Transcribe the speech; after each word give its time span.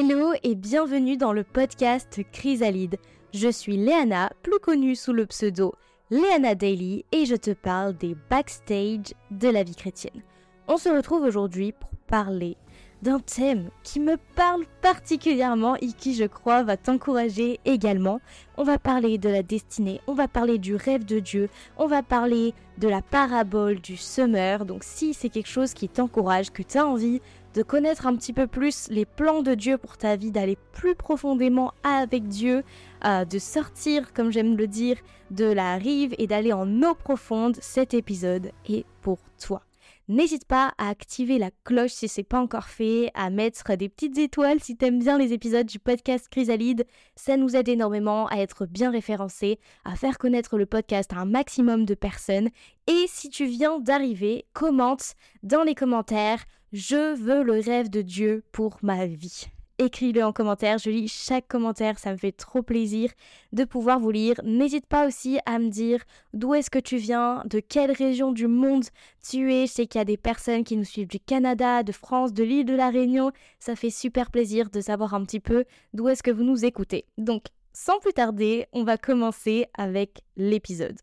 Hello 0.00 0.32
et 0.44 0.54
bienvenue 0.54 1.16
dans 1.16 1.32
le 1.32 1.42
podcast 1.42 2.20
Chrysalide. 2.30 2.98
Je 3.34 3.48
suis 3.48 3.76
Léana, 3.76 4.30
plus 4.44 4.60
connue 4.60 4.94
sous 4.94 5.12
le 5.12 5.26
pseudo 5.26 5.74
Léana 6.08 6.54
Daily 6.54 7.04
et 7.10 7.26
je 7.26 7.34
te 7.34 7.50
parle 7.50 7.96
des 7.96 8.14
backstage 8.30 9.12
de 9.32 9.48
la 9.48 9.64
vie 9.64 9.74
chrétienne. 9.74 10.22
On 10.68 10.76
se 10.76 10.88
retrouve 10.88 11.22
aujourd'hui 11.22 11.72
pour 11.72 11.90
parler 12.06 12.56
d'un 13.02 13.18
thème 13.18 13.70
qui 13.82 13.98
me 13.98 14.16
parle 14.36 14.66
particulièrement 14.82 15.74
et 15.76 15.88
qui 15.88 16.14
je 16.14 16.24
crois 16.24 16.62
va 16.62 16.76
t'encourager 16.76 17.58
également. 17.64 18.20
On 18.56 18.62
va 18.62 18.78
parler 18.78 19.18
de 19.18 19.28
la 19.28 19.42
destinée, 19.42 20.00
on 20.06 20.14
va 20.14 20.28
parler 20.28 20.58
du 20.58 20.76
rêve 20.76 21.06
de 21.06 21.18
Dieu, 21.18 21.48
on 21.76 21.88
va 21.88 22.04
parler 22.04 22.54
de 22.78 22.86
la 22.86 23.02
parabole 23.02 23.80
du 23.80 23.96
semeur. 23.96 24.64
Donc 24.64 24.84
si 24.84 25.12
c'est 25.12 25.28
quelque 25.28 25.48
chose 25.48 25.74
qui 25.74 25.88
t'encourage, 25.88 26.52
que 26.52 26.62
tu 26.62 26.78
as 26.78 26.86
envie 26.86 27.20
de 27.54 27.62
connaître 27.62 28.06
un 28.06 28.16
petit 28.16 28.32
peu 28.32 28.46
plus 28.46 28.88
les 28.88 29.06
plans 29.06 29.42
de 29.42 29.54
Dieu 29.54 29.78
pour 29.78 29.96
ta 29.96 30.16
vie, 30.16 30.30
d'aller 30.30 30.56
plus 30.72 30.94
profondément 30.94 31.72
avec 31.82 32.28
Dieu, 32.28 32.62
euh, 33.04 33.24
de 33.24 33.38
sortir, 33.38 34.12
comme 34.12 34.30
j'aime 34.30 34.56
le 34.56 34.66
dire, 34.66 34.96
de 35.30 35.44
la 35.44 35.76
rive 35.76 36.14
et 36.18 36.26
d'aller 36.26 36.52
en 36.52 36.82
eau 36.82 36.94
profonde, 36.94 37.56
cet 37.60 37.94
épisode 37.94 38.52
est 38.68 38.86
pour 39.02 39.18
toi. 39.40 39.62
N'hésite 40.10 40.46
pas 40.46 40.72
à 40.78 40.88
activer 40.88 41.36
la 41.36 41.50
cloche 41.64 41.92
si 41.92 42.08
c'est 42.08 42.22
pas 42.22 42.40
encore 42.40 42.68
fait, 42.68 43.10
à 43.12 43.28
mettre 43.28 43.76
des 43.76 43.90
petites 43.90 44.16
étoiles 44.16 44.58
si 44.58 44.74
t'aimes 44.74 45.00
bien 45.00 45.18
les 45.18 45.34
épisodes 45.34 45.66
du 45.66 45.78
podcast 45.78 46.28
Chrysalide. 46.30 46.86
Ça 47.14 47.36
nous 47.36 47.54
aide 47.54 47.68
énormément 47.68 48.26
à 48.28 48.36
être 48.36 48.64
bien 48.64 48.90
référencés, 48.90 49.58
à 49.84 49.96
faire 49.96 50.16
connaître 50.16 50.56
le 50.56 50.64
podcast 50.64 51.12
à 51.12 51.18
un 51.18 51.26
maximum 51.26 51.84
de 51.84 51.92
personnes. 51.92 52.48
Et 52.86 53.04
si 53.06 53.28
tu 53.28 53.44
viens 53.44 53.80
d'arriver, 53.80 54.46
commente 54.54 55.12
dans 55.42 55.62
les 55.62 55.74
commentaires 55.74 56.42
Je 56.72 57.16
veux 57.16 57.42
le 57.42 57.60
rêve 57.60 57.90
de 57.90 58.02
Dieu 58.02 58.44
pour 58.52 58.78
ma 58.82 59.06
vie 59.06 59.48
écris-le 59.78 60.24
en 60.24 60.32
commentaire. 60.32 60.78
Je 60.78 60.90
lis 60.90 61.08
chaque 61.08 61.48
commentaire, 61.48 61.98
ça 61.98 62.12
me 62.12 62.16
fait 62.16 62.32
trop 62.32 62.62
plaisir 62.62 63.10
de 63.52 63.64
pouvoir 63.64 64.00
vous 64.00 64.10
lire. 64.10 64.40
N'hésite 64.44 64.86
pas 64.86 65.06
aussi 65.06 65.38
à 65.46 65.58
me 65.58 65.68
dire 65.68 66.02
d'où 66.34 66.54
est-ce 66.54 66.70
que 66.70 66.78
tu 66.78 66.96
viens, 66.96 67.42
de 67.46 67.60
quelle 67.60 67.92
région 67.92 68.32
du 68.32 68.46
monde 68.46 68.84
tu 69.28 69.52
es. 69.52 69.66
Je 69.66 69.72
sais 69.72 69.86
qu'il 69.86 70.00
y 70.00 70.02
a 70.02 70.04
des 70.04 70.16
personnes 70.16 70.64
qui 70.64 70.76
nous 70.76 70.84
suivent 70.84 71.08
du 71.08 71.20
Canada, 71.20 71.82
de 71.82 71.92
France, 71.92 72.32
de 72.32 72.44
l'île 72.44 72.66
de 72.66 72.74
la 72.74 72.90
Réunion. 72.90 73.32
Ça 73.58 73.76
fait 73.76 73.90
super 73.90 74.30
plaisir 74.30 74.70
de 74.70 74.80
savoir 74.80 75.14
un 75.14 75.24
petit 75.24 75.40
peu 75.40 75.64
d'où 75.94 76.08
est-ce 76.08 76.22
que 76.22 76.30
vous 76.30 76.44
nous 76.44 76.64
écoutez. 76.64 77.06
Donc, 77.16 77.44
sans 77.72 77.98
plus 78.00 78.12
tarder, 78.12 78.66
on 78.72 78.82
va 78.82 78.98
commencer 78.98 79.66
avec 79.74 80.22
l'épisode. 80.36 80.98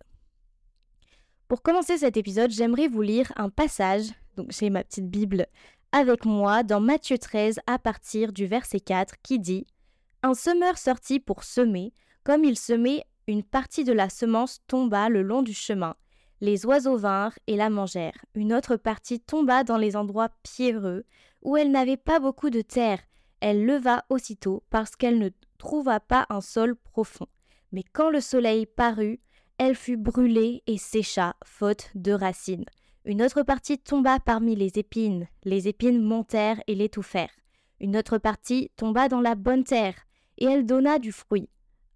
Pour 1.47 1.61
commencer 1.61 1.97
cet 1.97 2.17
épisode, 2.17 2.51
j'aimerais 2.51 2.87
vous 2.87 3.01
lire 3.01 3.31
un 3.35 3.49
passage. 3.49 4.07
Donc, 4.35 4.51
j'ai 4.51 4.69
ma 4.69 4.83
petite 4.83 5.09
Bible 5.09 5.47
avec 5.91 6.25
moi 6.25 6.63
dans 6.63 6.81
Matthieu 6.81 7.17
13 7.17 7.59
à 7.67 7.79
partir 7.79 8.33
du 8.33 8.47
verset 8.47 8.81
4 8.81 9.15
qui 9.23 9.39
dit 9.39 9.65
Un 10.23 10.33
semeur 10.33 10.77
sortit 10.77 11.19
pour 11.19 11.43
semer, 11.43 11.93
comme 12.23 12.43
il 12.43 12.57
semait, 12.57 13.05
une 13.27 13.43
partie 13.43 13.83
de 13.83 13.93
la 13.93 14.09
semence 14.09 14.59
tomba 14.67 15.09
le 15.09 15.21
long 15.21 15.41
du 15.41 15.53
chemin. 15.53 15.95
Les 16.41 16.65
oiseaux 16.65 16.97
vinrent 16.97 17.37
et 17.47 17.55
la 17.55 17.69
mangèrent. 17.69 18.25
Une 18.35 18.53
autre 18.53 18.75
partie 18.75 19.21
tomba 19.21 19.63
dans 19.63 19.77
les 19.77 19.95
endroits 19.95 20.29
pierreux, 20.43 21.05
où 21.41 21.55
elle 21.55 21.71
n'avait 21.71 21.97
pas 21.97 22.19
beaucoup 22.19 22.49
de 22.49 22.61
terre. 22.61 22.99
Elle 23.39 23.65
leva 23.65 24.03
aussitôt, 24.09 24.63
parce 24.69 24.95
qu'elle 24.95 25.17
ne 25.17 25.29
trouva 25.57 25.99
pas 25.99 26.25
un 26.29 26.41
sol 26.41 26.75
profond. 26.75 27.27
Mais 27.71 27.83
quand 27.83 28.09
le 28.09 28.19
soleil 28.21 28.65
parut, 28.65 29.21
elle 29.57 29.75
fut 29.75 29.97
brûlée 29.97 30.61
et 30.67 30.77
sécha, 30.77 31.35
faute 31.45 31.89
de 31.95 32.11
racines. 32.11 32.65
Une 33.05 33.21
autre 33.21 33.43
partie 33.43 33.77
tomba 33.77 34.19
parmi 34.19 34.55
les 34.55 34.79
épines, 34.79 35.27
les 35.43 35.67
épines 35.67 36.01
montèrent 36.01 36.61
et 36.65 36.73
l'étouffèrent. 36.73 37.35
Une 37.79 37.95
autre 37.95 38.17
partie 38.17 38.71
tomba 38.77 39.09
dans 39.09 39.21
la 39.21 39.35
bonne 39.35 39.63
terre, 39.63 39.95
et 40.39 40.45
elle 40.45 40.65
donna 40.65 40.97
du 40.97 41.11
fruit. 41.11 41.47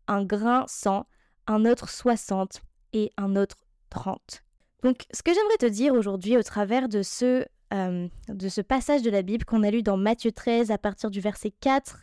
Un 0.07 0.23
grain 0.23 0.65
cent, 0.67 1.07
un 1.47 1.65
autre 1.65 1.89
soixante, 1.89 2.61
et 2.93 3.11
un 3.17 3.35
autre 3.35 3.57
trente. 3.89 4.43
Donc, 4.83 5.05
ce 5.11 5.23
que 5.23 5.33
j'aimerais 5.33 5.57
te 5.57 5.65
dire 5.65 5.93
aujourd'hui 5.93 6.37
au 6.37 6.43
travers 6.43 6.87
de 6.87 7.01
ce, 7.01 7.45
euh, 7.73 8.07
de 8.27 8.49
ce 8.49 8.61
passage 8.61 9.01
de 9.01 9.09
la 9.09 9.23
Bible 9.23 9.45
qu'on 9.45 9.63
a 9.63 9.71
lu 9.71 9.81
dans 9.81 9.97
Matthieu 9.97 10.31
13 10.31 10.69
à 10.71 10.77
partir 10.77 11.09
du 11.09 11.21
verset 11.21 11.51
4 11.59 12.01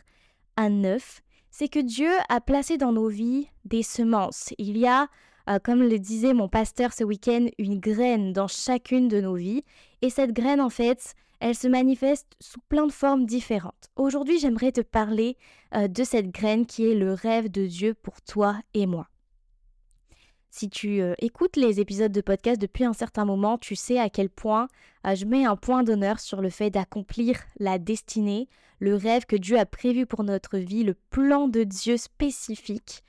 à 0.57 0.69
9, 0.69 1.21
c'est 1.49 1.69
que 1.69 1.79
Dieu 1.79 2.11
a 2.29 2.41
placé 2.41 2.77
dans 2.77 2.91
nos 2.91 3.07
vies 3.07 3.47
des 3.65 3.83
semences. 3.83 4.53
Il 4.57 4.77
y 4.77 4.85
a 4.85 5.07
euh, 5.49 5.59
comme 5.63 5.81
le 5.81 5.99
disait 5.99 6.33
mon 6.33 6.49
pasteur 6.49 6.93
ce 6.93 7.03
week-end, 7.03 7.47
une 7.57 7.79
graine 7.79 8.33
dans 8.33 8.47
chacune 8.47 9.07
de 9.07 9.21
nos 9.21 9.35
vies. 9.35 9.63
Et 10.01 10.09
cette 10.09 10.33
graine, 10.33 10.61
en 10.61 10.69
fait, 10.69 11.13
elle 11.39 11.55
se 11.55 11.67
manifeste 11.67 12.27
sous 12.41 12.59
plein 12.67 12.87
de 12.87 12.91
formes 12.91 13.25
différentes. 13.25 13.89
Aujourd'hui, 13.95 14.39
j'aimerais 14.39 14.71
te 14.71 14.81
parler 14.81 15.37
euh, 15.75 15.87
de 15.87 16.03
cette 16.03 16.31
graine 16.31 16.65
qui 16.65 16.89
est 16.89 16.95
le 16.95 17.13
rêve 17.13 17.49
de 17.49 17.65
Dieu 17.65 17.93
pour 17.93 18.21
toi 18.21 18.57
et 18.73 18.85
moi. 18.85 19.07
Si 20.49 20.69
tu 20.69 21.01
euh, 21.01 21.13
écoutes 21.19 21.55
les 21.55 21.79
épisodes 21.79 22.11
de 22.11 22.21
podcast 22.21 22.59
depuis 22.59 22.83
un 22.83 22.93
certain 22.93 23.25
moment, 23.25 23.57
tu 23.57 23.75
sais 23.75 23.99
à 23.99 24.09
quel 24.09 24.29
point 24.29 24.67
je 25.05 25.25
mets 25.25 25.45
un 25.45 25.55
point 25.55 25.83
d'honneur 25.83 26.19
sur 26.19 26.41
le 26.41 26.49
fait 26.49 26.69
d'accomplir 26.69 27.39
la 27.59 27.77
destinée, 27.79 28.49
le 28.79 28.95
rêve 28.95 29.25
que 29.25 29.37
Dieu 29.37 29.57
a 29.57 29.65
prévu 29.65 30.05
pour 30.05 30.23
notre 30.23 30.57
vie, 30.57 30.83
le 30.83 30.95
plan 31.09 31.47
de 31.47 31.63
Dieu 31.63 31.95
spécifique 31.95 33.03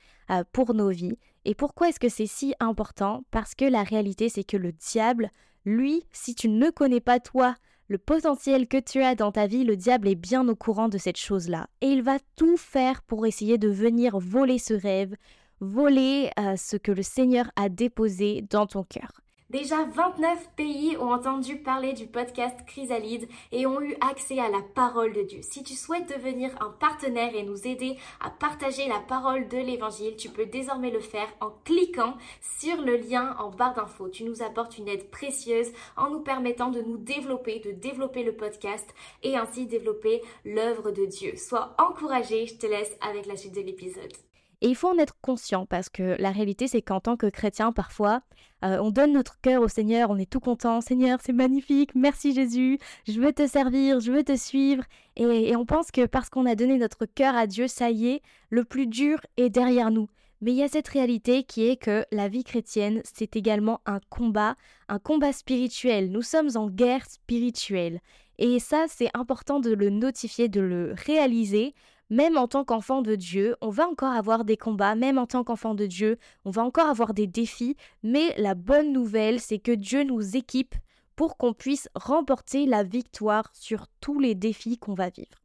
pour 0.51 0.73
nos 0.73 0.89
vies. 0.89 1.17
Et 1.45 1.55
pourquoi 1.55 1.89
est-ce 1.89 1.99
que 1.99 2.09
c'est 2.09 2.27
si 2.27 2.53
important? 2.59 3.23
Parce 3.31 3.55
que 3.55 3.65
la 3.65 3.83
réalité, 3.83 4.29
c'est 4.29 4.43
que 4.43 4.57
le 4.57 4.71
diable, 4.71 5.31
lui, 5.65 6.03
si 6.11 6.35
tu 6.35 6.49
ne 6.49 6.69
connais 6.69 6.99
pas 6.99 7.19
toi 7.19 7.55
le 7.87 7.97
potentiel 7.97 8.67
que 8.67 8.77
tu 8.77 9.01
as 9.01 9.15
dans 9.15 9.31
ta 9.31 9.47
vie, 9.47 9.63
le 9.63 9.75
diable 9.75 10.07
est 10.07 10.15
bien 10.15 10.47
au 10.47 10.55
courant 10.55 10.89
de 10.89 10.99
cette 10.99 11.17
chose-là. 11.17 11.67
Et 11.81 11.87
il 11.87 12.03
va 12.03 12.19
tout 12.35 12.55
faire 12.55 13.01
pour 13.01 13.25
essayer 13.25 13.57
de 13.57 13.67
venir 13.67 14.19
voler 14.19 14.59
ce 14.59 14.75
rêve, 14.75 15.15
voler 15.59 16.29
euh, 16.39 16.55
ce 16.55 16.77
que 16.77 16.91
le 16.91 17.01
Seigneur 17.01 17.51
a 17.55 17.67
déposé 17.67 18.45
dans 18.49 18.67
ton 18.67 18.83
cœur. 18.83 19.21
Déjà 19.49 19.83
29 19.83 20.51
pays 20.55 20.95
ont 20.97 21.11
entendu 21.11 21.57
parler 21.57 21.93
du 21.93 22.05
podcast 22.05 22.55
Chrysalide 22.67 23.27
et 23.51 23.65
ont 23.65 23.81
eu 23.81 23.95
accès 23.99 24.37
à 24.37 24.47
la 24.47 24.61
parole 24.75 25.11
de 25.11 25.23
Dieu. 25.23 25.39
Si 25.41 25.63
tu 25.63 25.73
souhaites 25.73 26.07
devenir 26.07 26.51
un 26.61 26.69
partenaire 26.69 27.33
et 27.33 27.41
nous 27.41 27.65
aider 27.65 27.97
à 28.21 28.29
partager 28.29 28.87
la 28.87 28.99
parole 28.99 29.47
de 29.47 29.57
l'évangile, 29.57 30.15
tu 30.17 30.29
peux 30.29 30.45
désormais 30.45 30.91
le 30.91 30.99
faire 30.99 31.27
en 31.41 31.49
cliquant 31.65 32.15
sur 32.59 32.79
le 32.79 32.97
lien 32.97 33.35
en 33.39 33.49
barre 33.49 33.73
d'infos. 33.73 34.09
Tu 34.09 34.23
nous 34.23 34.43
apportes 34.43 34.77
une 34.77 34.87
aide 34.87 35.09
précieuse 35.09 35.71
en 35.97 36.11
nous 36.11 36.21
permettant 36.21 36.69
de 36.69 36.83
nous 36.83 36.97
développer, 36.97 37.57
de 37.57 37.71
développer 37.71 38.21
le 38.21 38.35
podcast 38.35 38.93
et 39.23 39.35
ainsi 39.35 39.65
développer 39.65 40.21
l'œuvre 40.45 40.91
de 40.91 41.05
Dieu. 41.05 41.35
Sois 41.37 41.75
encouragé, 41.79 42.45
je 42.45 42.53
te 42.53 42.67
laisse 42.67 42.95
avec 43.01 43.25
la 43.25 43.35
suite 43.35 43.55
de 43.55 43.61
l'épisode. 43.61 44.13
Et 44.61 44.67
il 44.67 44.75
faut 44.75 44.89
en 44.89 44.97
être 44.97 45.15
conscient 45.21 45.65
parce 45.65 45.89
que 45.89 46.17
la 46.19 46.31
réalité, 46.31 46.67
c'est 46.67 46.81
qu'en 46.81 46.99
tant 46.99 47.15
que 47.15 47.27
chrétien, 47.27 47.71
parfois, 47.71 48.21
euh, 48.65 48.77
on 48.81 48.91
donne 48.91 49.13
notre 49.13 49.39
cœur 49.39 49.61
au 49.61 49.69
Seigneur, 49.69 50.09
on 50.09 50.17
est 50.17 50.29
tout 50.29 50.41
content. 50.41 50.81
Seigneur, 50.81 51.19
c'est 51.23 51.33
magnifique, 51.33 51.95
merci 51.95 52.33
Jésus, 52.33 52.77
je 53.07 53.21
veux 53.21 53.31
te 53.31 53.47
servir, 53.47 54.01
je 54.01 54.11
veux 54.11 54.23
te 54.23 54.35
suivre. 54.35 54.83
Et, 55.15 55.55
on 55.55 55.65
pense 55.65 55.91
que 55.91 56.05
parce 56.05 56.29
qu'on 56.29 56.45
a 56.45 56.55
donné 56.55 56.77
notre 56.77 57.05
cœur 57.05 57.35
à 57.35 57.47
Dieu, 57.47 57.67
ça 57.67 57.89
y 57.89 58.07
est, 58.07 58.21
le 58.49 58.65
plus 58.65 58.87
dur 58.87 59.19
est 59.37 59.49
derrière 59.49 59.91
nous. 59.91 60.09
Mais 60.41 60.51
il 60.51 60.57
y 60.57 60.63
a 60.63 60.69
cette 60.69 60.87
réalité 60.87 61.43
qui 61.43 61.67
est 61.67 61.75
que 61.75 62.05
la 62.11 62.29
vie 62.29 62.45
chrétienne, 62.45 63.01
c'est 63.03 63.35
également 63.35 63.81
un 63.85 63.99
combat, 64.09 64.55
un 64.87 64.99
combat 64.99 65.33
spirituel. 65.33 66.11
Nous 66.11 66.21
sommes 66.21 66.49
en 66.55 66.69
guerre 66.69 67.05
spirituelle. 67.09 67.99
Et 68.37 68.59
ça, 68.59 68.85
c'est 68.87 69.09
important 69.13 69.59
de 69.59 69.71
le 69.73 69.89
notifier, 69.89 70.47
de 70.47 70.61
le 70.61 70.95
réaliser, 71.05 71.75
même 72.09 72.37
en 72.37 72.47
tant 72.47 72.63
qu'enfant 72.63 73.01
de 73.01 73.15
Dieu, 73.15 73.55
on 73.61 73.69
va 73.69 73.87
encore 73.87 74.13
avoir 74.13 74.45
des 74.45 74.57
combats, 74.57 74.95
même 74.95 75.17
en 75.17 75.27
tant 75.27 75.43
qu'enfant 75.43 75.75
de 75.75 75.85
Dieu, 75.85 76.17
on 76.45 76.51
va 76.51 76.63
encore 76.63 76.87
avoir 76.87 77.13
des 77.13 77.27
défis, 77.27 77.75
mais 78.03 78.33
la 78.37 78.55
bonne 78.55 78.91
nouvelle, 78.91 79.39
c'est 79.39 79.59
que 79.59 79.71
Dieu 79.71 80.03
nous 80.03 80.35
équipe 80.35 80.75
pour 81.15 81.37
qu'on 81.37 81.53
puisse 81.53 81.89
remporter 81.95 82.65
la 82.65 82.83
victoire 82.83 83.51
sur 83.53 83.87
tous 83.99 84.19
les 84.19 84.35
défis 84.35 84.77
qu'on 84.77 84.93
va 84.93 85.09
vivre. 85.09 85.39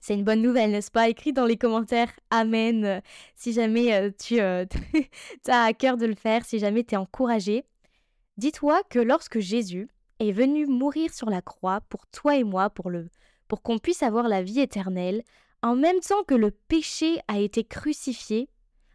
C'est 0.00 0.14
une 0.14 0.24
bonne 0.24 0.42
nouvelle, 0.42 0.70
n'est-ce 0.70 0.90
pas? 0.90 1.08
Écris 1.08 1.32
dans 1.32 1.46
les 1.46 1.56
commentaires 1.56 2.12
Amen 2.30 3.02
si 3.34 3.52
jamais 3.52 3.94
euh, 3.94 4.10
tu 4.16 4.40
euh, 4.40 4.64
as 5.48 5.64
à 5.64 5.72
cœur 5.72 5.96
de 5.96 6.06
le 6.06 6.14
faire, 6.14 6.44
si 6.44 6.58
jamais 6.58 6.84
tu 6.84 6.94
es 6.94 6.98
encouragé. 6.98 7.64
Dis-toi 8.36 8.82
que 8.90 8.98
lorsque 8.98 9.38
Jésus 9.38 9.88
est 10.18 10.32
venu 10.32 10.66
mourir 10.66 11.12
sur 11.12 11.30
la 11.30 11.42
croix 11.42 11.80
pour 11.88 12.06
toi 12.08 12.36
et 12.36 12.44
moi, 12.44 12.70
pour, 12.70 12.90
le, 12.90 13.08
pour 13.48 13.62
qu'on 13.62 13.78
puisse 13.78 14.02
avoir 14.02 14.28
la 14.28 14.42
vie 14.42 14.60
éternelle, 14.60 15.22
en 15.66 15.74
même 15.74 16.00
temps 16.00 16.22
que 16.22 16.34
le 16.34 16.52
péché 16.52 17.18
a 17.26 17.40
été 17.40 17.64
crucifié, 17.64 18.48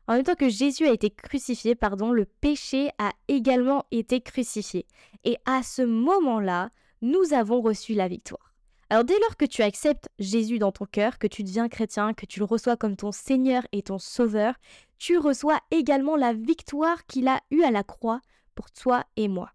en 0.08 0.14
même 0.14 0.24
temps 0.24 0.36
que 0.36 0.50
Jésus 0.50 0.88
a 0.88 0.94
été 0.94 1.10
crucifié, 1.10 1.76
pardon, 1.76 2.12
le 2.12 2.26
péché 2.26 2.90
a 2.98 3.12
également 3.28 3.86
été 3.92 4.22
crucifié. 4.22 4.86
Et 5.26 5.38
à 5.46 5.64
ce 5.64 5.82
moment-là, 5.82 6.70
nous 7.02 7.34
avons 7.34 7.62
reçu 7.62 7.94
la 7.94 8.08
victoire. 8.08 8.56
Alors 8.90 9.04
dès 9.04 9.20
lors 9.20 9.38
que 9.38 9.46
tu 9.46 9.62
acceptes 9.62 10.10
Jésus 10.20 10.60
dans 10.60 10.72
ton 10.72 10.86
cœur, 10.86 11.18
que 11.18 11.28
tu 11.28 11.44
deviens 11.44 11.70
chrétien, 11.70 12.14
que 12.14 12.26
tu 12.26 12.40
le 12.40 12.46
reçois 12.46 12.78
comme 12.78 12.96
ton 12.96 13.12
Seigneur 13.12 13.64
et 13.72 13.82
ton 13.82 14.00
Sauveur, 14.00 14.56
tu 14.98 15.18
reçois 15.18 15.60
également 15.72 16.16
la 16.16 16.34
victoire 16.34 17.06
qu'il 17.06 17.28
a 17.28 17.42
eue 17.52 17.64
à 17.64 17.72
la 17.72 17.84
croix 17.84 18.22
pour 18.56 18.72
toi 18.72 19.04
et 19.18 19.28
moi. 19.28 19.52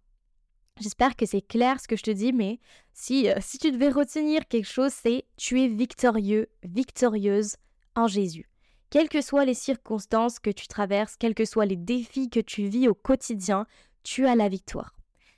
J'espère 0.78 1.17
que 1.17 1.25
c'est 1.25 1.40
clair 1.43 1.81
ce 1.81 1.88
que 1.88 1.96
je 1.96 2.02
te 2.02 2.11
dis, 2.11 2.32
mais 2.32 2.61
si, 2.93 3.31
euh, 3.31 3.37
si 3.40 3.58
tu 3.58 3.70
devais 3.70 3.88
retenir 3.88 4.46
quelque 4.46 4.69
chose, 4.69 4.93
c'est 4.93 5.25
tu 5.37 5.62
es 5.62 5.69
victorieux, 5.69 6.49
victorieuse 6.62 7.56
en 7.94 8.06
Jésus. 8.06 8.50
Quelles 8.90 9.08
que 9.08 9.23
soient 9.23 9.44
les 9.44 9.55
circonstances 9.55 10.38
que 10.38 10.50
tu 10.50 10.69
traverses, 10.69 11.17
quels 11.17 11.34
que 11.34 11.44
soient 11.44 11.67
les 11.67 11.76
défis 11.76 12.28
que 12.28 12.40
tu 12.40 12.69
vis 12.69 12.88
au 12.88 12.94
quotidien, 12.94 13.67
tu 14.02 14.26
as 14.26 14.37
la 14.37 14.49
victoire. 14.49 14.95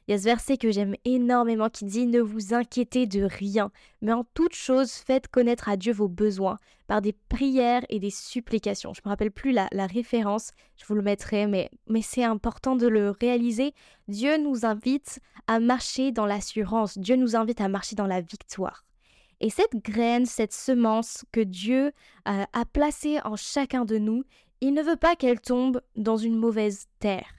Il 0.08 0.12
y 0.12 0.14
a 0.14 0.18
ce 0.18 0.24
verset 0.24 0.56
que 0.56 0.70
j'aime 0.70 0.94
énormément 1.04 1.68
qui 1.68 1.84
dit 1.84 2.06
Ne 2.06 2.20
vous 2.20 2.54
inquiétez 2.54 3.06
de 3.06 3.24
rien, 3.24 3.70
mais 4.00 4.12
en 4.12 4.24
toute 4.32 4.54
chose 4.54 4.90
faites 4.92 5.28
connaître 5.28 5.68
à 5.68 5.76
Dieu 5.76 5.92
vos 5.92 6.08
besoins 6.08 6.56
par 6.86 7.02
des 7.02 7.12
prières 7.12 7.84
et 7.90 8.00
des 8.00 8.08
supplications. 8.08 8.94
Je 8.94 9.02
ne 9.04 9.08
me 9.08 9.10
rappelle 9.10 9.30
plus 9.30 9.52
la, 9.52 9.68
référence, 9.86 10.52
je 10.78 10.86
vous 10.86 10.94
le 10.94 11.02
mettrai, 11.02 11.46
mais, 11.46 11.70
mais 11.90 12.00
c'est 12.00 12.24
important 12.24 12.74
de 12.74 12.86
le 12.86 13.10
réaliser. 13.10 13.74
Dieu 14.08 14.38
nous 14.38 14.64
invite 14.64 15.20
à 15.46 15.60
marcher 15.60 16.10
dans 16.10 16.24
l'assurance, 16.24 16.96
Dieu 16.96 17.16
nous 17.16 17.36
invite 17.36 17.60
à 17.60 17.68
marcher 17.68 17.94
dans 17.94 18.06
la 18.06 18.22
victoire. 18.22 18.86
Et 19.40 19.50
cette 19.50 19.76
graine, 19.84 20.24
cette 20.24 20.54
semence 20.54 21.26
que 21.32 21.40
Dieu 21.40 21.92
a 22.24 22.64
placée 22.72 23.20
en 23.26 23.36
chacun 23.36 23.84
de 23.84 23.98
nous, 23.98 24.24
il 24.62 24.72
ne 24.72 24.82
veut 24.82 24.96
pas 24.96 25.16
qu'elle 25.16 25.40
tombe 25.40 25.82
dans 25.96 26.16
une 26.16 26.36
mauvaise 26.36 26.86
terre. 26.98 27.37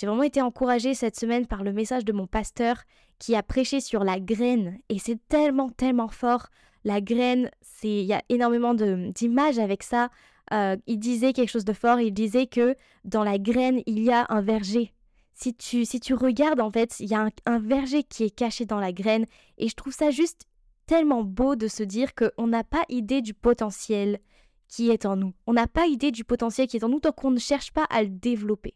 J'ai 0.00 0.06
vraiment 0.06 0.22
été 0.22 0.40
encouragée 0.40 0.94
cette 0.94 1.20
semaine 1.20 1.46
par 1.46 1.62
le 1.62 1.74
message 1.74 2.06
de 2.06 2.14
mon 2.14 2.26
pasteur 2.26 2.84
qui 3.18 3.36
a 3.36 3.42
prêché 3.42 3.80
sur 3.80 4.02
la 4.02 4.18
graine 4.18 4.78
et 4.88 4.98
c'est 4.98 5.18
tellement 5.28 5.68
tellement 5.68 6.08
fort. 6.08 6.46
La 6.84 7.02
graine, 7.02 7.50
c'est 7.60 8.00
il 8.00 8.06
y 8.06 8.14
a 8.14 8.22
énormément 8.30 8.72
d'images 8.72 9.58
avec 9.58 9.82
ça. 9.82 10.08
Euh, 10.54 10.78
il 10.86 10.98
disait 11.00 11.34
quelque 11.34 11.50
chose 11.50 11.66
de 11.66 11.74
fort. 11.74 12.00
Il 12.00 12.14
disait 12.14 12.46
que 12.46 12.76
dans 13.04 13.24
la 13.24 13.36
graine 13.38 13.82
il 13.84 14.02
y 14.02 14.10
a 14.10 14.24
un 14.30 14.40
verger. 14.40 14.94
Si 15.34 15.54
tu 15.54 15.84
si 15.84 16.00
tu 16.00 16.14
regardes 16.14 16.62
en 16.62 16.70
fait, 16.70 16.98
il 17.00 17.10
y 17.10 17.14
a 17.14 17.20
un, 17.20 17.30
un 17.44 17.58
verger 17.58 18.02
qui 18.02 18.24
est 18.24 18.34
caché 18.34 18.64
dans 18.64 18.80
la 18.80 18.92
graine 18.92 19.26
et 19.58 19.68
je 19.68 19.74
trouve 19.74 19.92
ça 19.92 20.10
juste 20.10 20.46
tellement 20.86 21.24
beau 21.24 21.56
de 21.56 21.68
se 21.68 21.82
dire 21.82 22.14
qu'on 22.14 22.46
n'a 22.46 22.64
pas 22.64 22.84
idée 22.88 23.20
du 23.20 23.34
potentiel 23.34 24.18
qui 24.66 24.88
est 24.88 25.04
en 25.04 25.16
nous. 25.16 25.34
On 25.46 25.52
n'a 25.52 25.66
pas 25.66 25.88
idée 25.88 26.10
du 26.10 26.24
potentiel 26.24 26.68
qui 26.68 26.78
est 26.78 26.84
en 26.84 26.88
nous 26.88 27.00
tant 27.00 27.12
qu'on 27.12 27.32
ne 27.32 27.38
cherche 27.38 27.70
pas 27.72 27.84
à 27.90 28.02
le 28.02 28.08
développer. 28.08 28.72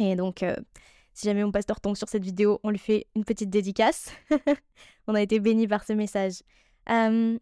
Et 0.00 0.16
donc, 0.16 0.42
euh, 0.42 0.56
si 1.12 1.26
jamais 1.26 1.44
mon 1.44 1.52
pasteur 1.52 1.80
tombe 1.80 1.96
sur 1.96 2.08
cette 2.08 2.24
vidéo, 2.24 2.58
on 2.62 2.70
lui 2.70 2.78
fait 2.78 3.06
une 3.14 3.24
petite 3.24 3.50
dédicace. 3.50 4.10
on 5.06 5.14
a 5.14 5.22
été 5.22 5.40
bénis 5.40 5.68
par 5.68 5.84
ce 5.84 5.92
message. 5.92 6.42
Euh, 6.88 7.38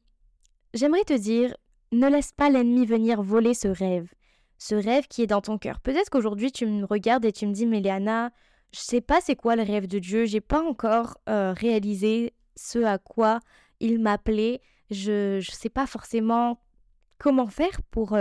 j'aimerais 0.75 1.05
te 1.05 1.17
dire, 1.17 1.55
ne 1.93 2.09
laisse 2.09 2.33
pas 2.33 2.51
l'ennemi 2.51 2.85
venir 2.85 3.23
voler 3.23 3.55
ce 3.55 3.69
rêve, 3.69 4.13
ce 4.59 4.75
rêve 4.75 5.07
qui 5.07 5.23
est 5.23 5.27
dans 5.27 5.41
ton 5.41 5.59
cœur. 5.59 5.81
Peut-être 5.81 6.11
qu'aujourd'hui 6.11 6.51
tu 6.51 6.67
me 6.67 6.85
regardes 6.85 7.25
et 7.25 7.33
tu 7.33 7.47
me 7.47 7.53
dis, 7.53 7.67
mais 7.67 7.81
Léana, 7.81 8.33
je 8.75 8.81
sais 8.81 9.01
pas 9.01 9.21
c'est 9.21 9.37
quoi 9.37 9.57
le 9.57 9.63
rêve 9.63 9.87
de 9.87 9.99
Dieu, 9.99 10.27
j'ai 10.27 10.41
pas 10.41 10.63
encore 10.63 11.17
euh, 11.29 11.55
réalisé 11.57 12.35
ce 12.57 12.81
à 12.81 12.99
quoi 12.99 13.41
il 13.81 14.01
m'appelait, 14.01 14.61
je 14.91 15.37
ne 15.37 15.41
sais 15.41 15.69
pas 15.69 15.87
forcément 15.87 16.61
comment 17.19 17.47
faire 17.47 17.81
pour, 17.91 18.19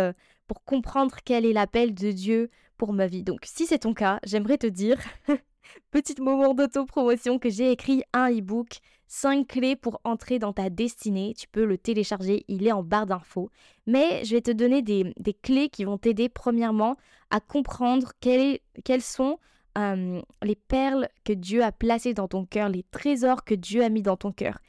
pour 0.47 0.63
comprendre 0.63 1.17
quel 1.25 1.45
est 1.45 1.53
l'appel 1.53 1.95
de 1.95 2.11
Dieu 2.11 2.49
pour 2.77 2.93
ma 2.93 3.07
vie. 3.07 3.23
Donc 3.23 3.41
si 3.43 3.65
c'est 3.65 3.79
ton 3.79 3.93
cas, 3.93 4.19
j'aimerais 4.23 4.57
te 4.57 4.67
dire, 4.67 4.97
petit 5.91 6.19
moment 6.21 6.53
d'autopromotion, 6.53 7.39
que 7.39 7.49
j'ai 7.49 7.71
écrit 7.71 8.03
un 8.13 8.29
e-book 8.31 8.79
5 9.07 9.47
clés 9.47 9.75
pour 9.75 9.99
entrer 10.03 10.39
dans 10.39 10.53
ta 10.53 10.69
destinée. 10.69 11.33
Tu 11.37 11.47
peux 11.47 11.65
le 11.65 11.77
télécharger, 11.77 12.43
il 12.47 12.67
est 12.67 12.71
en 12.71 12.83
barre 12.83 13.05
d'infos. 13.05 13.49
Mais 13.85 14.23
je 14.25 14.35
vais 14.35 14.41
te 14.41 14.51
donner 14.51 14.81
des, 14.81 15.13
clés 15.41 15.69
qui 15.69 15.85
vont 15.85 15.97
t'aider 15.97 16.29
premièrement 16.29 16.97
à 17.29 17.39
comprendre 17.39 18.13
quelles, 18.19 18.59
sont 19.01 19.39
les 19.75 20.55
perles 20.55 21.07
que 21.23 21.33
Dieu 21.33 21.63
a 21.63 21.71
placées 21.71 22.13
dans 22.13 22.27
ton 22.27 22.45
cœur, 22.45 22.69
les 22.69 22.83
trésors 22.83 23.43
que 23.43 23.55
Dieu 23.55 23.83
a 23.83 23.89
mis 23.89 24.01
dans 24.01 24.17
ton 24.17 24.31
cœur. 24.31 24.59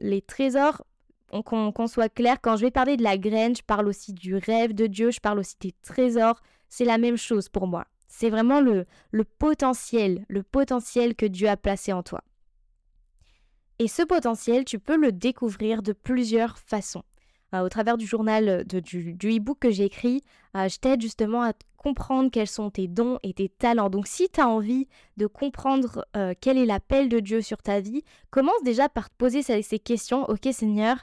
Les 0.00 0.20
trésors, 0.20 0.84
qu'on 1.30 1.86
soit 1.86 2.08
clair, 2.08 2.38
quand 2.40 2.56
je 2.56 2.62
vais 2.62 2.70
parler 2.70 2.96
de 2.96 3.02
la 3.02 3.18
graine, 3.18 3.56
je 3.56 3.62
parle 3.62 3.88
aussi 3.88 4.12
du 4.12 4.36
rêve 4.36 4.74
de 4.74 4.86
Dieu, 4.86 5.10
je 5.10 5.20
parle 5.20 5.38
aussi 5.38 5.56
des 5.60 5.72
trésors. 5.82 6.40
C'est 6.68 6.84
la 6.84 6.98
même 6.98 7.16
chose 7.16 7.48
pour 7.48 7.66
moi. 7.66 7.86
C'est 8.08 8.30
vraiment 8.30 8.60
le, 8.60 8.86
le 9.10 9.24
potentiel, 9.24 10.24
le 10.28 10.42
potentiel 10.42 11.14
que 11.14 11.26
Dieu 11.26 11.48
a 11.48 11.56
placé 11.56 11.92
en 11.92 12.02
toi. 12.02 12.22
Et 13.78 13.88
ce 13.88 14.02
potentiel, 14.02 14.64
tu 14.64 14.78
peux 14.78 14.96
le 14.96 15.12
découvrir 15.12 15.82
de 15.82 15.92
plusieurs 15.92 16.58
façons. 16.58 17.02
Euh, 17.54 17.60
au 17.60 17.68
travers 17.68 17.96
du 17.96 18.06
journal, 18.06 18.64
de, 18.66 18.80
du, 18.80 19.16
e-book 19.36 19.58
que 19.60 19.70
j'ai 19.70 19.84
écrit, 19.84 20.22
euh, 20.56 20.68
je 20.68 20.78
t'aide 20.78 21.00
justement 21.00 21.42
à 21.42 21.52
comprendre 21.76 22.30
quels 22.30 22.48
sont 22.48 22.70
tes 22.70 22.88
dons 22.88 23.18
et 23.22 23.32
tes 23.34 23.48
talents. 23.48 23.88
Donc 23.88 24.08
si 24.08 24.28
tu 24.28 24.40
as 24.40 24.48
envie 24.48 24.88
de 25.16 25.26
comprendre 25.26 26.04
euh, 26.16 26.34
quel 26.40 26.58
est 26.58 26.66
l'appel 26.66 27.08
de 27.08 27.20
Dieu 27.20 27.42
sur 27.42 27.62
ta 27.62 27.80
vie, 27.80 28.02
commence 28.30 28.62
déjà 28.64 28.88
par 28.88 29.08
te 29.08 29.14
poser 29.16 29.42
ces, 29.42 29.62
ces 29.62 29.78
questions. 29.78 30.28
Ok 30.28 30.48
Seigneur, 30.52 30.98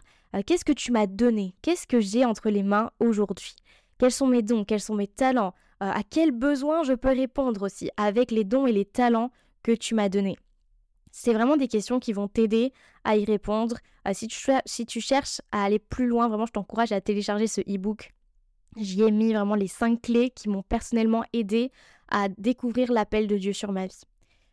qu'est-ce 0.45 0.65
que 0.65 0.73
tu 0.73 0.91
m'as 0.91 1.07
donné? 1.07 1.55
Qu'est-ce 1.61 1.87
que 1.87 2.01
j'ai 2.01 2.25
entre 2.25 2.49
les 2.49 2.63
mains 2.63 2.91
aujourd'hui? 2.99 3.55
Quels 3.97 4.11
sont 4.11 4.27
mes 4.27 4.41
dons? 4.41 4.65
Quels 4.65 4.81
sont 4.81 4.95
mes 4.95 5.07
talents? 5.07 5.53
À 5.79 6.01
quels 6.09 6.31
besoins 6.31 6.83
je 6.83 6.93
peux 6.93 7.09
répondre 7.09 7.61
aussi 7.63 7.89
avec 7.97 8.31
les 8.31 8.43
dons 8.43 8.67
et 8.67 8.71
les 8.71 8.85
talents 8.85 9.31
que 9.63 9.71
tu 9.71 9.95
m'as 9.95 10.09
donnés? 10.09 10.37
C'est 11.15 11.31
vraiment 11.31 11.57
des 11.57 11.67
questions 11.67 11.99
qui 11.99 12.11
vont 12.11 12.27
t'aider 12.27 12.73
à 13.03 13.15
y 13.15 13.23
répondre. 13.23 13.77
Euh, 14.07 14.11
si, 14.13 14.27
tu, 14.27 14.99
cherches 14.99 15.41
à 15.51 15.63
aller 15.63 15.77
plus 15.77 16.07
loin, 16.07 16.27
vraiment, 16.27 16.47
je 16.47 16.51
t'encourage 16.51 16.91
à 16.91 17.01
télécharger 17.01 17.45
ce 17.45 17.61
e-book. 17.61 18.11
J'y 18.77 19.03
ai 19.03 19.11
mis 19.11 19.31
vraiment 19.31 19.53
les 19.53 19.67
cinq 19.67 20.01
clés 20.01 20.31
qui 20.31 20.49
m'ont 20.49 20.63
personnellement 20.63 21.23
aidé 21.31 21.71
à 22.09 22.29
découvrir 22.29 22.91
l'appel 22.91 23.27
de 23.27 23.37
Dieu 23.37 23.53
sur 23.53 23.71
ma 23.71 23.85
vie. 23.85 24.01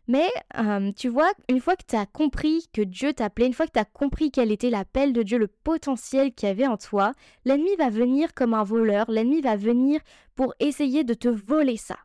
Mais 0.07 0.29
euh, 0.59 0.93
tu 0.93 1.09
vois, 1.09 1.31
une 1.49 1.61
fois 1.61 1.77
que 1.77 1.85
tu 1.89 1.97
as 1.97 2.05
compris 2.05 2.69
que 2.75 2.83
Dieu 2.83 3.15
t'appelait, 3.15 3.47
une 3.47 3.55
fois 3.55 3.67
que 3.67 3.73
tu 3.73 3.79
as 3.79 3.87
compris 3.87 4.31
quel 4.31 4.53
était 4.53 4.69
l'appel 4.69 5.15
de 5.15 5.23
Dieu, 5.23 5.39
le 5.39 5.49
potentiel 5.49 6.35
qu'il 6.35 6.49
y 6.49 6.53
avait 6.53 6.67
en 6.67 6.77
toi, 6.77 7.13
l'ennemi 7.47 7.75
va 7.79 7.89
venir 7.89 8.35
comme 8.35 8.53
un 8.53 8.65
voleur, 8.65 9.11
l'ennemi 9.11 9.41
va 9.41 9.57
venir 9.57 10.01
pour 10.35 10.53
essayer 10.61 11.05
de 11.05 11.15
te 11.15 11.29
voler 11.29 11.79
ça. 11.79 11.97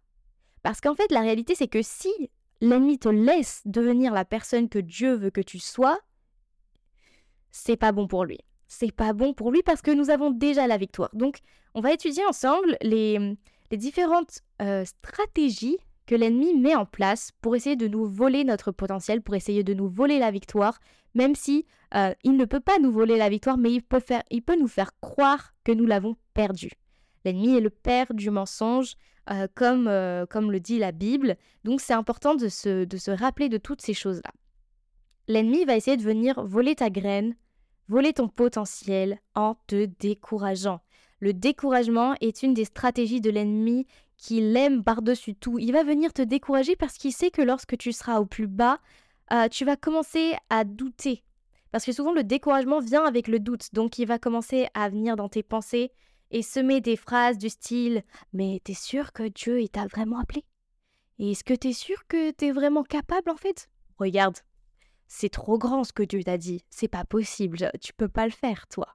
Parce 0.64 0.80
qu'en 0.80 0.96
fait, 0.96 1.12
la 1.12 1.22
réalité, 1.22 1.56
c'est 1.56 1.68
que 1.68 1.82
si 1.82 2.10
l'ennemi 2.62 3.00
te 3.00 3.10
laisse 3.10 3.62
devenir 3.66 4.14
la 4.14 4.26
personne 4.26 4.70
que 4.70 4.80
Dieu 4.80 5.16
veut 5.16 5.30
que 5.30 5.42
tu 5.42 5.60
sois, 5.60 6.00
c'est 7.52 7.78
pas 7.78 7.92
bon 7.92 8.08
pour 8.08 8.26
lui. 8.26 8.40
C'est 8.68 8.92
pas 8.92 9.14
bon 9.14 9.34
pour 9.34 9.52
lui 9.52 9.64
parce 9.64 9.82
que 9.82 9.92
nous 9.92 10.10
avons 10.10 10.32
déjà 10.32 10.68
la 10.68 10.78
victoire. 10.78 11.10
Donc, 11.14 11.40
on 11.74 11.82
va 11.82 11.94
étudier 11.94 12.26
ensemble 12.26 12.78
les, 12.82 13.38
différentes 13.72 14.40
euh, 14.62 14.86
stratégies 14.86 15.78
que 16.06 16.16
l'ennemi 16.16 16.54
met 16.54 16.76
en 16.76 16.86
place 16.86 17.32
pour 17.42 17.56
essayer 17.56 17.76
de 17.76 17.88
nous 17.88 18.06
voler 18.06 18.44
notre 18.44 18.72
potentiel, 18.72 19.22
pour 19.22 19.36
essayer 19.36 19.64
de 19.64 19.74
nous 19.74 19.90
voler 19.90 20.20
la 20.20 20.32
victoire, 20.32 20.80
même 21.14 21.36
si 21.36 21.66
euh, 21.96 22.14
il 22.24 22.38
ne 22.38 22.46
peut 22.46 22.60
pas 22.60 22.80
nous 22.80 22.92
voler 22.92 23.18
la 23.18 23.30
victoire, 23.30 23.58
mais 23.58 23.72
il 23.72 23.82
peut, 23.82 24.00
faire, 24.00 24.24
il 24.30 24.42
peut 24.42 24.58
nous 24.60 24.68
faire 24.68 24.92
croire 25.00 25.54
que 25.64 25.72
nous 25.72 25.86
l'avons 25.86 26.16
perdu. 26.34 26.72
L'ennemi 27.24 27.56
est 27.56 27.62
le 27.62 27.70
père 27.70 28.14
du 28.14 28.30
mensonge, 28.30 28.96
euh, 29.32 29.48
comme, 29.56 29.88
euh, 29.88 30.26
comme 30.28 30.52
le 30.52 30.60
dit 30.60 30.78
la 30.78 30.92
Bible. 30.92 31.36
Donc 31.64 31.82
c'est 31.82 31.94
important 31.94 32.36
de 32.36 32.48
se, 32.48 33.12
rappeler 33.12 33.50
de 33.50 33.58
toutes 33.58 33.82
ces 33.82 33.94
choses-là. 33.94 34.32
L'ennemi 35.28 35.66
va 35.66 35.76
essayer 35.76 35.98
de 35.98 36.04
venir 36.04 36.46
voler 36.46 36.76
ta 36.76 36.92
graine, 36.92 37.36
voler 37.88 38.14
ton 38.14 38.28
potentiel 38.28 39.20
en 39.34 39.56
te 39.66 39.86
décourageant. 40.00 40.82
Le 41.20 41.34
découragement 41.34 42.14
est 42.22 42.44
une 42.44 42.54
des 42.54 42.66
stratégies 42.66 43.22
de 43.22 43.32
l'ennemi 43.32 43.88
qui 44.18 44.42
l'aime 44.42 44.84
par-dessus 44.84 45.34
tout. 45.34 45.58
Il 45.58 45.72
va 45.72 45.84
venir 45.84 46.14
te 46.14 46.22
décourager 46.22 46.76
parce 46.76 46.98
qu'il 46.98 47.12
sait 47.12 47.32
que 47.32 47.42
lorsque 47.42 47.78
tu 47.78 47.92
seras 47.92 48.20
au 48.20 48.26
plus 48.26 48.48
bas, 48.48 48.80
euh, 49.34 49.48
tu 49.48 49.66
vas 49.66 49.76
commencer 49.76 50.34
à 50.52 50.64
douter. 50.64 51.24
Parce 51.72 51.84
que 51.84 51.92
souvent 51.92 52.14
le 52.14 52.24
découragement 52.24 52.80
vient 52.80 53.04
avec 53.04 53.28
le 53.28 53.40
doute. 53.40 53.74
Donc 53.74 53.98
il 53.98 54.06
va 54.06 54.20
commencer 54.20 54.68
à 54.76 54.88
venir 54.88 55.16
dans 55.16 55.30
tes 55.30 55.44
pensées 55.44 55.92
et 56.32 56.42
semer 56.42 56.82
des 56.82 56.96
phrases 56.96 57.38
du 57.38 57.50
style 57.50 58.04
Mais 58.34 58.62
t'es 58.64 58.74
sûr 58.74 59.14
que 59.14 59.28
Dieu 59.28 59.68
t'a 59.68 59.88
vraiment 59.88 60.20
appelé? 60.20 60.44
Est-ce 61.20 61.44
que 61.44 61.54
t'es 61.54 61.74
sûr 61.74 62.08
que 62.08 62.32
t'es 62.32 62.52
vraiment 62.52 62.84
capable 62.84 63.30
en 63.30 63.38
fait? 63.38 63.70
Regarde, 63.98 64.38
c'est 65.08 65.30
trop 65.30 65.58
grand 65.58 65.84
ce 65.84 65.94
que 65.94 66.04
Dieu 66.04 66.24
t'a 66.24 66.38
dit, 66.38 66.64
c'est 66.70 66.88
pas 66.88 67.06
possible, 67.06 67.70
tu 67.82 67.94
peux 67.94 68.10
pas 68.10 68.26
le 68.26 68.32
faire 68.32 68.68
toi. 68.68 68.88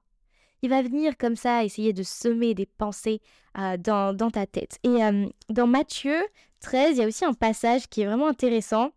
Il 0.61 0.69
va 0.69 0.83
venir 0.83 1.17
comme 1.17 1.35
ça 1.35 1.63
essayer 1.63 1.93
de 1.93 2.03
semer 2.03 2.53
des 2.53 2.67
pensées 2.67 3.21
euh, 3.57 3.77
dans, 3.77 4.15
dans, 4.15 4.29
ta 4.29 4.45
tête. 4.45 4.77
Et 4.83 5.03
euh, 5.03 5.27
dans 5.49 5.65
Matthieu 5.65 6.21
13, 6.59 6.97
il 6.97 7.01
y 7.01 7.03
a 7.03 7.07
aussi 7.07 7.25
un 7.25 7.33
passage 7.33 7.87
qui 7.87 8.01
est 8.01 8.05
vraiment 8.05 8.27
intéressant 8.27 8.91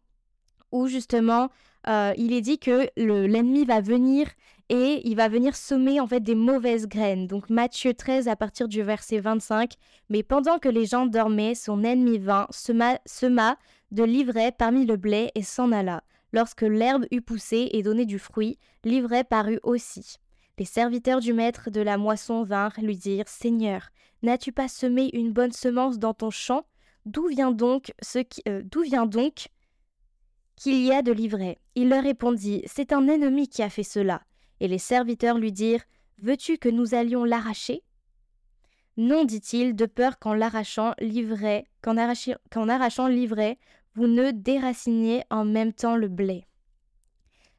où 0.73 0.89
justement 0.89 1.49
euh, 1.89 2.13
il 2.17 2.33
est 2.33 2.41
dit 2.43 2.59
que 2.59 2.89
l'ennemi 2.97 3.65
va 3.65 3.81
venir 3.81 4.29
et 4.69 5.03
il 5.05 5.17
va 5.17 5.29
venir 5.29 5.55
semer 5.55 6.01
en 6.01 6.07
fait 6.07 6.21
des 6.21 6.35
mauvaises 6.35 6.87
graines. 6.87 7.27
Donc 7.27 7.51
Matthieu 7.51 7.95
13 7.95 8.29
à 8.29 8.37
partir 8.37 8.69
du 8.69 8.83
verset 8.83 9.21
25. 9.21 9.73
Mais 10.09 10.23
pendant 10.23 10.59
que 10.59 10.69
les 10.69 10.87
gens 10.87 11.07
dormaient, 11.07 11.55
son 11.55 11.83
ennemi 11.85 12.19
vint, 12.19 12.47
sema, 12.51 13.57
de 13.91 14.05
l'ivraie 14.05 14.53
parmi 14.53 14.87
le 14.87 14.97
blé 14.97 15.31
et 15.35 15.43
s'en 15.43 15.71
alla. 15.73 16.03
Lorsque 16.33 16.63
l'herbe 16.63 17.07
eut 17.13 17.21
poussé 17.21 17.69
et 17.73 17.83
donné 17.83 18.07
du 18.07 18.19
fruit, 18.19 18.59
l'ivraie 18.85 19.25
parut 19.25 19.61
aussi. 19.63 20.17
Les 20.59 20.65
serviteurs 20.65 21.21
du 21.21 21.33
maître 21.33 21.71
de 21.71 21.81
la 21.81 21.99
moisson 21.99 22.43
vinrent 22.43 22.81
lui 22.81 22.97
dire 22.97 23.29
Seigneur, 23.29 23.91
n'as-tu 24.23 24.53
pas 24.53 24.69
semé 24.69 25.11
une 25.13 25.33
bonne 25.33 25.53
semence 25.53 25.99
dans 25.99 26.15
ton 26.15 26.31
champ? 26.31 26.65
D'où 27.07 27.29
vient 27.29 27.53
donc 27.53 27.93
ce 28.03 28.21
euh, 28.49 28.63
d'où 28.65 28.83
vient 28.83 29.07
donc 29.07 29.49
qu'il 30.57 30.81
y 30.83 30.93
a 30.93 31.03
de 31.03 31.13
l'ivraie. 31.13 31.59
Il 31.75 31.89
leur 31.89 32.03
répondit 32.03 32.63
C'est 32.67 32.93
un 32.93 33.07
ennemi 33.09 33.49
qui 33.49 33.63
a 33.63 33.69
fait 33.69 33.83
cela. 33.83 34.23
Et 34.65 34.69
les 34.69 34.79
serviteurs 34.79 35.37
lui 35.37 35.53
dirent 35.53 35.85
Veux-tu 36.17 36.57
que 36.57 36.71
nous 36.71 36.95
allions 36.95 37.25
l'arracher? 37.25 37.83
Non, 38.97 39.27
dit-il, 39.27 39.77
de 39.77 39.85
peur 39.85 40.19
qu'en 40.19 40.33
l'arrachant 40.33 40.95
l'ivraie, 41.01 41.67
qu'en 41.83 41.99
arrachant 41.99 43.07
l'ivraie, 43.07 43.59
vous 43.95 44.07
ne 44.07 44.31
déraciniez 44.31 45.23
en 45.29 45.45
même 45.45 45.75
temps 45.75 45.97
le 45.97 46.09
blé. 46.09 46.47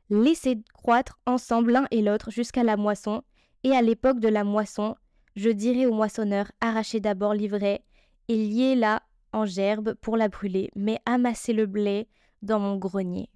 Laissez 0.09 0.57
croître 0.73 1.19
ensemble 1.27 1.73
l'un 1.73 1.85
et 1.91 2.01
l'autre 2.01 2.31
jusqu'à 2.31 2.63
la 2.63 2.75
moisson, 2.75 3.21
et 3.63 3.73
à 3.73 3.83
l'époque 3.83 4.19
de 4.19 4.27
la 4.27 4.43
moisson, 4.43 4.95
je 5.35 5.51
dirai 5.51 5.85
au 5.85 5.93
moissonneur 5.93 6.51
Arrachez 6.59 7.01
d'abord 7.01 7.35
l'ivraie, 7.35 7.83
et 8.29 8.35
liez-la 8.35 9.03
en 9.31 9.45
gerbe 9.45 9.93
pour 10.01 10.17
la 10.17 10.27
brûler, 10.27 10.71
mais 10.75 10.97
amassez 11.05 11.53
le 11.53 11.67
blé 11.67 12.07
dans 12.41 12.59
mon 12.59 12.77
grenier. 12.77 13.29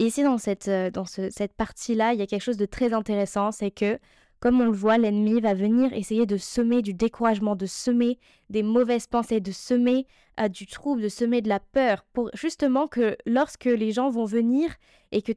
Ici, 0.00 0.22
dans 0.22 0.38
cette, 0.38 0.68
euh, 0.68 0.90
cette 1.30 1.52
partie-là, 1.52 2.14
il 2.14 2.20
y 2.20 2.22
a 2.22 2.26
quelque 2.26 2.40
chose 2.40 2.56
de 2.56 2.64
très 2.64 2.94
intéressant, 2.94 3.52
c'est 3.52 3.70
que, 3.70 3.98
comme 4.40 4.58
on 4.58 4.64
le 4.64 4.72
voit, 4.72 4.96
l'ennemi 4.96 5.42
va 5.42 5.52
venir 5.52 5.92
essayer 5.92 6.24
de 6.24 6.38
semer 6.38 6.80
du 6.80 6.94
découragement, 6.94 7.54
de 7.54 7.66
semer 7.66 8.18
des 8.48 8.62
mauvaises 8.62 9.06
pensées, 9.06 9.40
de 9.40 9.52
semer 9.52 10.06
euh, 10.40 10.48
du 10.48 10.66
trouble, 10.66 11.02
de 11.02 11.10
semer 11.10 11.42
de 11.42 11.50
la 11.50 11.60
peur, 11.60 12.06
pour 12.14 12.30
justement 12.32 12.88
que 12.88 13.14
lorsque 13.26 13.66
les 13.66 13.92
gens 13.92 14.08
vont 14.08 14.24
venir 14.24 14.74
et 15.12 15.20
que 15.20 15.32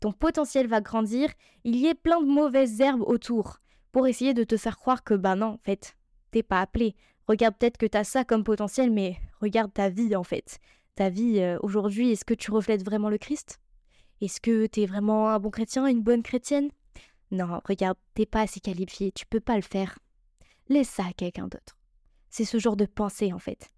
ton 0.00 0.12
potentiel 0.12 0.66
va 0.66 0.80
grandir, 0.80 1.28
il 1.64 1.76
y 1.76 1.86
ait 1.86 1.94
plein 1.94 2.22
de 2.22 2.26
mauvaises 2.26 2.80
herbes 2.80 3.02
autour, 3.02 3.58
pour 3.92 4.06
essayer 4.06 4.32
de 4.32 4.44
te 4.44 4.56
faire 4.56 4.78
croire 4.78 5.04
que, 5.04 5.12
ben 5.12 5.36
non, 5.36 5.48
en 5.48 5.58
fait, 5.58 5.94
t'es 6.30 6.42
pas 6.42 6.62
appelé. 6.62 6.94
Regarde 7.28 7.54
peut-être 7.58 7.76
que 7.76 7.84
tu 7.84 7.98
as 7.98 8.04
ça 8.04 8.24
comme 8.24 8.44
potentiel, 8.44 8.90
mais 8.90 9.18
regarde 9.42 9.74
ta 9.74 9.90
vie, 9.90 10.16
en 10.16 10.24
fait 10.24 10.58
ta 11.00 11.08
vie 11.08 11.40
euh, 11.40 11.56
aujourd'hui, 11.62 12.12
est-ce 12.12 12.26
que 12.26 12.34
tu 12.34 12.50
reflètes 12.50 12.84
vraiment 12.84 13.08
le 13.08 13.16
Christ? 13.16 13.58
Est-ce 14.20 14.40
que 14.40 14.66
tu 14.66 14.82
es 14.82 14.86
vraiment 14.86 15.30
un 15.30 15.38
bon 15.38 15.50
chrétien, 15.50 15.86
une 15.86 16.02
bonne 16.02 16.22
chrétienne? 16.22 16.70
Non, 17.30 17.60
regarde, 17.64 17.96
t'es 18.14 18.26
pas 18.26 18.42
assez 18.42 18.60
qualifié, 18.60 19.12
tu 19.12 19.24
peux 19.26 19.40
pas 19.40 19.56
le 19.56 19.62
faire. 19.62 19.98
Laisse 20.68 20.88
ça 20.90 21.06
à 21.06 21.12
quelqu'un 21.12 21.48
d'autre. 21.48 21.76
C'est 22.28 22.44
ce 22.44 22.58
genre 22.58 22.76
de 22.76 22.86
pensées, 22.86 23.32
en 23.32 23.38
fait, 23.38 23.70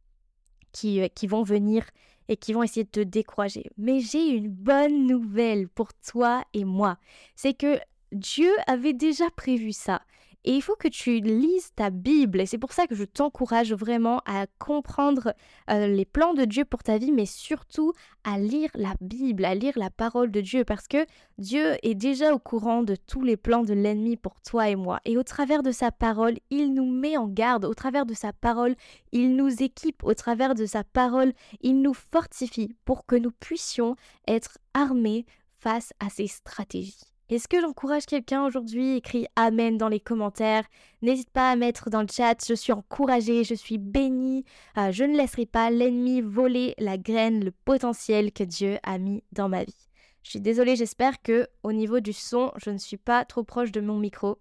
qui, 0.72 1.00
euh, 1.00 1.08
qui 1.08 1.26
vont 1.26 1.42
venir 1.42 1.84
et 2.28 2.37
qui 2.37 2.52
vont 2.52 2.62
essayer 2.62 2.84
de 2.84 2.90
te 2.90 3.00
décourager. 3.00 3.70
Mais 3.76 4.00
j'ai 4.00 4.28
une 4.28 4.49
bonne 4.49 5.06
nouvelle 5.06 5.68
pour 5.68 5.94
toi 5.94 6.44
et 6.54 6.64
moi. 6.64 6.99
C'est 7.37 7.54
que 7.54 7.78
Dieu 8.12 8.50
avait 8.66 8.92
déjà 8.92 9.30
prévu 9.30 9.72
ça. 9.72 10.02
Et 10.44 10.52
il 10.52 10.62
faut 10.62 10.76
que 10.76 10.88
tu 10.88 11.20
lises 11.20 11.72
ta 11.76 11.90
Bible. 11.90 12.40
Et 12.40 12.46
c'est 12.46 12.58
pour 12.58 12.72
ça 12.72 12.87
que 12.87 12.94
je 12.94 13.04
t'encourage 13.04 13.72
vraiment 13.72 14.20
à 14.26 14.46
comprendre 14.58 15.34
euh, 15.70 15.87
les 15.87 16.04
plans 16.04 16.34
de 16.34 16.44
Dieu 16.44 16.64
pour 16.64 16.82
ta 16.82 16.99
vie, 16.99 17.12
mais 17.12 17.26
surtout 17.26 17.92
à 18.25 18.38
lire 18.38 18.70
la 18.75 18.94
Bible, 19.00 19.44
à 19.44 19.54
lire 19.54 19.75
la 19.76 19.90
parole 19.90 20.30
de 20.30 20.40
Dieu, 20.40 20.64
parce 20.64 20.88
que 20.88 21.06
Dieu 21.38 21.76
est 21.82 21.94
déjà 21.94 22.34
au 22.34 22.38
courant 22.38 22.82
de 22.82 22.96
tous 22.96 23.22
les 23.22 23.37
plans 23.37 23.62
de 23.62 23.75
l'ennemi 23.75 24.16
pour 24.16 24.40
toi 24.40 24.68
et 24.68 24.76
moi. 24.76 25.00
Et 25.04 25.16
au 25.16 25.22
travers 25.22 25.62
de 25.62 25.70
sa 25.70 25.92
parole, 25.92 26.38
il 26.50 26.75
nous 26.75 26.90
met 26.90 27.16
en 27.16 27.28
garde. 27.28 27.64
Au 27.64 27.75
travers 27.75 28.06
de 28.06 28.14
sa 28.14 28.32
parole, 28.32 28.75
il 29.12 29.37
nous 29.37 29.62
équipe. 29.62 30.02
Au 30.02 30.14
travers 30.14 30.54
de 30.54 30.66
sa 30.66 30.82
parole, 30.82 31.32
il 31.61 31.80
nous 31.80 31.94
fortifie 31.94 32.75
pour 32.84 33.06
que 33.06 33.16
nous 33.16 33.32
puissions 33.32 33.96
être 34.26 34.58
armés 34.75 35.25
face 35.61 35.92
à 36.00 36.11
ses 36.11 36.26
stratégies. 36.26 37.12
Est-ce 37.33 37.49
que 37.49 37.62
j'encourage 37.62 38.05
quelqu'un 38.05 38.45
aujourd'hui 38.45 38.97
Écris 38.97 39.25
Amen 39.37 39.79
dans 39.79 39.89
les 39.89 40.01
commentaires? 40.01 40.67
N'hésite 41.01 41.31
pas 41.31 41.51
à 41.51 41.57
mettre 41.57 41.89
dans 41.89 42.03
le 42.03 42.07
chat. 42.07 42.37
Je 42.47 42.53
suis 42.53 42.75
encouragée, 42.75 43.43
je 43.43 43.55
suis 43.55 43.79
bénie. 43.79 44.45
Euh, 44.77 44.93
je 44.93 45.05
ne 45.05 45.17
laisserai 45.17 45.47
pas 45.47 45.71
l'ennemi 45.71 46.21
voler 46.21 46.75
la 46.77 46.99
graine, 46.99 47.43
le 47.43 47.51
potentiel 47.51 48.33
que 48.33 48.45
Dieu 48.45 48.77
a 48.83 48.99
mis 48.99 49.25
dans 49.33 49.49
ma 49.49 49.65
vie. 49.65 49.89
Je 50.23 50.29
suis 50.29 50.43
désolée, 50.43 50.77
j'espère 50.77 51.23
que 51.23 51.49
au 51.62 51.73
niveau 51.73 52.01
du 52.01 52.12
son, 52.12 52.53
je 52.62 52.69
ne 52.69 52.77
suis 52.77 52.99
pas 52.99 53.25
trop 53.25 53.45
proche 53.45 53.73
de 53.73 53.81
mon 53.81 53.99
micro. 53.99 54.39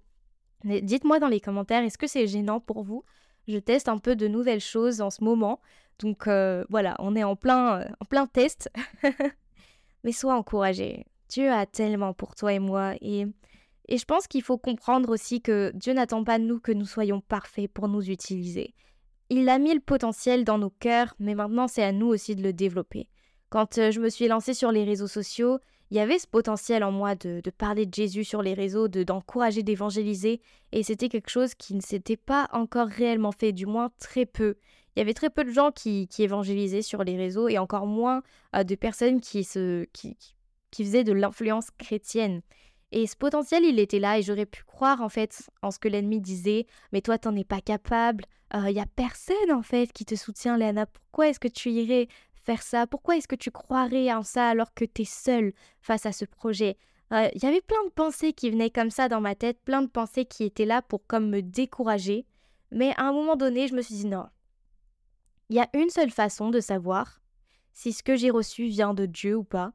Dites-moi 0.66 1.20
dans 1.20 1.30
les 1.30 1.40
commentaires, 1.40 1.84
est-ce 1.84 1.98
que 1.98 2.08
c'est 2.08 2.28
gênant 2.28 2.60
pour 2.60 2.84
vous? 2.84 3.06
Je 3.48 3.58
teste 3.58 3.88
un 3.88 4.00
peu 4.00 4.18
de 4.18 4.28
nouvelles 4.28 4.60
choses 4.60 5.00
en 5.00 5.12
ce 5.12 5.24
moment. 5.24 5.62
Donc 6.00 6.28
euh, 6.28 6.66
voilà, 6.70 6.98
on 7.00 7.16
est 7.16 7.24
en 7.24 7.38
plein, 7.38 7.84
euh, 7.84 7.86
en 8.02 8.06
plein 8.06 8.28
test. 8.28 8.70
Mais 10.04 10.12
sois 10.12 10.36
encouragé. 10.36 11.06
Dieu 11.32 11.50
a 11.50 11.66
tellement 11.66 12.14
pour 12.14 12.36
toi 12.36 12.54
et 12.54 12.60
moi. 12.60 12.96
Et, 13.00 13.26
et 13.88 13.98
je 13.98 14.06
pense 14.06 14.28
qu'il 14.28 14.44
faut 14.44 14.58
comprendre 14.58 15.10
aussi 15.10 15.42
que 15.42 15.72
Dieu 15.74 15.94
n'attend 15.94 16.24
pas 16.26 16.38
de 16.38 16.44
nous 16.44 16.60
que 16.60 16.74
nous 16.74 16.86
soyons 16.86 17.22
parfaits 17.22 17.72
pour 17.72 17.88
nous 17.88 18.10
utiliser. 18.10 18.74
Il 19.30 19.48
a 19.48 19.58
mis 19.58 19.74
le 19.74 19.80
potentiel 19.80 20.44
dans 20.44 20.58
nos 20.58 20.70
cœurs, 20.70 21.16
mais 21.20 21.36
maintenant 21.36 21.70
c'est 21.70 21.84
à 21.84 21.94
nous 21.94 22.08
aussi 22.08 22.36
de 22.36 22.44
le 22.44 22.52
développer. 22.52 23.08
Quand 23.50 23.78
euh, 23.78 23.90
je 23.90 24.02
me 24.02 24.10
suis 24.10 24.28
lancée 24.28 24.54
sur 24.54 24.74
les 24.74 24.84
réseaux 24.84 25.08
sociaux, 25.08 25.60
il 25.90 25.98
y 25.98 26.02
avait 26.02 26.20
ce 26.20 26.28
potentiel 26.28 26.84
en 26.84 26.92
moi 26.92 27.16
de, 27.16 27.42
parler 27.58 27.86
de 27.86 27.94
Jésus 27.94 28.26
sur 28.26 28.42
les 28.42 28.54
réseaux, 28.54 28.90
de 28.90 29.04
d'encourager, 29.04 29.64
d'évangéliser, 29.64 30.42
et 30.74 30.84
c'était 30.84 31.10
quelque 31.10 31.30
chose 31.30 31.54
qui 31.54 31.76
ne 31.76 31.82
s'était 31.82 32.18
pas 32.18 32.50
encore 32.52 32.88
réellement 32.88 33.32
fait, 33.32 33.54
du 33.54 33.66
moins 33.66 33.90
très 34.00 34.26
peu. 34.26 34.56
Il 34.96 35.00
y 35.00 35.02
avait 35.02 35.14
très 35.14 35.30
peu 35.30 35.46
de 35.46 35.52
gens 35.52 35.72
qui, 35.72 36.08
qui 36.10 36.24
évangélisaient 36.24 36.82
sur 36.82 37.04
les 37.06 37.16
réseaux 37.16 37.48
et 37.48 37.58
encore 37.58 37.88
moins 37.88 38.22
euh, 38.56 38.64
de 38.66 38.76
personnes 38.76 39.22
qui, 39.22 39.46
se, 39.46 39.86
qui 39.94 40.18
faisait 40.76 41.04
de 41.04 41.14
l'influence 41.14 41.70
chrétienne. 41.78 42.42
Et 42.92 43.08
ce 43.08 43.16
potentiel, 43.16 43.64
il 43.64 43.80
était 43.80 44.00
là 44.00 44.18
et 44.18 44.22
j'aurais 44.22 44.46
pu 44.46 44.64
croire 44.64 45.02
en 45.02 45.10
fait 45.10 45.50
en 45.62 45.72
ce 45.72 45.80
que 45.80 45.88
l'ennemi 45.88 46.20
disait, 46.20 46.66
mais 46.92 47.02
toi, 47.02 47.18
t'en 47.18 47.36
es 47.36 47.46
pas 47.46 47.62
capable, 47.62 48.26
il 48.54 48.60
euh, 48.60 48.72
y 48.72 48.80
a 48.80 48.86
personne 48.86 49.52
en 49.52 49.62
fait 49.62 49.94
qui 49.94 50.04
te 50.04 50.16
soutient, 50.16 50.58
Léana, 50.58 50.86
pourquoi 50.86 51.30
est-ce 51.30 51.40
que 51.40 51.48
tu 51.48 51.70
irais 51.70 52.10
faire 52.36 52.62
ça? 52.62 52.88
Pourquoi 52.88 53.16
est-ce 53.16 53.28
que 53.28 53.36
tu 53.36 53.52
croirais 53.52 54.12
en 54.12 54.24
ça 54.24 54.50
alors 54.50 54.74
que 54.74 54.84
tu 54.84 55.04
es 55.04 55.06
seule 55.06 55.54
face 55.82 56.06
à 56.06 56.12
ce 56.12 56.26
projet? 56.26 56.78
Il 57.12 57.18
euh, 57.18 57.30
y 57.42 57.46
avait 57.46 57.62
plein 57.62 57.84
de 57.86 57.92
pensées 57.92 58.34
qui 58.34 58.50
venaient 58.50 58.70
comme 58.70 58.90
ça 58.90 59.08
dans 59.08 59.22
ma 59.22 59.36
tête, 59.36 59.62
plein 59.64 59.82
de 59.82 59.90
pensées 59.90 60.26
qui 60.26 60.44
étaient 60.44 60.66
là 60.66 60.82
pour 60.82 61.06
comme 61.08 61.30
me 61.30 61.42
décourager, 61.42 62.26
mais 62.72 62.94
à 62.98 63.04
un 63.04 63.14
moment 63.14 63.36
donné, 63.36 63.68
je 63.68 63.76
me 63.76 63.82
suis 63.82 63.96
dit 63.96 64.08
non. 64.08 64.26
Il 65.50 65.56
y 65.56 65.60
a 65.60 65.70
une 65.74 65.90
seule 65.90 66.12
façon 66.12 66.50
de 66.50 66.60
savoir 66.60 67.22
si 67.74 67.94
ce 67.94 68.04
que 68.04 68.16
j'ai 68.16 68.30
reçu 68.30 68.68
vient 68.68 68.94
de 68.94 69.06
Dieu 69.06 69.36
ou 69.36 69.44
pas, 69.44 69.74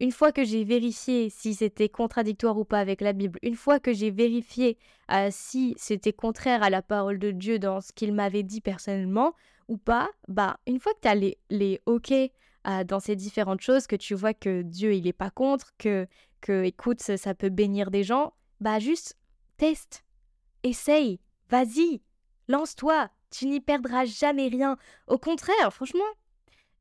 une 0.00 0.12
fois 0.12 0.32
que 0.32 0.44
j'ai 0.44 0.64
vérifié 0.64 1.28
si 1.28 1.54
c'était 1.54 1.90
contradictoire 1.90 2.58
ou 2.58 2.64
pas 2.64 2.80
avec 2.80 3.02
la 3.02 3.12
Bible, 3.12 3.38
une 3.42 3.54
fois 3.54 3.78
que 3.78 3.92
j'ai 3.92 4.10
vérifié 4.10 4.78
euh, 5.12 5.28
si 5.30 5.74
c'était 5.76 6.14
contraire 6.14 6.62
à 6.62 6.70
la 6.70 6.80
parole 6.80 7.18
de 7.18 7.30
Dieu 7.30 7.58
dans 7.58 7.82
ce 7.82 7.92
qu'il 7.92 8.14
m'avait 8.14 8.42
dit 8.42 8.62
personnellement 8.62 9.34
ou 9.68 9.76
pas, 9.76 10.08
bah 10.26 10.58
une 10.66 10.80
fois 10.80 10.94
que 10.94 11.00
tu 11.02 11.08
as 11.08 11.14
les, 11.14 11.38
les 11.50 11.80
OK 11.84 12.12
euh, 12.12 12.84
dans 12.84 12.98
ces 12.98 13.14
différentes 13.14 13.60
choses, 13.60 13.86
que 13.86 13.96
tu 13.96 14.14
vois 14.14 14.32
que 14.32 14.62
Dieu 14.62 14.94
il 14.94 15.06
est 15.06 15.12
pas 15.12 15.30
contre, 15.30 15.72
que, 15.76 16.06
que 16.40 16.64
écoute 16.64 17.02
ça, 17.02 17.18
ça 17.18 17.34
peut 17.34 17.50
bénir 17.50 17.90
des 17.90 18.02
gens, 18.02 18.32
bah 18.60 18.78
juste 18.78 19.18
teste, 19.58 20.04
essaye, 20.62 21.20
vas-y, 21.50 22.00
lance-toi, 22.48 23.10
tu 23.30 23.46
n'y 23.46 23.60
perdras 23.60 24.06
jamais 24.06 24.48
rien. 24.48 24.78
Au 25.06 25.18
contraire, 25.18 25.72
franchement, 25.72 26.00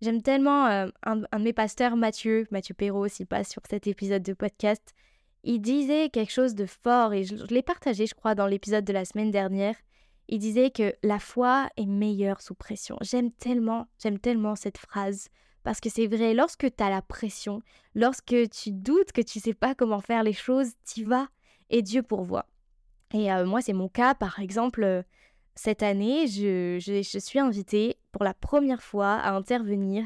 J'aime 0.02 0.22
tellement 0.22 0.68
euh, 0.68 0.88
un, 1.04 1.18
de 1.18 1.44
mes 1.44 1.52
pasteurs, 1.52 1.98
Mathieu, 1.98 2.48
Mathieu 2.52 2.74
Perrault, 2.74 3.10
s'il 3.10 3.28
passe 3.28 3.50
sur 3.50 3.62
cet 3.70 3.86
épisode 3.86 4.24
de 4.24 4.34
podcast. 4.34 4.94
Il 5.44 5.60
disait 5.62 6.10
quelque 6.10 6.32
chose 6.32 6.56
de 6.56 6.66
fort 6.66 7.14
et 7.14 7.26
je, 7.26 7.36
l'ai 7.54 7.62
partagé, 7.62 8.06
je 8.06 8.16
crois, 8.16 8.34
dans 8.34 8.48
l'épisode 8.48 8.86
de 8.86 8.94
la 8.94 9.04
semaine 9.04 9.32
dernière. 9.32 9.76
Il 10.30 10.40
disait 10.40 10.70
que 10.70 10.94
la 11.04 11.20
foi 11.20 11.70
est 11.76 11.86
meilleure 11.86 12.42
sous 12.42 12.56
pression. 12.56 12.98
J'aime 13.02 13.32
tellement, 13.32 13.88
j'aime 14.02 14.20
tellement 14.20 14.56
cette 14.56 14.78
phrase 14.78 15.28
parce 15.64 15.82
que 15.82 15.90
c'est 15.90 16.08
vrai, 16.08 16.34
lorsque 16.34 16.74
tu 16.74 16.84
as 16.84 16.90
la 16.90 17.02
pression, 17.02 17.62
lorsque 17.94 18.50
tu 18.50 18.72
doutes 18.72 19.12
que 19.12 19.22
tu 19.22 19.40
sais 19.40 19.54
pas 19.54 19.76
comment 19.76 20.00
faire 20.00 20.24
les 20.24 20.34
choses, 20.34 20.72
tu 20.86 21.04
vas 21.04 21.28
et 21.70 21.82
Dieu 21.82 22.04
pourvoit. 22.04 22.46
Et 23.14 23.32
euh, 23.34 23.46
moi, 23.46 23.62
c'est 23.62 23.74
mon 23.74 23.90
cas, 23.90 24.14
par 24.14 24.40
exemple, 24.40 24.84
euh, 24.84 25.04
cette 25.56 25.84
année, 25.84 26.28
je, 26.28 27.20
suis 27.20 27.40
invitée 27.40 27.98
pour 28.12 28.24
la 28.24 28.34
première 28.34 28.82
fois 28.82 29.14
à 29.16 29.34
intervenir 29.34 30.06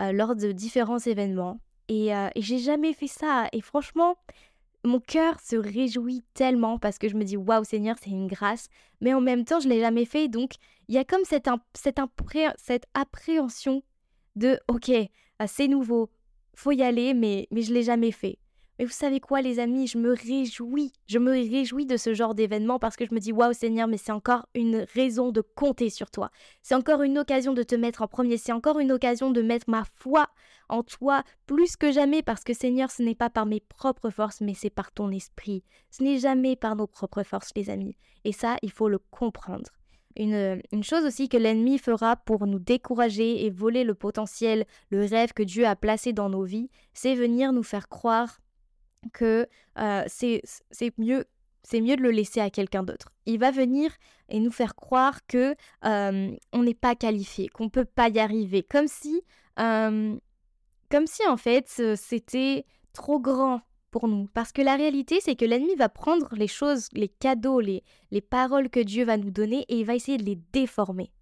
euh, 0.00 0.12
lors 0.12 0.36
de 0.36 0.52
différents 0.52 0.98
événements. 0.98 1.60
Euh, 1.90 2.30
et, 2.34 2.42
j'ai 2.42 2.58
jamais 2.58 2.92
fait 2.92 3.08
ça. 3.08 3.48
Et 3.52 3.60
franchement, 3.60 4.16
mon 4.84 5.00
cœur 5.00 5.40
se 5.40 5.56
réjouit 5.56 6.24
tellement 6.34 6.78
parce 6.78 6.98
que 6.98 7.08
je 7.08 7.16
me 7.16 7.24
dis 7.24 7.36
waouh 7.36 7.64
Seigneur, 7.64 7.96
c'est 8.00 8.10
une 8.10 8.28
grâce. 8.28 8.68
Mais 9.00 9.12
en 9.14 9.20
même 9.20 9.44
temps, 9.44 9.60
je 9.60 9.68
l'ai 9.68 9.80
jamais 9.80 10.04
fait. 10.04 10.28
Donc, 10.28 10.52
il 10.88 10.94
y 10.94 10.98
a 10.98 11.04
comme 11.04 11.24
cette, 11.24 11.48
cette, 11.74 12.00
cette 12.58 12.86
appréhension 12.94 13.82
de 14.36 14.58
ok, 14.68 14.88
euh, 14.90 15.06
c'est 15.46 15.68
nouveau, 15.68 16.10
faut 16.54 16.72
y 16.72 16.82
aller, 16.82 17.14
mais, 17.14 17.48
mais 17.50 17.62
je 17.62 17.72
l'ai 17.72 17.82
jamais 17.82 18.12
fait. 18.12 18.38
Mais 18.82 18.86
vous 18.86 18.92
savez 18.92 19.20
quoi, 19.20 19.42
les 19.42 19.60
amis, 19.60 19.86
je 19.86 19.96
me 19.96 20.10
réjouis. 20.10 20.92
Je 21.06 21.20
me 21.20 21.30
réjouis 21.30 21.86
de 21.86 21.96
ce 21.96 22.14
genre 22.14 22.34
d'événement 22.34 22.80
parce 22.80 22.96
que 22.96 23.06
je 23.06 23.14
me 23.14 23.20
dis, 23.20 23.30
waouh, 23.30 23.52
Seigneur, 23.52 23.86
mais 23.86 23.96
c'est 23.96 24.10
encore 24.10 24.48
une 24.56 24.84
raison 24.92 25.30
de 25.30 25.40
compter 25.40 25.88
sur 25.88 26.10
toi. 26.10 26.32
C'est 26.62 26.74
encore 26.74 27.02
une 27.02 27.16
occasion 27.16 27.54
de 27.54 27.62
te 27.62 27.76
mettre 27.76 28.02
en 28.02 28.08
premier. 28.08 28.38
C'est 28.38 28.50
encore 28.50 28.80
une 28.80 28.90
occasion 28.90 29.30
de 29.30 29.40
mettre 29.40 29.70
ma 29.70 29.84
foi 29.84 30.26
en 30.68 30.82
toi 30.82 31.22
plus 31.46 31.76
que 31.76 31.92
jamais 31.92 32.24
parce 32.24 32.42
que, 32.42 32.54
Seigneur, 32.54 32.90
ce 32.90 33.04
n'est 33.04 33.14
pas 33.14 33.30
par 33.30 33.46
mes 33.46 33.60
propres 33.60 34.10
forces, 34.10 34.40
mais 34.40 34.54
c'est 34.54 34.68
par 34.68 34.90
ton 34.90 35.12
esprit. 35.12 35.62
Ce 35.92 36.02
n'est 36.02 36.18
jamais 36.18 36.56
par 36.56 36.74
nos 36.74 36.88
propres 36.88 37.22
forces, 37.22 37.52
les 37.54 37.70
amis. 37.70 37.96
Et 38.24 38.32
ça, 38.32 38.56
il 38.62 38.72
faut 38.72 38.88
le 38.88 38.98
comprendre. 38.98 39.70
une, 40.16 40.60
une 40.72 40.82
chose 40.82 41.04
aussi 41.04 41.28
que 41.28 41.36
l'ennemi 41.36 41.78
fera 41.78 42.16
pour 42.16 42.48
nous 42.48 42.58
décourager 42.58 43.46
et 43.46 43.50
voler 43.50 43.84
le 43.84 43.94
potentiel, 43.94 44.66
le 44.90 45.04
rêve 45.06 45.34
que 45.34 45.44
Dieu 45.44 45.68
a 45.68 45.76
placé 45.76 46.12
dans 46.12 46.30
nos 46.30 46.42
vies, 46.42 46.68
c'est 46.94 47.14
venir 47.14 47.52
nous 47.52 47.62
faire 47.62 47.88
croire 47.88 48.40
que 49.12 49.46
c'est 50.06 50.42
mieux 50.98 51.24
c'est 51.64 51.80
mieux 51.80 51.96
de 51.96 52.02
le 52.02 52.10
laisser 52.10 52.40
à 52.40 52.50
quelqu'un 52.50 52.82
d'autre. 52.82 53.12
Il 53.24 53.38
va 53.38 53.52
venir 53.52 53.92
et 54.28 54.40
nous 54.40 54.50
faire 54.50 54.74
croire 54.74 55.24
que 55.26 55.54
on 55.82 56.62
n'est 56.62 56.74
pas 56.74 56.94
qualifié, 56.94 57.48
qu'on 57.48 57.68
peut 57.68 57.84
pas 57.84 58.08
y 58.08 58.18
arriver, 58.18 58.62
comme 58.62 58.88
si, 58.88 59.22
comme 59.56 60.18
si 61.06 61.26
en 61.28 61.36
fait 61.36 61.68
c'était 61.96 62.64
trop 62.92 63.20
grand 63.20 63.60
pour 63.92 64.08
nous. 64.08 64.26
Parce 64.34 64.50
que 64.50 64.62
la 64.62 64.74
réalité, 64.74 65.20
c'est 65.20 65.36
que 65.36 65.44
l'ennemi 65.44 65.76
va 65.76 65.88
prendre 65.88 66.28
les 66.34 66.48
choses, 66.48 66.88
les 66.92 67.08
cadeaux, 67.08 67.60
les, 67.60 67.84
les 68.10 68.20
paroles 68.20 68.70
que 68.70 68.80
Dieu 68.80 69.04
va 69.04 69.16
nous 69.16 69.30
donner 69.30 69.64
et 69.68 69.78
il 69.78 69.84
va 69.84 69.94
essayer 69.94 70.18
de 70.18 70.24
les 70.24 70.40
déformer. 70.52 71.12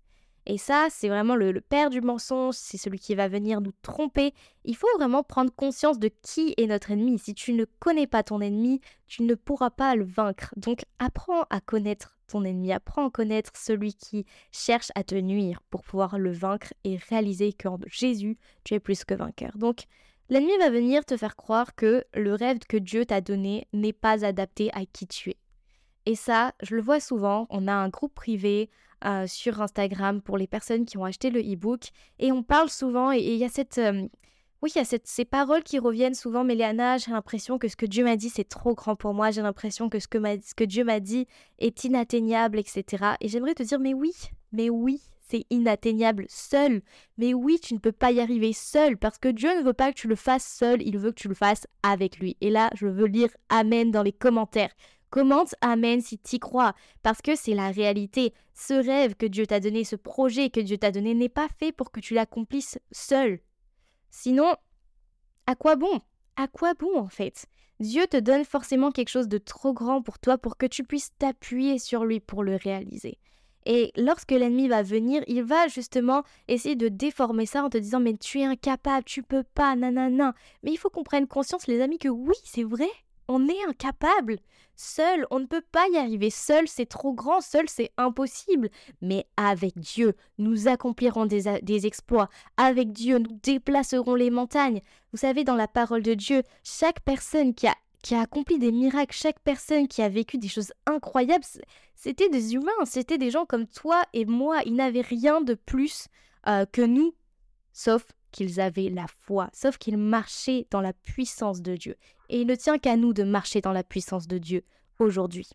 Et 0.50 0.59
ça, 0.59 0.88
c'est 0.90 1.09
vraiment 1.09 1.37
le, 1.37 1.61
père 1.61 1.90
du 1.90 2.00
mensonge, 2.00 2.57
c'est 2.57 2.76
celui 2.76 2.99
qui 2.99 3.14
va 3.14 3.28
venir 3.28 3.61
nous 3.61 3.71
tromper. 3.83 4.35
Il 4.64 4.75
faut 4.75 4.88
vraiment 4.97 5.23
prendre 5.23 5.54
conscience 5.54 6.00
de 6.00 6.11
qui 6.23 6.54
est 6.57 6.66
notre 6.66 6.90
ennemi. 6.90 7.21
Si 7.21 7.35
tu 7.35 7.52
ne 7.52 7.64
connais 7.78 8.09
pas 8.09 8.25
ton 8.25 8.40
ennemi, 8.40 8.80
tu 9.07 9.23
ne 9.23 9.37
pourras 9.37 9.71
pas 9.71 9.95
le 9.95 10.02
vaincre. 10.02 10.52
Donc 10.57 10.80
apprends 10.99 11.45
à 11.50 11.61
connaître 11.61 12.19
ton 12.26 12.42
ennemi, 12.42 12.73
apprends 12.73 13.07
à 13.07 13.11
connaître 13.12 13.52
celui 13.54 13.95
qui 13.95 14.26
cherche 14.50 14.90
à 14.97 15.04
te 15.04 15.14
nuire 15.14 15.62
pour 15.71 15.85
pouvoir 15.85 16.19
le 16.19 16.33
vaincre 16.33 16.75
et 16.83 16.97
réaliser 16.97 17.52
qu'en 17.52 17.78
Jésus, 17.87 18.37
tu 18.64 18.75
es 18.75 18.80
plus 18.80 19.04
que 19.04 19.14
vainqueur. 19.14 19.57
Donc 19.57 19.85
l'ennemi 20.30 20.59
va 20.59 20.69
venir 20.69 21.04
te 21.04 21.16
faire 21.16 21.37
croire 21.37 21.76
que 21.76 22.04
le 22.12 22.35
rêve 22.35 22.59
que 22.69 22.76
Dieu 22.76 23.07
t'a 23.07 23.21
donné 23.21 23.69
n'est 23.73 23.92
pas 23.92 24.25
adapté 24.25 24.73
à 24.73 24.85
qui 24.85 25.07
tu 25.07 25.30
es. 25.30 25.37
Et 26.07 26.16
ça, 26.16 26.54
je 26.61 26.75
le 26.75 26.83
vois 26.83 26.99
souvent, 26.99 27.47
on 27.50 27.69
a 27.69 27.73
un 27.73 27.88
groupe 27.88 28.14
privé 28.16 28.69
euh, 29.04 29.26
sur 29.26 29.61
Instagram 29.61 30.21
pour 30.21 30.38
les 30.38 30.47
personnes 30.47 30.85
qui 30.85 30.99
ont 30.99 31.04
acheté 31.04 31.30
le 31.30 31.40
e-book. 31.40 31.90
Et 32.19 32.33
on 32.33 32.42
parle 32.42 32.71
souvent, 32.71 33.12
et 33.12 33.21
il 33.21 33.37
y 33.37 33.45
a 33.45 33.49
cette... 33.49 33.78
Euh, 33.78 34.07
oui, 34.62 34.71
il 34.75 34.78
y 34.78 34.83
a 34.83 34.85
cette, 34.85 35.07
ces 35.07 35.25
paroles 35.25 35.62
qui 35.62 35.78
reviennent 35.78 36.14
souvent, 36.14 36.45
mais 36.45 36.54
Léana, 36.54 36.99
j'ai 36.99 37.12
l'impression 37.12 37.59
que 37.59 37.66
ce 37.66 37.76
que 37.76 37.87
Dieu 37.87 38.04
m'a 38.04 38.16
dit, 38.16 38.28
c'est 38.28 38.49
trop 38.49 38.75
grand 38.75 38.95
pour 38.95 39.14
moi, 39.14 39.30
j'ai 39.30 39.40
l'impression 39.40 39.88
que 39.88 39.99
ce 39.99 40.07
que, 40.07 40.19
ce 40.19 40.54
que 40.54 40.64
Dieu 40.64 40.85
m'a 40.85 41.00
dit 41.00 41.26
est 41.59 41.85
inatteignable, 41.85 42.59
etc. 42.59 43.14
Et 43.23 43.28
j'aimerais 43.28 43.54
te 43.54 43.62
dire, 43.62 43.80
mais 43.80 43.95
oui, 43.95 44.12
mais 44.52 44.69
oui, 44.69 45.00
c'est 45.30 45.47
inatteignable 45.49 46.26
seul. 46.28 46.83
Mais 47.16 47.33
oui, 47.33 47.59
tu 47.62 47.73
ne 47.73 47.78
peux 47.78 47.92
pas 47.92 48.12
y 48.12 48.21
arriver 48.21 48.52
seul, 48.52 48.99
parce 48.99 49.16
que 49.16 49.28
Dieu 49.28 49.49
ne 49.59 49.64
veut 49.64 49.73
pas 49.73 49.92
que 49.92 49.99
tu 49.99 50.09
le 50.09 50.16
fasses 50.16 50.47
seul, 50.47 50.83
il 50.83 50.99
veut 50.99 51.12
que 51.12 51.21
tu 51.21 51.28
le 51.28 51.35
fasses 51.35 51.66
avec 51.83 52.19
lui. 52.19 52.37
Et 52.40 52.50
là, 52.50 52.69
je 52.75 52.87
veux 52.87 53.07
lire 53.07 53.30
Amen 53.49 53.90
dans 53.90 54.02
les 54.02 54.12
commentaires. 54.12 54.75
Commente 55.11 55.55
Amen 55.61 56.00
si 56.00 56.21
y 56.33 56.38
crois, 56.38 56.75
parce 57.02 57.21
que 57.21 57.35
c'est 57.35 57.55
la 57.55 57.71
réalité. 57.71 58.33
Ce 58.55 58.75
rêve 58.75 59.14
que 59.17 59.26
Dieu 59.26 59.47
t'a 59.47 59.59
donné, 59.59 59.85
ce 59.85 59.97
projet 59.97 60.50
que 60.50 60.61
Dieu 60.61 60.79
t'a 60.79 60.93
donné 60.93 61.14
n'est 61.14 61.29
pas 61.29 61.49
fait 61.59 61.73
pour 61.73 61.90
que 61.90 62.00
tu 62.00 62.14
l'accomplisses 62.14 62.79
seul. 62.93 63.40
Sinon, 64.11 64.55
à 65.47 65.57
quoi 65.57 65.76
bon? 65.76 66.00
À 66.37 66.47
quoi 66.47 66.75
bon 66.75 66.97
en 66.99 67.09
fait? 67.09 67.47
Dieu 67.81 68.07
te 68.07 68.19
donne 68.19 68.45
forcément 68.45 68.90
quelque 68.90 69.09
chose 69.09 69.29
de 69.29 69.38
trop 69.38 69.73
grand 69.73 70.02
pour 70.02 70.19
toi 70.19 70.38
pour 70.38 70.57
que 70.57 70.67
tu 70.67 70.85
puisses 70.85 71.17
t'appuyer 71.19 71.79
sur 71.79 72.05
lui 72.05 72.21
pour 72.21 72.45
le 72.45 72.57
réaliser. 72.57 73.19
Et 73.67 73.93
lorsque 73.97 74.31
l'ennemi 74.31 74.69
va 74.69 74.83
venir, 74.83 75.23
il 75.26 75.43
va 75.43 75.69
justement 75.69 76.23
essayer 76.49 76.76
de 76.76 76.88
déformer 76.88 77.47
ça 77.47 77.64
en 77.64 77.71
te 77.71 77.79
disant 77.79 78.00
mais 78.00 78.17
tu 78.17 78.40
es 78.40 78.45
incapable, 78.45 79.05
tu 79.05 79.23
peux 79.23 79.43
pas, 79.43 79.75
nanana. 79.76 80.35
Mais 80.62 80.73
il 80.73 80.76
faut 80.76 80.90
qu'on 80.90 81.02
prenne 81.02 81.26
conscience 81.26 81.67
les 81.67 81.81
amis 81.81 81.99
que 81.99 82.09
oui, 82.09 82.37
c'est 82.45 82.62
vrai, 82.64 82.88
on 83.30 83.49
est 83.49 83.64
incapable. 83.68 84.38
Seul, 84.75 85.26
on 85.30 85.38
ne 85.38 85.46
peut 85.46 85.62
pas 85.72 85.87
y 85.92 85.96
arriver. 85.96 86.30
Seul, 86.30 86.66
c'est 86.66 86.87
trop 86.87 87.12
grand. 87.12 87.40
Seul, 87.40 87.68
c'est 87.68 87.92
impossible. 87.96 88.70
Mais 89.00 89.26
avec 89.37 89.78
Dieu, 89.78 90.14
nous 90.38 90.68
accomplirons 90.68 91.26
des, 91.26 91.87
exploits. 91.87 92.28
Avec 92.56 92.92
Dieu, 92.92 93.18
nous 93.18 93.38
déplacerons 93.42 94.14
les 94.14 94.30
montagnes. 94.30 94.80
Vous 95.12 95.18
savez, 95.18 95.44
dans 95.44 95.54
la 95.54 95.68
parole 95.68 96.02
de 96.02 96.14
Dieu, 96.14 96.42
chaque 96.64 97.00
personne 97.00 97.54
qui 97.54 97.68
a, 97.68 97.75
qui 98.02 98.14
a 98.14 98.22
accompli 98.22 98.58
des 98.58 98.72
miracles, 98.72 99.14
chaque 99.14 99.38
personne 99.40 99.87
qui 99.87 100.02
a 100.02 100.08
vécu 100.08 100.38
des 100.38 100.49
choses 100.49 100.72
incroyables, 100.87 101.44
c'était 101.94 102.30
des 102.30 102.54
humains. 102.54 102.72
C'était 102.84 103.18
des 103.18 103.30
gens 103.30 103.46
comme 103.46 103.66
toi 103.66 104.02
et 104.12 104.25
moi. 104.25 104.60
Ils 104.66 104.75
n'avaient 104.75 105.02
rien 105.02 105.40
de 105.40 105.54
plus 105.54 106.06
euh, 106.49 106.64
que 106.64 106.82
nous, 106.82 107.14
sauf 107.73 108.04
qu'ils 108.30 108.60
avaient 108.60 108.88
la 108.88 109.06
foi, 109.06 109.50
sauf 109.52 109.78
qu'ils 109.78 109.97
marchaient 109.97 110.66
dans 110.71 110.80
la 110.80 110.93
puissance 110.93 111.62
de 111.62 111.76
Dieu. 111.76 111.97
Et 112.28 112.40
il 112.40 112.47
ne 112.47 112.54
tient 112.54 112.78
qu'à 112.78 112.97
nous 112.97 113.12
de 113.12 113.23
marcher 113.23 113.60
dans 113.60 113.73
la 113.73 113.82
puissance 113.82 114.26
de 114.26 114.38
Dieu 114.38 114.64
aujourd'hui. 114.99 115.49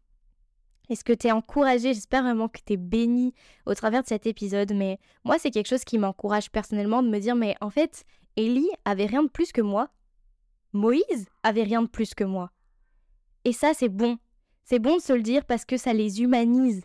Est-ce 0.90 1.04
que 1.04 1.14
tu 1.14 1.28
es 1.28 1.32
encouragé? 1.32 1.94
J'espère 1.94 2.24
vraiment 2.24 2.48
que 2.48 2.60
tu 2.64 2.74
es 2.74 2.78
béni 2.78 3.34
au 3.66 3.74
travers 3.74 4.04
de 4.04 4.08
cet 4.08 4.28
épisode, 4.28 4.74
mais 4.74 5.00
moi 5.24 5.38
c'est 5.40 5.52
quelque 5.52 5.68
chose 5.68 5.84
qui 5.84 5.98
m'encourage 5.98 6.52
personnellement 6.52 7.02
de 7.02 7.10
me 7.10 7.20
dire 7.20 7.36
mais 7.36 7.56
en 7.62 7.70
fait, 7.70 8.06
Élie 8.36 8.70
avait 8.84 9.06
rien 9.06 9.24
de 9.24 9.30
plus 9.30 9.52
que 9.52 9.62
moi. 9.62 9.90
Moïse 10.74 11.28
avait 11.44 11.64
rien 11.64 11.82
de 11.82 11.88
plus 11.88 12.14
que 12.14 12.24
moi. 12.24 12.52
Et 13.46 13.54
ça 13.54 13.74
c'est 13.74 13.90
bon. 13.90 14.18
C'est 14.64 14.80
bon 14.80 14.98
de 14.98 15.02
se 15.02 15.14
le 15.14 15.22
dire 15.22 15.46
parce 15.46 15.66
que 15.66 15.78
ça 15.78 15.94
les 15.94 16.22
humanise. 16.22 16.84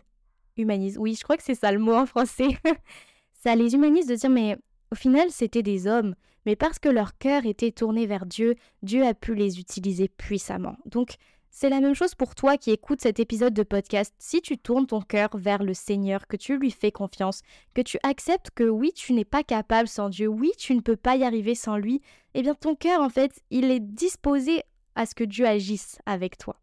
Humanise, 0.57 0.97
oui, 0.97 1.15
je 1.15 1.23
crois 1.23 1.37
que 1.37 1.43
c'est 1.43 1.55
ça 1.55 1.71
le 1.71 1.79
mot 1.79 1.95
en 1.95 2.05
français. 2.05 2.57
ça 3.43 3.55
les 3.55 3.73
humanise 3.73 4.07
de 4.07 4.15
dire 4.15 4.29
mais 4.29 4.57
au 4.91 4.95
final, 4.95 5.31
c'était 5.31 5.63
des 5.63 5.87
hommes, 5.87 6.15
mais 6.45 6.55
parce 6.55 6.79
que 6.79 6.89
leur 6.89 7.17
cœur 7.17 7.45
était 7.45 7.71
tourné 7.71 8.05
vers 8.05 8.25
Dieu, 8.25 8.55
Dieu 8.83 9.05
a 9.05 9.13
pu 9.13 9.35
les 9.35 9.59
utiliser 9.59 10.07
puissamment. 10.09 10.75
Donc, 10.85 11.15
c'est 11.49 11.69
la 11.69 11.81
même 11.81 11.95
chose 11.95 12.15
pour 12.15 12.33
toi 12.33 12.57
qui 12.57 12.71
écoutes 12.71 13.01
cet 13.01 13.19
épisode 13.19 13.53
de 13.53 13.63
podcast. 13.63 14.13
Si 14.17 14.41
tu 14.41 14.57
tournes 14.57 14.87
ton 14.87 15.01
cœur 15.01 15.29
vers 15.33 15.63
le 15.63 15.73
Seigneur, 15.73 16.27
que 16.27 16.37
tu 16.37 16.57
lui 16.57 16.71
fais 16.71 16.91
confiance, 16.91 17.41
que 17.73 17.81
tu 17.81 17.99
acceptes 18.03 18.51
que 18.51 18.63
oui, 18.63 18.93
tu 18.95 19.11
n'es 19.13 19.25
pas 19.25 19.43
capable 19.43 19.87
sans 19.87 20.09
Dieu, 20.09 20.27
oui, 20.27 20.51
tu 20.57 20.73
ne 20.73 20.81
peux 20.81 20.95
pas 20.95 21.17
y 21.17 21.23
arriver 21.23 21.55
sans 21.55 21.77
lui, 21.77 22.01
eh 22.33 22.41
bien 22.41 22.55
ton 22.55 22.75
cœur, 22.75 23.01
en 23.01 23.09
fait, 23.09 23.41
il 23.49 23.69
est 23.69 23.81
disposé 23.81 24.63
à 24.95 25.05
ce 25.05 25.13
que 25.13 25.25
Dieu 25.25 25.45
agisse 25.45 25.99
avec 26.05 26.37
toi. 26.37 26.57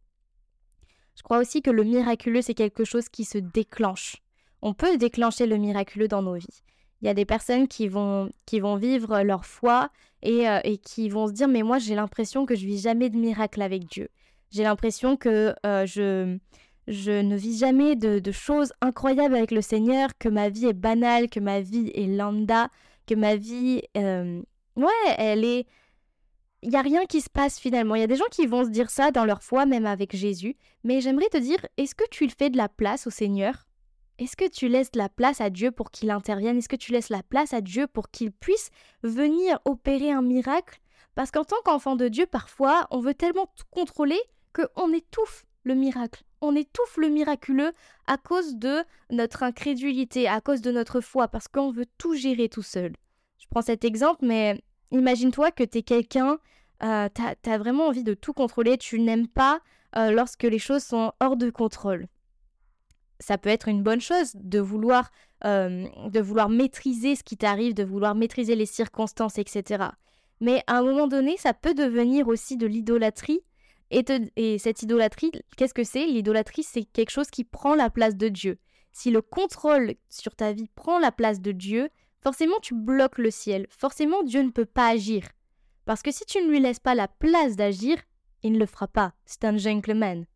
Je 1.16 1.22
crois 1.22 1.38
aussi 1.38 1.62
que 1.62 1.70
le 1.70 1.84
miraculeux, 1.84 2.42
c'est 2.42 2.54
quelque 2.54 2.84
chose 2.84 3.08
qui 3.08 3.24
se 3.24 3.38
déclenche. 3.38 4.16
On 4.62 4.72
peut 4.72 4.96
déclencher 4.96 5.46
le 5.46 5.56
miraculeux 5.56 6.08
dans 6.08 6.22
nos 6.22 6.34
vies. 6.34 6.62
Il 7.00 7.06
y 7.06 7.08
a 7.08 7.14
des 7.14 7.24
personnes 7.24 7.68
qui 7.68 7.88
vont, 7.88 8.30
qui 8.46 8.60
vont 8.60 8.76
vivre 8.76 9.22
leur 9.22 9.44
foi 9.44 9.90
et, 10.22 10.48
euh, 10.48 10.60
et 10.64 10.78
qui 10.78 11.08
vont 11.08 11.28
se 11.28 11.32
dire 11.32 11.46
mais 11.46 11.62
moi 11.62 11.78
j'ai 11.78 11.94
l'impression 11.94 12.44
que 12.44 12.56
je 12.56 12.66
vis 12.66 12.82
jamais 12.82 13.08
de 13.08 13.16
miracle 13.16 13.62
avec 13.62 13.84
Dieu. 13.86 14.08
J'ai 14.50 14.62
l'impression 14.64 15.16
que 15.16 15.54
euh, 15.64 15.86
je, 15.86 16.38
je 16.88 17.12
ne 17.12 17.36
vis 17.36 17.58
jamais 17.58 17.96
de, 17.96 18.32
choses 18.32 18.72
incroyables 18.80 19.36
avec 19.36 19.50
le 19.50 19.60
Seigneur, 19.60 20.08
que 20.18 20.28
ma 20.28 20.48
vie 20.48 20.66
est 20.66 20.72
banale, 20.72 21.28
que 21.28 21.38
ma 21.38 21.60
vie 21.60 21.92
est 21.94 22.06
lambda, 22.06 22.70
que 23.06 23.14
ma 23.14 23.36
vie... 23.36 23.82
Euh, 23.96 24.42
ouais, 24.76 25.14
elle 25.18 25.44
est... 25.44 25.66
Il 26.62 26.70
n'y 26.70 26.76
a 26.76 26.82
rien 26.82 27.04
qui 27.04 27.20
se 27.20 27.30
passe 27.30 27.60
finalement. 27.60 27.94
Il 27.94 28.00
y 28.00 28.04
a 28.04 28.08
des 28.08 28.16
gens 28.16 28.24
qui 28.32 28.46
vont 28.46 28.64
se 28.64 28.70
dire 28.70 28.90
ça 28.90 29.12
dans 29.12 29.24
leur 29.24 29.42
foi, 29.42 29.64
même 29.64 29.86
avec 29.86 30.16
Jésus. 30.16 30.56
Mais 30.82 31.00
j'aimerais 31.00 31.28
te 31.28 31.36
dire, 31.36 31.64
est-ce 31.76 31.94
que 31.94 32.08
tu 32.10 32.28
fais 32.30 32.50
de 32.50 32.56
la 32.56 32.68
place 32.68 33.06
au 33.06 33.10
Seigneur? 33.10 33.67
Est-ce 34.18 34.36
que 34.36 34.48
tu 34.48 34.68
laisses 34.68 34.90
la 34.94 35.08
place 35.08 35.40
à 35.40 35.48
Dieu 35.48 35.70
pour 35.70 35.90
qu'il 35.90 36.10
intervienne? 36.10 36.58
Est-ce 36.58 36.68
que 36.68 36.76
tu 36.76 36.92
laisses 36.92 37.08
la 37.08 37.22
place 37.22 37.52
à 37.52 37.60
Dieu 37.60 37.86
pour 37.86 38.10
qu'il 38.10 38.32
puisse 38.32 38.70
venir 39.02 39.60
opérer 39.64 40.10
un 40.10 40.22
miracle? 40.22 40.80
Parce 41.14 41.30
qu'en 41.30 41.44
tant 41.44 41.56
qu'enfant 41.64 41.96
de 41.96 42.08
Dieu, 42.08 42.26
parfois, 42.26 42.86
on 42.90 43.00
veut 43.00 43.14
tellement 43.14 43.46
tout 43.56 43.64
contrôler 43.70 44.18
qu'on 44.52 44.92
étouffe 44.92 45.46
le 45.62 45.74
miracle. 45.74 46.24
On 46.40 46.54
étouffe 46.54 46.96
le 46.96 47.08
miraculeux 47.08 47.72
à 48.06 48.16
cause 48.16 48.56
de 48.56 48.82
notre 49.10 49.42
incrédulité, 49.42 50.28
à 50.28 50.40
cause 50.40 50.62
de 50.62 50.72
notre 50.72 51.00
foi, 51.00 51.28
parce 51.28 51.48
qu'on 51.48 51.70
veut 51.70 51.86
tout 51.98 52.14
gérer 52.14 52.48
tout 52.48 52.62
seul. 52.62 52.92
Je 53.38 53.46
prends 53.50 53.62
cet 53.62 53.84
exemple, 53.84 54.24
mais 54.24 54.60
imagine-toi 54.90 55.52
que 55.52 55.64
tu 55.64 55.78
es 55.78 55.82
quelqu'un, 55.82 56.38
euh, 56.82 57.08
tu 57.14 57.50
as, 57.50 57.58
vraiment 57.58 57.86
envie 57.86 58.04
de 58.04 58.14
tout 58.14 58.32
contrôler, 58.32 58.78
tu 58.78 59.00
n'aimes 59.00 59.28
pas 59.28 59.60
euh, 59.96 60.10
lorsque 60.10 60.44
les 60.44 60.58
choses 60.58 60.84
sont 60.84 61.12
hors 61.20 61.36
de 61.36 61.50
contrôle 61.50 62.08
ça 63.20 63.38
peut 63.38 63.48
être 63.48 63.68
une 63.68 63.82
bonne 63.82 64.00
chose 64.00 64.32
de 64.34 64.58
vouloir, 64.58 65.10
euh, 65.44 65.86
de 66.08 66.20
vouloir 66.20 66.48
maîtriser 66.48 67.16
ce 67.16 67.24
qui 67.24 67.36
t'arrive, 67.36 67.74
de 67.74 67.84
vouloir 67.84 68.14
maîtriser 68.14 68.54
les 68.54 68.66
circonstances, 68.66 69.38
etc. 69.38 69.84
Mais 70.40 70.62
à 70.66 70.78
un 70.78 70.82
moment 70.82 71.08
donné, 71.08 71.36
ça 71.36 71.54
peut 71.54 71.74
devenir 71.74 72.28
aussi 72.28 72.56
de 72.56 72.66
l'idolâtrie. 72.66 73.40
Et, 73.90 74.04
et 74.36 74.58
cette 74.58 74.82
idolâtrie, 74.82 75.32
qu'est-ce 75.56 75.74
que 75.74 75.84
c'est? 75.84 76.06
L'idolâtrie, 76.06 76.62
c'est 76.62 76.84
quelque 76.84 77.10
chose 77.10 77.30
qui 77.30 77.44
prend 77.44 77.74
la 77.74 77.90
place 77.90 78.16
de 78.16 78.28
Dieu. 78.28 78.58
Si 78.92 79.10
le 79.10 79.22
contrôle 79.22 79.94
sur 80.08 80.34
ta 80.34 80.52
vie 80.52 80.68
prend 80.74 80.98
la 80.98 81.12
place 81.12 81.40
de 81.40 81.52
Dieu, 81.52 81.88
forcément 82.20 82.58
tu 82.60 82.74
bloques 82.74 83.18
le 83.18 83.30
ciel. 83.30 83.66
Forcément 83.70 84.22
Dieu 84.22 84.42
ne 84.42 84.50
peut 84.50 84.66
pas 84.66 84.88
agir. 84.88 85.24
Parce 85.84 86.02
que 86.02 86.12
si 86.12 86.24
tu 86.26 86.42
ne 86.42 86.50
lui 86.50 86.60
laisses 86.60 86.80
pas 86.80 86.94
la 86.94 87.08
place 87.08 87.56
d'agir, 87.56 87.96
il 88.42 88.52
ne 88.52 88.58
le 88.58 88.66
fera 88.66 88.88
pas. 88.88 89.14
C'est 89.24 89.44
un 89.44 89.56
gentleman. 89.56 90.26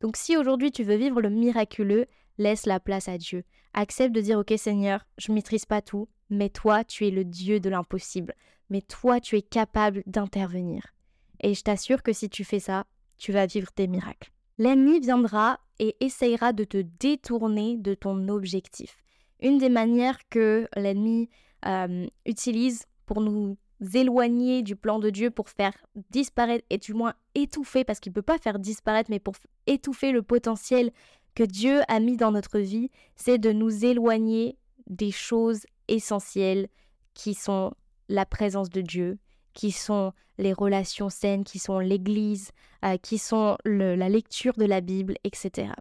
Donc 0.00 0.16
si 0.16 0.36
aujourd'hui 0.36 0.70
tu 0.70 0.82
veux 0.82 0.96
vivre 0.96 1.20
le 1.20 1.30
miraculeux, 1.30 2.06
laisse 2.38 2.66
la 2.66 2.80
place 2.80 3.08
à 3.08 3.18
Dieu. 3.18 3.44
Accepte 3.74 4.14
de 4.14 4.20
dire 4.20 4.38
OK 4.38 4.52
Seigneur, 4.56 5.06
je 5.18 5.32
maîtrise 5.32 5.64
pas 5.64 5.82
tout, 5.82 6.08
mais 6.30 6.48
toi 6.48 6.84
tu 6.84 7.06
es 7.06 7.10
le 7.10 7.24
Dieu 7.24 7.60
de 7.60 7.70
l'impossible. 7.70 8.34
Mais 8.70 8.82
toi 8.82 9.20
tu 9.20 9.36
es 9.36 9.42
capable 9.42 10.02
d'intervenir. 10.06 10.94
Et 11.40 11.54
je 11.54 11.62
t'assure 11.62 12.02
que 12.02 12.12
si 12.12 12.28
tu 12.28 12.44
fais 12.44 12.60
ça, 12.60 12.86
tu 13.18 13.32
vas 13.32 13.46
vivre 13.46 13.70
des 13.76 13.86
miracles. 13.86 14.30
l'ennemi 14.58 15.00
viendra 15.00 15.60
et 15.78 15.96
essayera 16.00 16.52
de 16.52 16.64
te 16.64 16.78
détourner 16.78 17.76
de 17.76 17.94
ton 17.94 18.28
objectif. 18.28 18.96
Une 19.40 19.58
des 19.58 19.68
manières 19.68 20.18
que 20.30 20.66
l'ennemi 20.74 21.28
euh, 21.66 22.06
utilise 22.24 22.86
pour 23.04 23.20
nous 23.20 23.58
éloigner 23.94 24.62
du 24.62 24.76
plan 24.76 24.98
de 24.98 25.10
Dieu, 25.10 25.30
pour 25.30 25.48
faire 25.48 25.72
disparaître, 26.10 26.64
et 26.70 26.78
du 26.78 26.94
moins 26.94 27.14
étouffer, 27.34 27.84
parce 27.84 28.00
qu'il 28.00 28.10
ne 28.10 28.14
peut 28.14 28.22
pas 28.22 28.38
faire 28.38 28.58
disparaître, 28.58 29.10
mais 29.10 29.20
pour 29.20 29.34
étouffer 29.66 30.12
le 30.12 30.22
potentiel 30.22 30.92
que 31.34 31.42
Dieu 31.42 31.80
a 31.88 32.00
mis 32.00 32.16
dans 32.16 32.32
notre 32.32 32.58
vie, 32.58 32.90
c'est 33.14 33.38
de 33.38 33.52
nous 33.52 33.84
éloigner 33.84 34.56
des 34.86 35.10
choses 35.10 35.66
essentielles 35.88 36.68
qui 37.14 37.34
sont 37.34 37.72
la 38.08 38.24
présence 38.24 38.70
de 38.70 38.80
Dieu, 38.80 39.18
qui 39.52 39.72
sont 39.72 40.12
les 40.38 40.52
relations 40.52 41.08
saines, 41.08 41.44
qui 41.44 41.58
sont 41.58 41.78
l'Église, 41.78 42.50
euh, 42.84 42.96
qui 42.98 43.18
sont 43.18 43.56
la 43.64 44.08
lecture 44.08 44.54
de 44.54 44.64
la 44.64 44.80
Bible, 44.80 45.16
etc. 45.24 45.72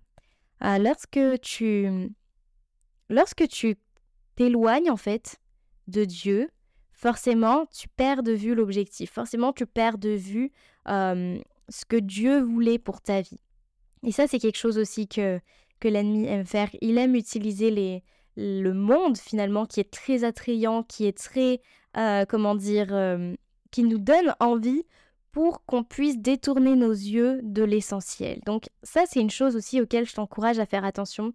Euh, 0.64 0.78
lorsque 0.78 1.42
tu 1.42 2.10
lorsque 3.10 3.48
tu 3.48 3.76
t'éloignes 4.36 4.90
en 4.90 4.98
fait 4.98 5.40
de 5.88 6.06
Dieu, 6.06 6.50
forcément 7.06 7.68
tu 7.68 7.88
perds 7.88 8.24
de 8.24 8.32
vue 8.32 8.56
l'objectif. 8.56 9.12
Forcément 9.12 9.54
tu 9.54 9.68
perds 9.68 10.00
de 10.00 10.10
vue 10.10 10.52
euh, 10.88 11.38
ce 11.70 11.86
que 11.86 11.98
Dieu 11.98 12.42
voulait 12.42 12.80
pour 12.80 13.00
ta 13.00 13.22
vie. 13.22 13.42
Et 14.04 14.12
ça 14.12 14.28
c'est 14.28 14.40
quelque 14.40 14.58
chose 14.58 14.80
aussi 14.80 15.08
que 15.08 15.40
que 15.80 15.88
l'ennemi 15.88 16.26
aime 16.26 16.48
faire. 16.48 16.70
Il 16.82 16.98
aime 16.98 17.14
utiliser 17.14 17.70
les 17.70 18.04
le 18.38 18.74
monde 18.74 19.20
finalement 19.20 19.68
qui 19.68 19.80
est 19.80 19.92
très 19.92 20.24
attrayant, 20.24 20.82
qui 20.82 21.06
est 21.06 21.18
très 21.18 21.62
comment 22.28 22.56
dire 22.56 22.88
qui 23.70 23.84
nous 23.84 24.00
donne 24.00 24.34
envie 24.40 24.84
pour 25.32 25.64
qu'on 25.66 25.84
puisse 25.84 26.18
détourner 26.18 26.76
nos 26.76 26.94
yeux 26.94 27.40
de 27.44 27.64
l'essentiel. 27.64 28.40
Donc 28.46 28.70
ça, 28.84 29.04
c'est 29.06 29.20
une 29.20 29.30
chose 29.30 29.58
aussi 29.58 29.82
auquel 29.82 30.08
je 30.08 30.14
t'encourage 30.16 30.60
à 30.60 30.66
faire 30.66 30.86
attention. 30.86 31.34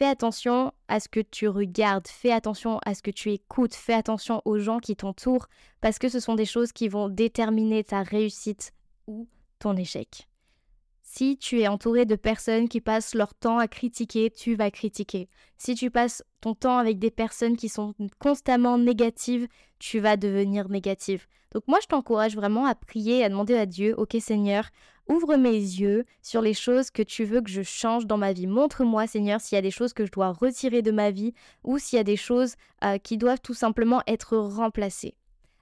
Fais 0.00 0.06
attention 0.06 0.72
à 0.88 0.98
ce 0.98 1.10
que 1.10 1.20
tu 1.20 1.46
regardes, 1.46 2.08
fais 2.08 2.32
attention 2.32 2.80
à 2.86 2.94
ce 2.94 3.02
que 3.02 3.10
tu 3.10 3.32
écoutes, 3.32 3.74
fais 3.74 3.92
attention 3.92 4.40
aux 4.46 4.58
gens 4.58 4.78
qui 4.78 4.96
t'entourent, 4.96 5.46
parce 5.82 5.98
que 5.98 6.08
ce 6.08 6.20
sont 6.20 6.36
des 6.36 6.46
choses 6.46 6.72
qui 6.72 6.88
vont 6.88 7.10
déterminer 7.10 7.84
ta 7.84 8.02
réussite 8.02 8.72
ou 9.06 9.28
ton 9.58 9.76
échec. 9.76 10.26
Si 11.02 11.36
tu 11.36 11.60
es 11.60 11.68
entouré 11.68 12.06
de 12.06 12.16
personnes 12.16 12.66
qui 12.66 12.80
passent 12.80 13.14
leur 13.14 13.34
temps 13.34 13.58
à 13.58 13.68
critiquer, 13.68 14.30
tu 14.30 14.54
vas 14.54 14.70
critiquer. 14.70 15.28
Si 15.58 15.74
tu 15.74 15.90
passes 15.90 16.24
ton 16.40 16.54
temps 16.54 16.78
avec 16.78 16.98
des 16.98 17.10
personnes 17.10 17.58
qui 17.58 17.68
sont 17.68 17.94
constamment 18.18 18.78
négatives, 18.78 19.48
tu 19.78 20.00
vas 20.00 20.16
devenir 20.16 20.70
négative. 20.70 21.26
Donc 21.52 21.66
moi, 21.66 21.78
je 21.82 21.86
t'encourage 21.88 22.36
vraiment 22.36 22.66
à 22.66 22.74
prier, 22.74 23.24
à 23.24 23.28
demander 23.28 23.56
à 23.56 23.66
Dieu, 23.66 23.94
OK 23.98 24.16
Seigneur, 24.20 24.68
ouvre 25.08 25.36
mes 25.36 25.52
yeux 25.52 26.04
sur 26.22 26.42
les 26.42 26.54
choses 26.54 26.90
que 26.90 27.02
tu 27.02 27.24
veux 27.24 27.40
que 27.40 27.50
je 27.50 27.62
change 27.62 28.06
dans 28.06 28.18
ma 28.18 28.32
vie. 28.32 28.46
Montre-moi, 28.46 29.06
Seigneur, 29.06 29.40
s'il 29.40 29.56
y 29.56 29.58
a 29.58 29.62
des 29.62 29.70
choses 29.70 29.92
que 29.92 30.06
je 30.06 30.12
dois 30.12 30.32
retirer 30.32 30.82
de 30.82 30.92
ma 30.92 31.10
vie 31.10 31.34
ou 31.64 31.78
s'il 31.78 31.96
y 31.96 32.00
a 32.00 32.04
des 32.04 32.16
choses 32.16 32.54
euh, 32.84 32.98
qui 32.98 33.18
doivent 33.18 33.40
tout 33.40 33.54
simplement 33.54 34.02
être 34.06 34.36
remplacées 34.36 35.16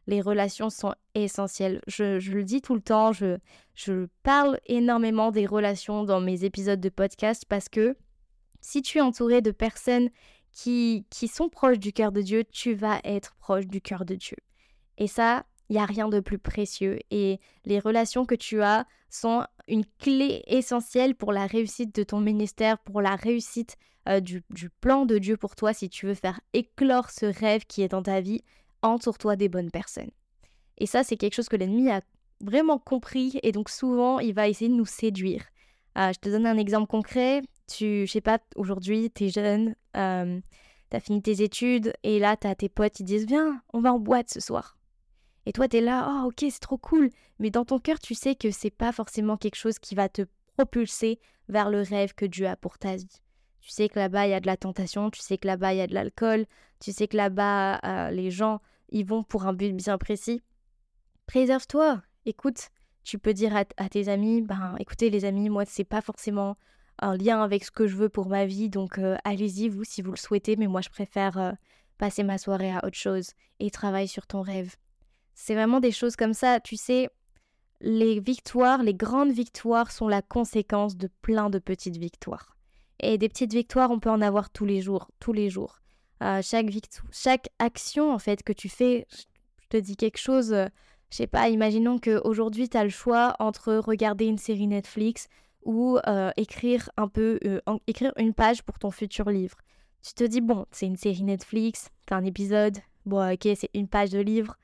les 0.09 0.23
relations 0.23 0.71
sont 0.71 0.95
essentielles. 1.15 1.83
Je, 1.87 2.19
le 2.33 2.43
dis 2.43 2.63
tout 2.63 2.75
le 2.75 2.81
temps, 2.81 3.13
je, 3.13 3.37
je 3.75 4.09
parle 4.23 4.59
énormément 4.67 5.31
des 5.31 5.45
relations 5.45 6.03
dans 6.05 6.21
mes 6.21 6.45
épisodes 6.45 6.81
de 6.81 6.89
podcast 6.89 7.45
parce 7.47 7.69
que 7.69 7.95
si 8.63 8.81
tu 8.81 8.99
es 8.99 9.01
entouré 9.03 9.43
de 9.43 9.51
personnes 9.51 10.09
qui, 10.51 11.07
qui 11.11 11.29
sont 11.29 11.51
proches 11.51 11.79
du 11.79 11.93
cœur 11.93 12.11
de 12.11 12.23
Dieu, 12.23 12.45
tu 12.51 12.73
vas 12.73 13.01
être 13.05 13.37
proche 13.37 13.67
du 13.67 13.83
cœur 13.83 14.07
de 14.07 14.15
Dieu. 14.15 14.39
Et 14.97 15.07
ça, 15.07 15.45
il 15.69 15.75
n'y 15.75 15.79
a 15.79 15.85
rien 15.85 16.09
de 16.09 16.21
plus 16.21 16.39
précieux. 16.39 16.99
Et 17.11 17.41
les 17.65 17.79
relations 17.79 18.25
que 18.25 18.35
tu 18.35 18.63
as 18.63 18.87
sont 19.11 19.45
une 19.67 19.85
clé 19.99 20.43
essentielle 20.47 21.15
pour 21.15 21.33
la 21.33 21.47
réussite 21.47 21.95
de 21.95 22.03
ton 22.03 22.21
ministère, 22.21 22.79
pour 22.79 23.03
la 23.03 23.17
réussite 23.17 23.77
euh, 24.09 24.21
du, 24.21 24.43
plan 24.81 25.05
de 25.05 25.19
Dieu 25.19 25.37
pour 25.37 25.55
toi 25.55 25.75
si 25.75 25.91
tu 25.91 26.07
veux 26.07 26.15
faire 26.15 26.41
éclore 26.55 27.11
ce 27.11 27.27
rêve 27.27 27.67
qui 27.67 27.83
est 27.83 27.89
dans 27.89 28.03
ta 28.03 28.21
vie 28.21 28.43
entoure-toi 28.81 29.37
des 29.37 29.49
bonnes 29.49 29.71
personnes. 29.71 30.11
Et 30.79 30.87
ça, 30.87 31.03
c'est 31.05 31.17
quelque 31.17 31.35
chose 31.35 31.49
que 31.49 31.57
l'ennemi 31.57 31.91
a 31.91 32.01
vraiment 32.41 32.79
compris 32.79 33.39
et 33.43 33.53
donc 33.53 33.69
souvent, 33.69 34.21
il 34.21 34.33
va 34.33 34.49
essayer 34.49 34.71
de 34.71 34.77
nous 34.77 34.87
séduire. 34.87 35.43
Euh, 35.99 36.13
je 36.15 36.21
te 36.21 36.29
donne 36.29 36.47
un 36.47 36.57
exemple 36.57 36.87
concret. 36.87 37.43
Tu, 37.67 38.07
je 38.07 38.13
sais 38.13 38.21
pas, 38.21 38.39
aujourd'hui, 38.57 39.11
tu 39.11 39.25
es 39.25 39.29
jeune, 39.29 39.75
euh, 39.97 40.41
tu 40.91 40.97
as 40.97 41.01
fini 41.01 41.21
tes 41.21 41.43
études 41.43 41.93
et 42.05 42.19
là, 42.21 42.37
tu 42.37 42.47
as 42.47 42.55
tes 42.55 42.69
potes 42.69 42.95
qui 42.95 43.05
disent 43.05 43.27
Viens, 43.27 43.61
on 43.73 43.81
va 43.81 43.93
en 43.93 43.99
boîte 43.99 44.31
ce 44.31 44.41
soir. 44.41 44.78
Et 45.49 45.53
toi, 45.53 45.67
tu 45.67 45.79
es 45.79 45.81
là, 45.81 46.07
oh 46.11 46.27
ok, 46.27 46.45
c'est 46.51 46.61
trop 46.61 46.77
cool. 46.77 47.09
Mais 47.39 47.49
dans 47.49 47.65
ton 47.65 47.79
cœur, 47.79 47.99
tu 47.99 48.15
sais 48.15 48.35
que 48.35 48.51
c'est 48.51 48.69
pas 48.69 48.93
forcément 48.93 49.39
quelque 49.39 49.55
chose 49.55 49.79
qui 49.79 49.95
va 49.95 50.11
te 50.11 50.27
propulser 50.59 51.19
vers 51.49 51.71
le 51.71 51.81
rêve 51.81 52.13
que 52.13 52.27
Dieu 52.27 52.47
a 52.47 52.55
pour 52.55 52.77
ta 52.77 52.97
vie. 52.97 53.23
Tu 53.63 53.71
sais 53.71 53.89
que 53.89 53.99
là-bas, 53.99 54.27
il 54.27 54.31
y 54.33 54.35
a 54.35 54.41
de 54.41 54.47
la 54.47 54.59
tentation, 54.59 55.11
tu 55.11 55.23
sais 55.23 55.39
que 55.39 55.47
là-bas, 55.47 55.73
il 55.73 55.79
y 55.79 55.81
a 55.81 55.87
de 55.87 55.95
l'alcool, 55.95 56.45
tu 56.81 56.93
sais 56.93 57.09
que 57.09 57.17
là-bas, 57.17 57.81
euh, 57.83 58.11
les 58.11 58.31
gens, 58.31 58.61
ils 58.91 59.07
vont 59.07 59.23
pour 59.23 59.47
un 59.47 59.55
but 59.55 59.75
bien 59.75 59.97
précis. 59.97 60.43
Préserve-toi. 61.25 62.03
Écoute, 62.27 62.69
tu 63.03 63.19
peux 63.19 63.33
dire 63.33 63.57
à, 63.57 63.65
tes 63.89 64.09
amis, 64.09 64.43
ben 64.43 64.77
écoutez 64.79 65.09
les 65.09 65.25
amis, 65.25 65.49
moi, 65.49 65.65
c'est 65.65 65.83
pas 65.83 66.03
forcément 66.03 66.59
un 66.99 67.17
lien 67.17 67.43
avec 67.43 67.65
ce 67.65 67.71
que 67.71 67.87
je 67.87 67.97
veux 67.97 68.11
pour 68.11 68.29
ma 68.29 68.45
vie, 68.45 68.69
donc 68.69 68.99
euh, 68.99 69.17
allez-y, 69.25 69.71
vous, 69.71 69.85
si 69.85 70.03
vous 70.03 70.11
le 70.11 70.19
souhaitez, 70.19 70.57
mais 70.57 70.67
moi, 70.67 70.83
je 70.83 70.91
préfère 70.91 71.39
euh, 71.39 71.53
passer 71.97 72.23
ma 72.23 72.37
soirée 72.37 72.71
à 72.71 72.85
autre 72.85 72.99
chose 72.99 73.31
et 73.61 73.71
travailler 73.71 74.09
sur 74.09 74.27
ton 74.27 74.43
rêve. 74.43 74.77
C'est 75.41 75.55
vraiment 75.55 75.79
des 75.79 75.93
choses 75.93 76.17
comme 76.17 76.35
ça, 76.35 76.59
tu 76.59 76.77
sais, 76.77 77.09
les 77.81 78.19
victoires, 78.19 78.83
les 78.83 78.93
grandes 78.93 79.31
victoires 79.31 79.93
sont 79.93 80.09
la 80.09 80.21
conséquence 80.21 80.97
de 80.97 81.09
plein 81.23 81.49
de 81.49 81.61
petites 81.61 81.97
victoires. 81.97 82.57
Et 82.99 83.19
des 83.19 83.29
petites 83.29 83.53
victoires, 83.53 83.93
on 83.93 84.01
peut 84.01 84.11
en 84.11 84.21
avoir 84.21 84.51
tous 84.51 84.65
les 84.65 84.81
jours, 84.81 85.09
tous 85.21 85.33
les 85.33 85.49
jours. 85.49 85.79
Euh, 86.25 86.43
chaque, 86.43 86.67
chaque 87.13 87.51
action, 87.61 88.13
en 88.13 88.19
fait, 88.19 88.43
que 88.43 88.53
tu 88.53 88.69
fais, 88.69 89.07
je 89.13 89.69
te 89.69 89.77
dis 89.77 89.97
quelque 89.97 90.19
chose, 90.19 90.53
euh, 90.53 90.67
je 91.09 91.19
sais 91.19 91.29
pas, 91.29 91.49
imaginons 91.49 92.01
qu'aujourd'hui, 92.01 92.69
tu 92.69 92.77
as 92.77 92.83
le 92.83 92.91
choix 92.91 93.37
entre 93.39 93.75
regarder 93.75 94.25
une 94.25 94.39
série 94.39 94.67
Netflix 94.67 95.29
ou 95.63 95.99
euh, 96.09 96.33
écrire 96.37 96.91
un 96.97 97.07
peu, 97.07 97.39
écrire 97.87 98.13
une 98.17 98.35
page 98.35 98.65
pour 98.65 98.81
ton 98.81 98.91
futur 98.91 99.31
livre. 99.31 99.59
Tu 100.03 100.15
te 100.15 100.25
dis, 100.25 100.41
bon, 100.41 100.67
c'est 100.73 100.87
une 100.87 100.97
série 100.97 101.23
Netflix, 101.23 101.91
t'as 102.07 102.17
un 102.17 102.25
épisode, 102.25 102.79
bon, 103.07 103.35
ok, 103.35 103.49
c'est 103.55 103.71
une 103.73 103.87
page 103.87 104.11
de 104.11 104.19
livre. 104.19 104.57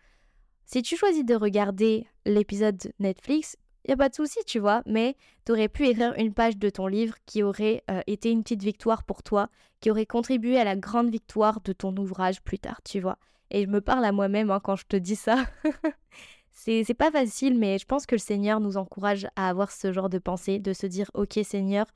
Si 0.66 0.83
tu 0.83 0.96
choisis 0.96 1.24
de 1.24 1.35
regarder 1.35 2.07
l'épisode 2.24 2.92
Netflix, 2.98 3.57
il 3.85 3.88
n'y 3.88 3.94
a 3.94 3.96
pas 3.98 4.09
de 4.09 4.14
souci, 4.14 4.38
tu 4.46 4.59
vois, 4.59 4.83
mais 4.87 5.14
tu 5.44 5.53
aurais 5.53 5.68
pu 5.68 5.87
écrire 5.87 6.14
une 6.16 6.33
page 6.33 6.57
de 6.57 6.70
ton 6.70 6.87
livre 6.87 7.16
qui 7.27 7.42
aurait 7.42 7.83
euh, 7.90 8.00
été 8.07 8.31
une 8.31 8.42
petite 8.42 8.62
victoire 8.62 9.03
pour 9.03 9.22
toi, 9.22 9.50
qui 9.81 9.90
aurait 9.90 10.07
contribué 10.07 10.59
à 10.59 10.64
la 10.64 10.74
grande 10.74 11.11
victoire 11.11 11.61
de 11.61 11.74
ton 11.74 11.94
ouvrage 11.96 12.40
plus 12.40 12.59
tard, 12.59 12.81
tu 12.83 13.00
vois. 13.00 13.18
Et 13.50 13.64
je 13.64 13.68
me 13.68 13.83
parle 13.83 14.07
à 14.07 14.12
moi-même 14.12 14.50
hein, 14.50 14.59
quand 14.59 14.77
je 14.77 14.87
te 14.87 14.96
dis 14.96 15.16
ça. 15.16 15.44
c'est 16.50 16.94
pas 16.94 17.11
facile, 17.11 17.59
mais 17.59 17.79
je 17.79 17.85
pense 17.85 18.07
que 18.07 18.14
le 18.14 18.20
Seigneur 18.20 18.59
nous 18.59 18.79
encourage 18.79 19.27
à 19.37 19.50
avoir 19.50 19.70
ce 19.70 19.92
genre 19.92 20.09
de 20.09 20.18
pensée, 20.18 20.59
de 20.59 20.72
se 20.72 20.87
dire 20.87 21.11
Ok, 21.12 21.38
Seigneur, 21.44 21.87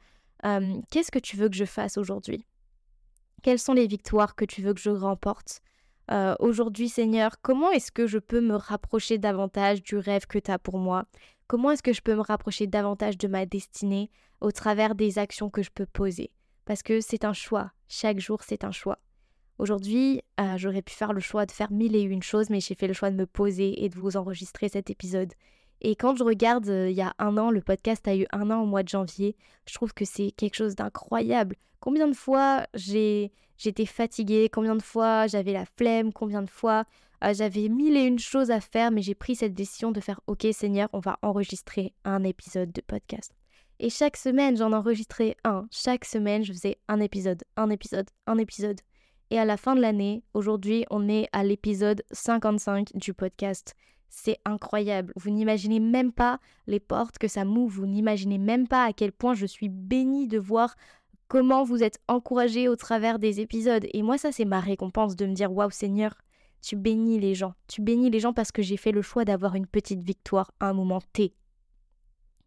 qu'est-ce 0.91 1.11
que 1.11 1.19
tu 1.19 1.37
veux 1.37 1.49
que 1.49 1.57
je 1.57 1.65
fasse 1.65 1.97
aujourd'hui? 1.97 2.45
Quelles 3.43 3.59
sont 3.59 3.73
les 3.73 3.87
victoires 3.87 4.35
que 4.35 4.45
tu 4.45 4.61
veux 4.61 4.75
que 4.75 4.81
je 4.81 4.91
remporte? 4.91 5.63
Euh, 6.11 6.35
Aujourd'hui, 6.39 6.89
Seigneur, 6.89 7.41
comment 7.43 7.71
est-ce 7.71 7.93
que 7.93 8.07
je 8.07 8.19
peux 8.19 8.41
me 8.41 8.55
rapprocher 8.55 9.19
davantage 9.19 9.83
du 9.83 9.97
rêve 9.97 10.27
que 10.27 10.39
tu 10.39 10.51
as 10.51 10.59
pour 10.59 10.79
moi? 10.79 11.05
Comment 11.47 11.71
est-ce 11.71 11.83
que 11.83 11.93
je 11.93 12.03
peux 12.03 12.15
me 12.15 12.21
rapprocher 12.21 12.67
davantage 12.67 13.17
de 13.17 13.29
ma 13.29 13.47
destinée 13.47 14.11
au 14.41 14.53
travers 14.53 14.95
des 14.95 15.19
actions 15.19 15.51
que 15.51 15.63
je 15.63 15.71
peux 15.71 15.87
poser? 15.87 16.31
Parce 16.65 16.83
que 16.83 17.01
c'est 17.01 17.25
un 17.25 17.33
choix. 17.33 17.73
Chaque 17.89 18.21
jour, 18.21 18.43
c'est 18.43 18.65
un 18.65 18.71
choix. 18.71 18.99
Aujourd'hui, 19.59 20.23
euh, 20.39 20.57
j'aurais 20.57 20.83
pu 20.83 20.95
faire 20.95 21.13
le 21.13 21.21
choix 21.21 21.47
de 21.47 21.51
faire 21.51 21.73
mille 21.73 21.97
et 21.97 22.03
une 22.03 22.23
choses, 22.23 22.49
mais 22.51 22.61
j'ai 22.61 22.75
fait 22.75 22.87
le 22.87 22.93
choix 22.93 23.11
de 23.11 23.17
me 23.17 23.27
poser 23.27 23.83
et 23.85 23.89
de 23.89 23.97
vous 23.97 24.17
enregistrer 24.17 24.69
cet 24.69 24.91
épisode. 24.91 25.33
Et 25.81 25.97
quand 25.97 26.17
je 26.17 26.25
regarde, 26.25 26.69
euh, 26.69 26.91
il 26.91 26.97
y 26.97 27.03
a 27.03 27.15
un 27.19 27.37
an, 27.39 27.51
le 27.51 27.61
podcast 27.61 28.07
a 28.09 28.17
eu 28.17 28.27
un 28.33 28.51
an 28.51 28.63
au 28.63 28.67
mois 28.67 28.83
de 28.83 28.89
janvier, 28.89 29.37
je 29.67 29.75
trouve 29.75 29.95
que 29.95 30.05
c'est 30.05 30.33
quelque 30.33 30.57
chose 30.57 30.75
d'incroyable. 30.75 31.57
Combien 31.81 32.09
de 32.09 32.15
fois 32.15 32.67
j'ai 32.75 33.33
j'étais 33.57 33.87
fatiguée, 33.87 34.49
combien 34.53 34.77
de 34.77 34.83
fois 34.83 35.27
j'avais 35.27 35.53
la 35.53 35.65
flemme, 35.65 36.13
combien 36.13 36.43
de 36.43 36.51
fois 36.51 36.85
euh, 37.25 37.35
j'avais 37.35 37.69
mille 37.69 37.97
et 37.97 38.05
une 38.05 38.19
choses 38.19 38.51
à 38.51 38.61
faire, 38.61 38.91
mais 38.91 39.03
j'ai 39.03 39.15
pris 39.15 39.35
cette 39.35 39.55
décision 39.55 39.91
de 39.91 40.01
faire 40.01 40.21
Ok 40.27 40.47
Seigneur, 40.53 40.89
on 40.93 41.01
va 41.01 41.19
enregistrer 41.23 41.93
un 42.05 42.23
épisode 42.25 42.73
de 42.73 42.81
podcast. 42.81 43.33
Et 43.81 43.91
chaque 43.91 44.17
semaine, 44.17 44.57
j'en 44.57 44.73
enregistrais 44.73 45.37
un. 45.45 45.67
Chaque 45.71 46.05
semaine, 46.05 46.45
je 46.45 46.53
faisais 46.53 46.79
un 46.89 47.01
épisode, 47.01 47.45
un 47.57 47.71
épisode, 47.71 48.09
un 48.27 48.39
épisode. 48.39 48.81
Et 49.31 49.39
à 49.39 49.45
la 49.45 49.57
fin 49.57 49.77
de 49.77 49.81
l'année, 49.81 50.23
aujourd'hui, 50.35 50.85
on 50.91 51.09
est 51.09 51.29
à 51.33 51.45
l'épisode 51.45 52.03
55 52.11 52.97
du 52.97 53.15
podcast. 53.15 53.75
C'est 54.09 54.39
incroyable. 54.45 55.13
Vous 55.17 55.31
n'imaginez 55.31 55.81
même 55.81 56.13
pas 56.13 56.41
les 56.67 56.81
portes 56.81 57.19
que 57.19 57.29
ça 57.29 57.45
m'ouvre. 57.45 57.81
Vous 57.81 57.87
n'imaginez 57.87 58.39
même 58.39 58.67
pas 58.67 58.85
à 58.85 58.93
quel 58.93 59.13
point 59.13 59.35
je 59.35 59.47
suis 59.47 59.69
bénie 59.69 60.27
de 60.27 60.39
voir 60.39 60.77
comment 61.29 61.63
vous 61.63 61.83
êtes 61.83 62.01
encouragés 62.09 62.69
au 62.69 62.77
travers 62.77 63.19
des 63.19 63.41
épisodes. 63.41 63.87
Et 63.93 64.03
moi, 64.03 64.19
ça, 64.19 64.33
c'est 64.33 64.45
ma 64.45 64.61
récompense 64.61 65.15
de 65.15 65.27
me 65.27 65.35
dire 65.35 65.53
Waouh, 65.53 65.71
Seigneur, 65.71 66.15
tu 66.63 66.77
bénis 66.77 67.21
les 67.21 67.35
gens. 67.35 67.55
Tu 67.69 67.83
bénis 67.83 68.11
les 68.11 68.21
gens 68.21 68.33
parce 68.33 68.51
que 68.51 68.63
j'ai 68.63 68.77
fait 68.77 68.93
le 68.93 69.03
choix 69.03 69.25
d'avoir 69.25 69.55
une 69.55 69.67
petite 69.67 70.03
victoire 70.03 70.53
à 70.61 70.69
un 70.69 70.73
moment 70.73 71.01
T. 71.13 71.35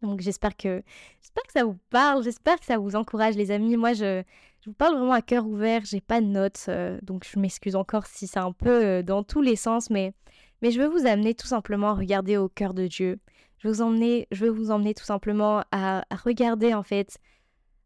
Donc 0.02 0.20
j'espère 0.20 0.56
que, 0.56 0.82
j'espère 1.20 1.44
que 1.44 1.52
ça 1.52 1.64
vous 1.64 1.78
parle, 1.90 2.24
j'espère 2.24 2.58
que 2.58 2.66
ça 2.66 2.76
vous 2.76 2.96
encourage 2.96 3.36
les 3.36 3.52
amis. 3.52 3.76
Moi 3.76 3.92
je, 3.92 4.22
je 4.60 4.70
vous 4.70 4.74
parle 4.74 4.96
vraiment 4.96 5.12
à 5.12 5.22
cœur 5.22 5.46
ouvert, 5.46 5.84
j'ai 5.84 6.00
pas 6.00 6.20
de 6.20 6.26
notes, 6.26 6.66
euh, 6.68 6.98
donc 7.02 7.26
je 7.30 7.38
m'excuse 7.38 7.76
encore 7.76 8.06
si 8.06 8.26
c'est 8.26 8.38
un 8.38 8.52
peu 8.52 8.84
euh, 8.84 9.02
dans 9.02 9.22
tous 9.22 9.42
les 9.42 9.56
sens, 9.56 9.90
mais, 9.90 10.12
mais 10.62 10.70
je 10.70 10.80
veux 10.80 10.88
vous 10.88 11.06
amener 11.06 11.34
tout 11.34 11.46
simplement 11.46 11.90
à 11.90 11.94
regarder 11.94 12.36
au 12.38 12.48
cœur 12.48 12.72
de 12.72 12.86
Dieu. 12.86 13.18
Je 13.58 13.68
veux 13.68 13.74
vous 13.74 13.82
emmener, 13.82 14.26
je 14.30 14.46
veux 14.46 14.50
vous 14.50 14.70
emmener 14.70 14.94
tout 14.94 15.04
simplement 15.04 15.64
à, 15.70 16.04
regarder 16.24 16.72
en 16.72 16.82
fait 16.82 17.18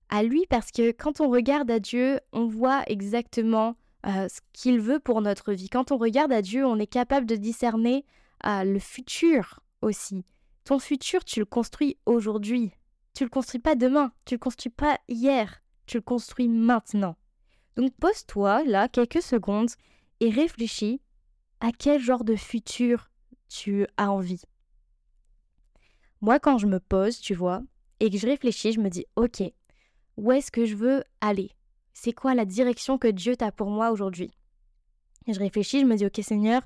à 0.09 0.23
lui 0.23 0.47
parce 0.49 0.71
que 0.71 0.93
quand 0.93 1.21
on 1.21 1.29
regarde 1.29 1.71
à 1.71 1.81
Dieu, 1.81 2.21
on 2.33 2.47
voit 2.47 2.85
exactement 2.87 3.77
euh, 4.07 4.29
ce 4.29 4.41
qu'il 4.53 4.79
veut 4.79 5.01
pour 5.01 5.21
notre 5.21 5.53
vie. 5.53 5.69
Quand 5.69 5.91
on 5.91 5.97
regarde 5.97 6.33
à 6.33 6.43
Dieu, 6.43 6.65
on 6.65 6.79
est 6.79 6.87
capable 6.87 7.27
de 7.27 7.35
discerner 7.35 8.05
le 8.45 8.79
futur 8.79 9.59
aussi. 9.83 10.25
Ton 10.65 10.79
futur, 10.79 11.25
tu 11.25 11.41
le 11.41 11.47
construis 11.47 11.97
aujourd'hui. 12.07 12.71
Tu 13.15 13.25
le 13.25 13.31
construis 13.31 13.61
pas 13.61 13.75
demain, 13.75 14.13
tu 14.25 14.35
le 14.35 14.39
construis 14.39 14.71
pas 14.71 14.99
hier 15.09 15.63
tu 15.87 15.99
le 15.99 16.03
construis 16.03 16.49
maintenant. 16.49 17.17
Donc 17.77 17.93
pose-toi 18.01 18.65
là 18.65 18.89
quelques 18.89 19.23
secondes 19.23 19.71
et 20.21 20.31
réfléchis 20.31 21.01
à 21.61 21.73
quel 21.73 22.01
genre 22.01 22.25
de 22.25 22.37
futur 22.37 23.11
tu 23.49 23.87
as 23.97 24.11
envie? 24.11 24.43
Moi, 26.21 26.39
quand 26.39 26.59
je 26.59 26.67
me 26.67 26.81
pose, 26.81 27.19
tu 27.21 27.35
vois, 27.35 27.63
et 28.01 28.11
que 28.11 28.19
je 28.19 28.27
réfléchis, 28.27 28.73
je 28.73 28.81
me 28.81 28.89
dis, 28.89 29.07
ok, 29.17 29.43
où 30.17 30.33
est-ce 30.33 30.51
que 30.51 30.65
je 30.65 30.75
veux 30.75 31.05
aller? 31.21 31.51
C'est 31.93 32.13
quoi 32.13 32.35
la 32.35 32.45
direction 32.45 32.99
que 32.99 33.09
Dieu 33.09 33.37
t'a 33.37 33.53
pour 33.53 33.71
moi 33.71 33.91
aujourd'hui? 33.91 34.31
Je 35.27 35.39
réfléchis, 35.39 35.81
je 35.81 35.87
me 35.87 35.97
dis, 35.97 36.07
ok 36.07 36.21
Seigneur, 36.23 36.63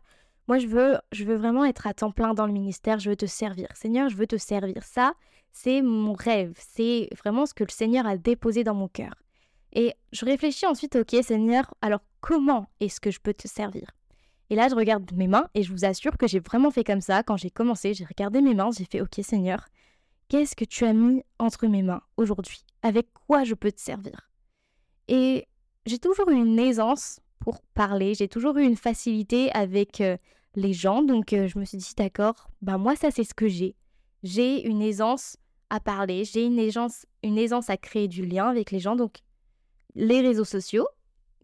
moi 0.48 0.58
je 0.58 0.66
veux, 0.66 0.98
je 1.12 1.24
veux 1.24 1.36
vraiment 1.36 1.64
être 1.64 1.86
à 1.86 1.94
temps 1.94 2.10
plein 2.10 2.34
dans 2.34 2.46
le 2.46 2.52
ministère, 2.52 2.98
je 2.98 3.10
veux 3.10 3.16
te 3.16 3.26
servir. 3.26 3.68
Seigneur, 3.74 4.08
je 4.08 4.16
veux 4.16 4.26
te 4.26 4.36
servir. 4.36 4.82
Ça, 4.82 5.14
c'est 5.52 5.82
mon 5.82 6.12
rêve, 6.12 6.54
c'est 6.58 7.08
vraiment 7.16 7.46
ce 7.46 7.54
que 7.54 7.64
le 7.64 7.70
Seigneur 7.70 8.06
a 8.06 8.16
déposé 8.16 8.64
dans 8.64 8.74
mon 8.74 8.88
cœur. 8.88 9.14
Et 9.72 9.94
je 10.12 10.24
réfléchis 10.24 10.66
ensuite, 10.66 10.96
ok 10.96 11.16
Seigneur, 11.22 11.72
alors 11.80 12.00
comment 12.20 12.68
est-ce 12.80 13.00
que 13.00 13.10
je 13.10 13.20
peux 13.20 13.34
te 13.34 13.48
servir? 13.48 13.86
Et 14.50 14.56
là, 14.56 14.68
je 14.68 14.74
regarde 14.74 15.10
mes 15.12 15.28
mains 15.28 15.48
et 15.54 15.62
je 15.62 15.72
vous 15.72 15.84
assure 15.84 16.16
que 16.16 16.26
j'ai 16.26 16.40
vraiment 16.40 16.70
fait 16.70 16.84
comme 16.84 17.00
ça. 17.00 17.22
Quand 17.22 17.36
j'ai 17.36 17.50
commencé, 17.50 17.94
j'ai 17.94 18.04
regardé 18.04 18.40
mes 18.40 18.54
mains, 18.54 18.70
j'ai 18.76 18.84
fait, 18.84 19.00
ok 19.00 19.20
Seigneur, 19.22 19.66
qu'est-ce 20.28 20.56
que 20.56 20.64
tu 20.64 20.84
as 20.84 20.92
mis 20.92 21.22
entre 21.38 21.66
mes 21.66 21.82
mains 21.82 22.02
aujourd'hui? 22.16 22.64
Avec 22.82 23.06
quoi 23.26 23.44
je 23.44 23.54
peux 23.54 23.70
te 23.70 23.80
servir 23.80 24.28
Et 25.08 25.46
j'ai 25.86 25.98
toujours 25.98 26.28
eu 26.28 26.34
une 26.34 26.58
aisance 26.58 27.20
pour 27.38 27.62
parler, 27.74 28.14
j'ai 28.14 28.28
toujours 28.28 28.56
eu 28.58 28.64
une 28.64 28.76
facilité 28.76 29.50
avec 29.52 30.00
euh, 30.00 30.16
les 30.56 30.72
gens, 30.72 31.02
donc 31.02 31.32
euh, 31.32 31.46
je 31.46 31.58
me 31.58 31.64
suis 31.64 31.78
dit, 31.78 31.94
d'accord, 31.96 32.50
ben 32.60 32.76
moi 32.76 32.96
ça 32.96 33.10
c'est 33.10 33.24
ce 33.24 33.32
que 33.32 33.48
j'ai 33.48 33.76
j'ai 34.22 34.66
une 34.66 34.82
aisance 34.82 35.36
à 35.70 35.80
parler, 35.80 36.24
j'ai 36.24 36.44
une 36.44 36.58
aisance, 36.58 37.06
une 37.22 37.38
aisance 37.38 37.70
à 37.70 37.76
créer 37.76 38.08
du 38.08 38.26
lien 38.26 38.48
avec 38.48 38.70
les 38.70 38.80
gens. 38.80 38.96
Donc, 38.96 39.20
les 39.94 40.20
réseaux 40.20 40.44
sociaux, 40.44 40.86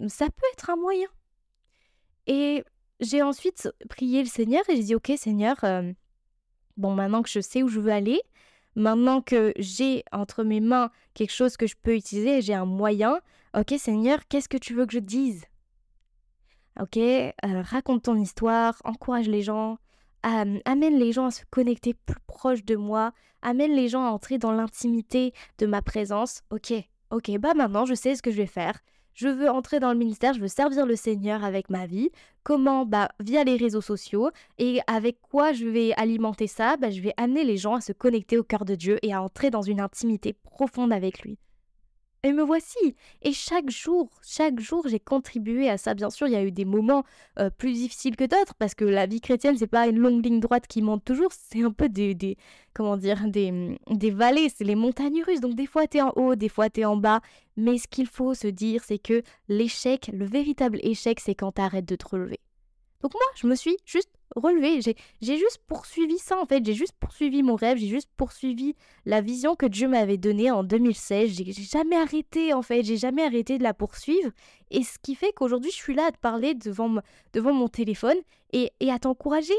ça 0.09 0.27
peut 0.27 0.47
être 0.53 0.71
un 0.71 0.77
moyen. 0.77 1.09
Et 2.27 2.65
j'ai 3.01 3.23
ensuite 3.23 3.69
prié 3.89 4.23
le 4.23 4.29
Seigneur 4.29 4.63
et 4.69 4.77
j'ai 4.77 4.83
dit, 4.83 4.95
OK 4.95 5.13
Seigneur, 5.17 5.57
euh, 5.65 5.93
bon, 6.77 6.95
maintenant 6.95 7.23
que 7.23 7.29
je 7.29 7.41
sais 7.41 7.63
où 7.63 7.69
je 7.69 7.81
veux 7.81 7.93
aller, 7.93 8.21
maintenant 8.75 9.21
que 9.21 9.53
j'ai 9.59 10.05
entre 10.13 10.45
mes 10.45 10.61
mains 10.61 10.91
quelque 11.15 11.33
chose 11.33 11.57
que 11.57 11.67
je 11.67 11.77
peux 11.81 11.95
utiliser, 11.95 12.43
j'ai 12.43 12.55
un 12.55 12.65
moyen, 12.65 13.21
OK 13.57 13.75
Seigneur, 13.79 14.27
qu'est-ce 14.29 14.49
que 14.49 14.57
tu 14.57 14.75
veux 14.75 14.87
que 14.87 14.93
je 14.93 14.99
dise? 14.99 15.45
Ok, 16.81 16.99
euh, 16.99 17.33
raconte 17.43 18.03
ton 18.03 18.17
histoire, 18.17 18.81
encourage 18.85 19.29
les 19.29 19.43
gens, 19.43 19.79
amène 20.23 20.99
les 20.99 21.13
gens 21.13 21.27
à 21.27 21.31
se 21.31 21.45
connecter 21.51 21.95
plus 21.95 22.21
proche 22.27 22.65
de 22.65 22.77
moi, 22.77 23.13
amène 23.43 23.73
les 23.73 23.89
gens 23.89 24.05
à 24.05 24.11
entrer 24.11 24.39
dans 24.39 24.53
l'intimité 24.53 25.33
de 25.59 25.67
ma 25.67 25.81
présence. 25.81 26.43
Ok, 26.51 26.73
ok, 27.11 27.39
bah 27.39 27.55
maintenant 27.55 27.87
je 27.87 27.95
sais 27.95 28.15
ce 28.15 28.23
que 28.23 28.31
je 28.31 28.37
vais 28.37 28.47
faire. 28.47 28.79
Je 29.17 29.29
veux 29.29 29.49
entrer 29.49 29.81
dans 29.81 29.93
le 29.93 29.99
ministère, 29.99 30.35
je 30.35 30.41
veux 30.41 30.47
servir 30.47 30.85
le 30.85 30.95
Seigneur 30.95 31.43
avec 31.43 31.71
ma 31.71 31.87
vie. 31.87 32.11
Comment? 32.43 32.85
Bah 32.85 33.09
via 33.19 33.45
les 33.45 33.57
réseaux 33.57 33.81
sociaux. 33.81 34.31
Et 34.59 34.81
avec 34.87 35.23
quoi 35.23 35.55
je 35.55 35.65
vais 35.65 35.95
alimenter 35.95 36.47
ça? 36.47 36.77
Bah 36.77 36.91
je 36.91 37.01
vais 37.01 37.15
amener 37.17 37.43
les 37.43 37.57
gens 37.57 37.77
à 37.77 37.81
se 37.81 37.93
connecter 37.93 38.37
au 38.37 38.45
cœur 38.45 38.67
de 38.67 38.75
Dieu 38.75 38.99
et 39.01 39.15
à 39.15 39.23
entrer 39.23 39.51
dans 39.51 39.63
une 39.63 39.81
intimité 39.81 40.35
profonde 40.35 40.93
avec 40.93 41.23
lui. 41.23 41.39
Et 42.23 42.33
me 42.33 42.43
voici. 42.43 42.97
Et 43.23 43.33
chaque 43.33 43.71
jour, 43.71 44.11
chaque 44.27 44.59
jour, 44.59 44.87
j'ai 44.89 44.99
contribué 44.99 45.69
à 45.69 45.79
ça. 45.79 45.95
Bien 45.95 46.11
sûr, 46.11 46.27
il 46.27 46.33
y 46.33 46.37
a 46.37 46.43
eu 46.43 46.51
des 46.51 46.65
moments 46.65 47.05
plus 47.59 47.73
difficiles 47.73 48.17
que 48.17 48.25
d'autres 48.25 48.55
parce 48.59 48.75
que 48.75 48.85
la 48.85 49.07
vie 49.07 49.21
chrétienne, 49.21 49.57
c'est 49.57 49.67
pas 49.67 49.87
une 49.87 49.99
longue 49.99 50.25
ligne 50.25 50.41
droite 50.41 50.67
qui 50.67 50.83
monte 50.83 51.05
toujours. 51.05 51.31
C'est 51.33 51.63
un 51.63 51.71
peu 51.71 51.89
des, 51.89 52.15
des, 52.15 52.37
comment 52.75 52.97
dire, 52.97 53.29
des, 53.29 53.79
des 53.91 54.11
vallées, 54.11 54.49
c'est 54.49 54.65
les 54.65 54.75
montagnes 54.75 55.23
russes. 55.23 55.41
Donc 55.41 55.55
des 55.55 55.67
fois, 55.67 55.87
tu 55.87 55.99
es 55.99 56.03
en 56.03 56.13
haut, 56.17 56.35
des 56.35 56.49
fois, 56.49 56.69
tu 56.69 56.81
es 56.81 56.85
en 56.85 56.97
bas. 56.97 57.21
Mais 57.57 57.79
ce 57.79 57.87
qu'il 57.87 58.07
faut 58.07 58.35
se 58.35 58.49
dire, 58.49 58.83
c'est 58.85 58.99
que 58.99 59.23
l'échec, 59.49 60.11
le 60.13 60.27
véritable 60.27 60.81
échec, 60.83 61.21
c'est 61.21 61.35
quand 61.35 61.53
tu 61.53 61.61
arrêtes 61.63 61.87
de 61.87 61.97
te 61.97 62.09
relever. 62.09 62.41
Donc 63.03 63.15
moi, 63.15 63.23
je 63.35 63.47
me 63.47 63.55
suis 63.55 63.77
juste 63.85 64.11
relevé. 64.35 64.81
J'ai 64.81 65.39
juste 65.39 65.61
poursuivi 65.67 66.19
ça 66.19 66.39
en 66.39 66.47
fait. 66.47 66.65
J'ai 66.65 66.75
juste 66.75 66.95
poursuivi 66.99 67.43
mon 67.43 67.55
rêve. 67.57 67.79
J'ai 67.79 67.89
juste 67.89 68.11
poursuivi 68.17 68.75
la 69.05 69.21
vision 69.21 69.57
que 69.57 69.67
Dieu 69.67 69.89
m'avait 69.89 70.17
donnée 70.17 70.51
en 70.51 70.65
2016. 70.65 71.31
J'ai 71.31 71.53
jamais 71.53 71.97
arrêté 71.97 72.53
en 72.53 72.63
fait. 72.63 72.83
J'ai 72.83 72.97
jamais 72.97 73.25
arrêté 73.25 73.59
de 73.59 73.63
la 73.63 73.75
poursuivre. 73.75 74.31
Et 74.71 74.83
ce 74.83 74.99
qui 75.01 75.15
fait 75.15 75.33
qu'aujourd'hui, 75.33 75.71
je 75.71 75.77
suis 75.77 75.95
là 75.95 76.07
à 76.07 76.13
te 76.13 76.19
parler 76.19 76.55
devant, 76.55 76.97
devant 77.33 77.53
mon 77.53 77.69
téléphone 77.69 78.19
et, 78.53 78.73
et 78.81 78.91
à 78.91 78.99
t'encourager. 78.99 79.55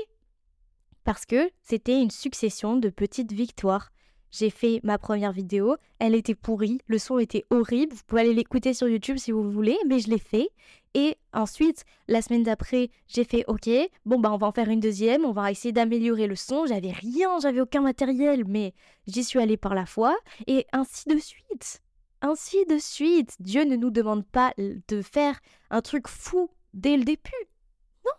Parce 1.03 1.25
que 1.25 1.49
c'était 1.63 2.01
une 2.01 2.11
succession 2.11 2.75
de 2.75 2.89
petites 2.89 3.31
victoires. 3.31 3.91
J'ai 4.31 4.49
fait 4.49 4.79
ma 4.83 4.97
première 4.97 5.31
vidéo, 5.31 5.77
elle 5.99 6.15
était 6.15 6.35
pourrie, 6.35 6.79
le 6.87 6.97
son 6.97 7.17
était 7.19 7.45
horrible, 7.49 7.93
vous 7.93 8.03
pouvez 8.05 8.21
aller 8.21 8.33
l'écouter 8.33 8.73
sur 8.73 8.87
YouTube 8.87 9.17
si 9.17 9.31
vous 9.31 9.49
voulez, 9.49 9.77
mais 9.87 9.99
je 9.99 10.09
l'ai 10.09 10.19
fait. 10.19 10.49
Et 10.93 11.15
ensuite, 11.31 11.85
la 12.07 12.21
semaine 12.21 12.43
d'après, 12.43 12.89
j'ai 13.07 13.23
fait 13.23 13.45
OK, 13.47 13.69
bon 14.05 14.19
bah 14.19 14.31
on 14.31 14.37
va 14.37 14.47
en 14.47 14.51
faire 14.51 14.69
une 14.69 14.79
deuxième, 14.79 15.25
on 15.25 15.31
va 15.31 15.51
essayer 15.51 15.71
d'améliorer 15.71 16.27
le 16.27 16.35
son. 16.35 16.65
J'avais 16.65 16.91
rien, 16.91 17.39
j'avais 17.39 17.61
aucun 17.61 17.81
matériel, 17.81 18.45
mais 18.47 18.73
j'y 19.05 19.23
suis 19.23 19.39
allée 19.39 19.57
par 19.57 19.75
la 19.75 19.85
foi 19.85 20.17
et 20.47 20.65
ainsi 20.73 21.07
de 21.07 21.17
suite. 21.17 21.81
Ainsi 22.21 22.65
de 22.65 22.79
suite. 22.79 23.35
Dieu 23.39 23.63
ne 23.63 23.75
nous 23.75 23.91
demande 23.91 24.25
pas 24.25 24.53
de 24.57 25.01
faire 25.01 25.39
un 25.69 25.81
truc 25.81 26.07
fou 26.07 26.49
dès 26.73 26.97
le 26.97 27.03
début. 27.03 27.45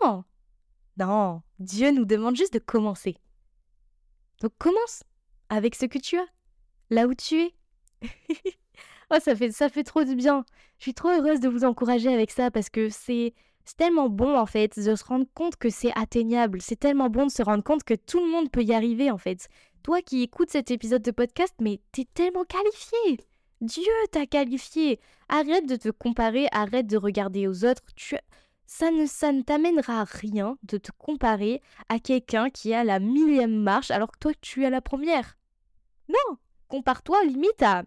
Non. 0.00 0.24
Non, 0.98 1.42
Dieu 1.58 1.90
nous 1.90 2.04
demande 2.04 2.36
juste 2.36 2.54
de 2.54 2.58
commencer. 2.58 3.16
Donc 4.40 4.52
commence 4.58 5.02
avec 5.48 5.74
ce 5.74 5.86
que 5.86 5.98
tu 5.98 6.18
as, 6.18 6.26
là 6.90 7.06
où 7.06 7.14
tu 7.14 7.40
es. 7.40 7.54
Oh, 9.10 9.16
ça 9.22 9.34
fait, 9.34 9.50
ça 9.52 9.70
fait 9.70 9.84
trop 9.84 10.04
du 10.04 10.14
bien. 10.14 10.44
Je 10.78 10.82
suis 10.82 10.94
trop 10.94 11.08
heureuse 11.08 11.40
de 11.40 11.48
vous 11.48 11.64
encourager 11.64 12.12
avec 12.12 12.30
ça 12.30 12.50
parce 12.50 12.68
que 12.68 12.90
c'est 12.90 13.32
tellement 13.76 14.08
bon 14.10 14.36
en 14.36 14.46
fait 14.46 14.78
de 14.78 14.94
se 14.94 15.04
rendre 15.04 15.26
compte 15.34 15.56
que 15.56 15.70
c'est 15.70 15.92
atteignable. 15.96 16.60
C'est 16.60 16.78
tellement 16.78 17.08
bon 17.08 17.26
de 17.26 17.30
se 17.30 17.42
rendre 17.42 17.64
compte 17.64 17.84
que 17.84 17.94
tout 17.94 18.20
le 18.20 18.30
monde 18.30 18.50
peut 18.50 18.62
y 18.62 18.74
arriver 18.74 19.10
en 19.10 19.16
fait. 19.16 19.48
Toi 19.82 20.02
qui 20.02 20.22
écoutes 20.22 20.50
cet 20.50 20.70
épisode 20.70 21.02
de 21.02 21.10
podcast, 21.10 21.54
mais 21.60 21.80
t'es 21.92 22.06
tellement 22.12 22.44
qualifié. 22.44 23.26
Dieu 23.62 23.92
t'a 24.12 24.26
qualifié. 24.26 25.00
Arrête 25.30 25.66
de 25.66 25.76
te 25.76 25.88
comparer, 25.88 26.46
arrête 26.52 26.86
de 26.86 26.98
regarder 26.98 27.48
aux 27.48 27.64
autres. 27.64 27.82
Tu... 27.96 28.16
Ça 28.66 28.90
ne, 28.90 29.06
ça 29.06 29.32
ne 29.32 29.40
t'amènera 29.40 30.04
rien 30.04 30.58
de 30.64 30.76
te 30.76 30.90
comparer 30.98 31.62
à 31.88 31.98
quelqu'un 31.98 32.50
qui 32.50 32.74
a 32.74 32.84
la 32.84 33.00
millième 33.00 33.56
marche 33.62 33.90
alors 33.90 34.12
que 34.12 34.18
toi 34.18 34.32
tu 34.42 34.66
à 34.66 34.70
la 34.70 34.82
première. 34.82 35.37
Non, 36.08 36.36
compare-toi 36.68 37.24
limite 37.24 37.62
à 37.62 37.84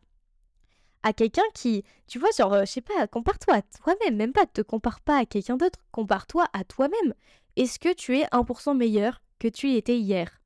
à 1.03 1.13
quelqu'un 1.13 1.41
qui, 1.55 1.83
tu 2.05 2.19
vois, 2.19 2.29
genre, 2.37 2.53
euh, 2.53 2.61
je 2.61 2.73
sais 2.73 2.81
pas, 2.81 3.07
compare-toi 3.07 3.55
à 3.55 3.61
toi-même, 3.63 4.15
même 4.17 4.33
pas, 4.33 4.45
te 4.45 4.61
compare 4.61 5.01
pas 5.01 5.17
à 5.17 5.25
quelqu'un 5.25 5.57
d'autre, 5.57 5.79
compare-toi 5.91 6.47
à 6.53 6.63
toi-même. 6.63 7.15
Est-ce 7.55 7.79
que 7.79 7.93
tu 7.93 8.19
es 8.19 8.25
1% 8.31 8.77
meilleur 8.77 9.21
que 9.39 9.47
tu 9.47 9.73
étais 9.73 9.97
hier? 9.97 10.41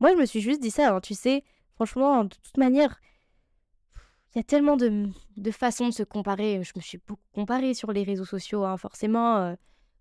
Moi, 0.00 0.12
je 0.12 0.16
me 0.16 0.26
suis 0.26 0.40
juste 0.40 0.60
dit 0.60 0.70
ça, 0.70 0.94
hein, 0.94 1.00
tu 1.00 1.14
sais, 1.14 1.42
franchement, 1.74 2.24
de 2.24 2.34
toute 2.36 2.56
manière, 2.58 3.00
il 4.34 4.38
y 4.38 4.40
a 4.40 4.44
tellement 4.44 4.76
de, 4.76 5.08
de, 5.36 5.50
façons 5.50 5.88
de 5.88 5.92
se 5.94 6.02
comparer. 6.04 6.62
Je 6.62 6.72
me 6.76 6.80
suis 6.80 6.98
beaucoup 7.06 7.22
comparée 7.32 7.74
sur 7.74 7.92
les 7.92 8.04
réseaux 8.04 8.24
sociaux, 8.24 8.64
hein, 8.64 8.76
forcément. 8.76 9.38
Euh, 9.38 9.54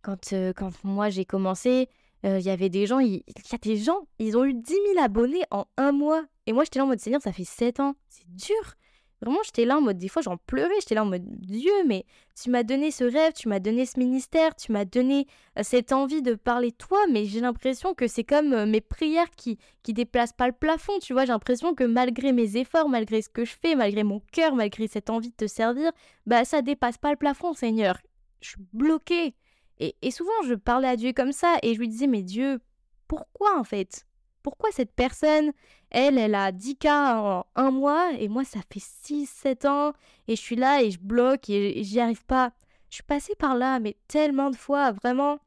quand, 0.03 0.33
euh, 0.33 0.53
quand 0.53 0.83
moi 0.83 1.09
j'ai 1.09 1.25
commencé, 1.25 1.89
il 2.23 2.41
y 2.41 2.49
avait 2.49 2.69
des 2.69 2.85
gens, 2.85 2.99
il, 2.99 3.15
y 3.15 3.55
a 3.55 3.57
des 3.57 3.77
gens, 3.77 4.07
ils 4.19 4.37
ont 4.37 4.43
eu 4.43 4.53
10 4.53 4.73
000 4.93 5.03
abonnés 5.03 5.43
en 5.51 5.65
un 5.77 5.91
mois. 5.91 6.25
Et 6.45 6.53
moi, 6.53 6.63
j'étais 6.63 6.79
là 6.79 6.85
en 6.85 6.87
mode 6.87 6.99
Seigneur, 6.99 7.21
ça 7.21 7.31
fait 7.31 7.43
7 7.43 7.79
ans. 7.79 7.95
C'est 8.09 8.27
dur. 8.27 8.75
Vraiment, 9.21 9.39
j'étais 9.43 9.65
là 9.65 9.77
en 9.77 9.81
mode, 9.81 9.97
des 9.97 10.09
fois 10.09 10.21
j'en 10.21 10.37
pleurais, 10.37 10.75
j'étais 10.79 10.93
là 10.93 11.01
en 11.01 11.07
mode, 11.07 11.25
Dieu, 11.25 11.71
mais 11.87 12.05
tu 12.39 12.51
m'as 12.51 12.61
donné 12.61 12.91
ce 12.91 13.03
rêve, 13.03 13.33
tu 13.33 13.49
m'as 13.49 13.59
donné 13.59 13.87
ce 13.87 13.97
ministère, 13.97 14.55
tu 14.55 14.71
m'as 14.71 14.85
donné 14.85 15.25
euh, 15.57 15.63
cette 15.63 15.91
envie 15.91 16.21
de 16.21 16.35
parler 16.35 16.71
toi, 16.71 16.99
mais 17.11 17.25
j'ai 17.25 17.39
l'impression 17.39 17.95
que 17.95 18.07
c'est 18.07 18.23
comme 18.23 18.53
euh, 18.53 18.67
mes 18.67 18.79
prières 18.79 19.31
qui, 19.31 19.57
qui 19.81 19.93
déplacent 19.93 20.33
pas 20.33 20.45
le 20.45 20.53
plafond, 20.53 20.99
tu 20.99 21.13
vois, 21.13 21.25
j'ai 21.25 21.31
l'impression 21.31 21.73
que 21.73 21.83
malgré 21.83 22.31
mes 22.31 22.57
efforts, 22.57 22.89
malgré 22.89 23.23
ce 23.23 23.29
que 23.29 23.43
je 23.43 23.55
fais, 23.59 23.73
malgré 23.73 24.03
mon 24.03 24.21
cœur, 24.31 24.53
malgré 24.53 24.87
cette 24.87 25.09
envie 25.09 25.31
de 25.31 25.35
te 25.35 25.47
servir, 25.47 25.91
bah 26.27 26.45
ça 26.45 26.61
dépasse 26.61 26.99
pas 26.99 27.09
le 27.09 27.17
plafond, 27.17 27.53
Seigneur. 27.53 27.97
Je 28.41 28.49
suis 28.49 28.61
bloquée. 28.71 29.33
Et, 29.79 30.11
souvent, 30.11 30.31
je 30.45 30.55
parlais 30.55 30.87
à 30.87 30.95
Dieu 30.95 31.13
comme 31.13 31.31
ça, 31.31 31.57
et 31.61 31.73
je 31.73 31.79
lui 31.79 31.87
disais, 31.87 32.07
mais 32.07 32.23
Dieu, 32.23 32.59
pourquoi 33.07 33.59
en 33.59 33.63
fait? 33.63 34.05
Pourquoi 34.41 34.71
cette 34.71 34.93
personne, 34.93 35.51
elle, 35.91 36.17
elle 36.17 36.35
a 36.35 36.51
10K 36.51 36.89
en 36.89 37.45
un 37.55 37.71
mois 37.71 38.11
et 38.17 38.27
moi, 38.27 38.43
ça 38.43 38.59
fait 38.71 38.79
6-7 38.79 39.67
ans 39.67 39.93
et 40.27 40.35
je 40.35 40.41
suis 40.41 40.55
là 40.55 40.81
et 40.81 40.89
je 40.89 40.99
bloque 40.99 41.49
et, 41.49 41.83
j'y 41.83 41.99
arrive 41.99 42.25
pas. 42.25 42.53
Je 42.89 42.95
suis 42.95 43.03
passée 43.03 43.35
par 43.35 43.55
là, 43.55 43.79
mais 43.79 43.97
tellement 44.07 44.49
de 44.49 44.55
fois, 44.55 44.93
vraiment. 44.93 45.39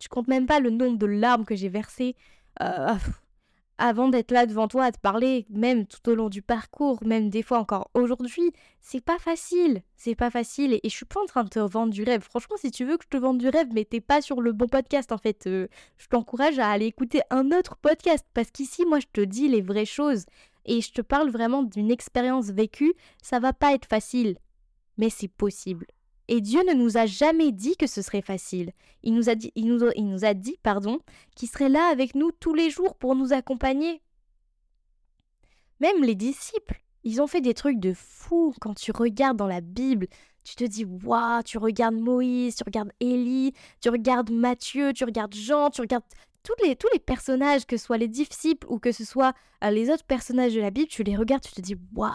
Je 0.00 0.08
compte 0.08 0.28
même 0.28 0.46
pas 0.46 0.58
le 0.58 0.70
nombre 0.70 0.98
de 0.98 1.06
larmes 1.06 1.44
que 1.44 1.54
j'ai 1.54 1.68
versées. 1.68 2.16
Euh, 2.62 2.94
avant 3.78 4.08
d'être 4.08 4.30
là 4.30 4.46
devant 4.46 4.68
toi 4.68 4.84
à 4.84 4.92
te 4.92 4.98
parler, 4.98 5.46
même 5.50 5.86
tout 5.86 6.08
au 6.08 6.14
long 6.14 6.28
du 6.28 6.42
parcours, 6.42 7.02
même 7.04 7.30
des 7.30 7.42
fois 7.42 7.58
encore 7.58 7.90
aujourd'hui, 7.94 8.52
c'est 8.80 9.00
pas 9.00 9.18
facile. 9.18 9.82
C'est 9.96 10.14
pas 10.14 10.30
facile 10.30 10.74
et, 10.74 10.80
je 10.84 10.94
suis 10.94 11.04
pas 11.04 11.20
en 11.20 11.26
train 11.26 11.44
de 11.44 11.48
te 11.48 11.58
vendre 11.58 11.92
du 11.92 12.02
rêve. 12.02 12.22
Franchement, 12.22 12.56
si 12.56 12.70
tu 12.70 12.84
veux 12.84 12.96
que 12.96 13.04
je 13.04 13.08
te 13.08 13.16
vende 13.16 13.38
du 13.38 13.48
rêve, 13.48 13.68
mais 13.72 13.84
t'es 13.84 14.00
pas 14.00 14.20
sur 14.20 14.40
le 14.40 14.52
bon 14.52 14.68
podcast 14.68 15.12
en 15.12 15.18
fait. 15.18 15.46
Euh, 15.46 15.68
je 15.96 16.06
t'encourage 16.08 16.58
à 16.58 16.70
aller 16.70 16.86
écouter 16.86 17.20
un 17.30 17.50
autre 17.50 17.76
podcast 17.76 18.26
parce 18.34 18.50
qu'ici, 18.50 18.84
moi, 18.86 19.00
je 19.00 19.06
te 19.12 19.20
dis 19.20 19.48
les 19.48 19.62
vraies 19.62 19.84
choses 19.86 20.26
et 20.66 20.80
je 20.80 20.92
te 20.92 21.02
parle 21.02 21.30
vraiment 21.30 21.62
d'une 21.62 21.90
expérience 21.90 22.50
vécue. 22.50 22.94
Ça 23.22 23.40
va 23.40 23.52
pas 23.52 23.74
être 23.74 23.86
facile, 23.86 24.36
mais 24.98 25.10
c'est 25.10 25.28
possible. 25.28 25.86
Et 26.28 26.40
Dieu 26.40 26.62
ne 26.66 26.72
nous 26.72 26.96
a 26.96 27.06
jamais 27.06 27.52
dit 27.52 27.76
que 27.76 27.86
ce 27.86 28.02
serait 28.02 28.22
facile. 28.22 28.72
Il 29.02 29.14
nous 29.14 29.28
a 29.28 29.34
dit, 29.34 29.52
il 29.54 29.66
nous, 29.66 30.18
dit 30.34 30.58
pardon, 30.62 30.98
qu'il 31.36 31.48
serait 31.48 31.68
là 31.68 31.88
avec 31.90 32.14
nous 32.14 32.32
tous 32.32 32.54
les 32.54 32.70
jours 32.70 32.94
pour 32.94 33.14
nous 33.14 33.32
accompagner. 33.32 34.00
Même 35.80 36.02
les 36.02 36.14
disciples, 36.14 36.80
ils 37.02 37.20
ont 37.20 37.26
fait 37.26 37.42
des 37.42 37.52
trucs 37.52 37.78
de 37.78 37.92
fou. 37.92 38.54
Quand 38.60 38.74
tu 38.74 38.90
regardes 38.92 39.36
dans 39.36 39.46
la 39.46 39.60
Bible, 39.60 40.06
tu 40.44 40.54
te 40.54 40.64
dis 40.64 40.84
waouh, 40.84 41.42
tu 41.42 41.58
regardes 41.58 41.96
Moïse, 41.96 42.56
tu 42.56 42.64
regardes 42.64 42.92
Élie, 43.00 43.52
tu 43.82 43.90
regardes 43.90 44.30
Matthieu, 44.30 44.94
tu 44.94 45.04
regardes 45.04 45.34
Jean, 45.34 45.68
tu 45.68 45.82
regardes 45.82 46.04
tous 46.42 46.54
les, 46.64 46.76
tous 46.76 46.88
les 46.92 46.98
personnages, 46.98 47.66
que 47.66 47.76
ce 47.76 47.84
soit 47.84 47.98
les 47.98 48.08
disciples 48.08 48.66
ou 48.70 48.78
que 48.78 48.92
ce 48.92 49.04
soit 49.04 49.34
euh, 49.62 49.70
les 49.70 49.90
autres 49.90 50.04
personnages 50.04 50.54
de 50.54 50.60
la 50.60 50.70
Bible, 50.70 50.88
tu 50.88 51.02
les 51.02 51.16
regardes, 51.16 51.42
tu 51.42 51.52
te 51.52 51.60
dis 51.60 51.76
waouh, 51.94 52.10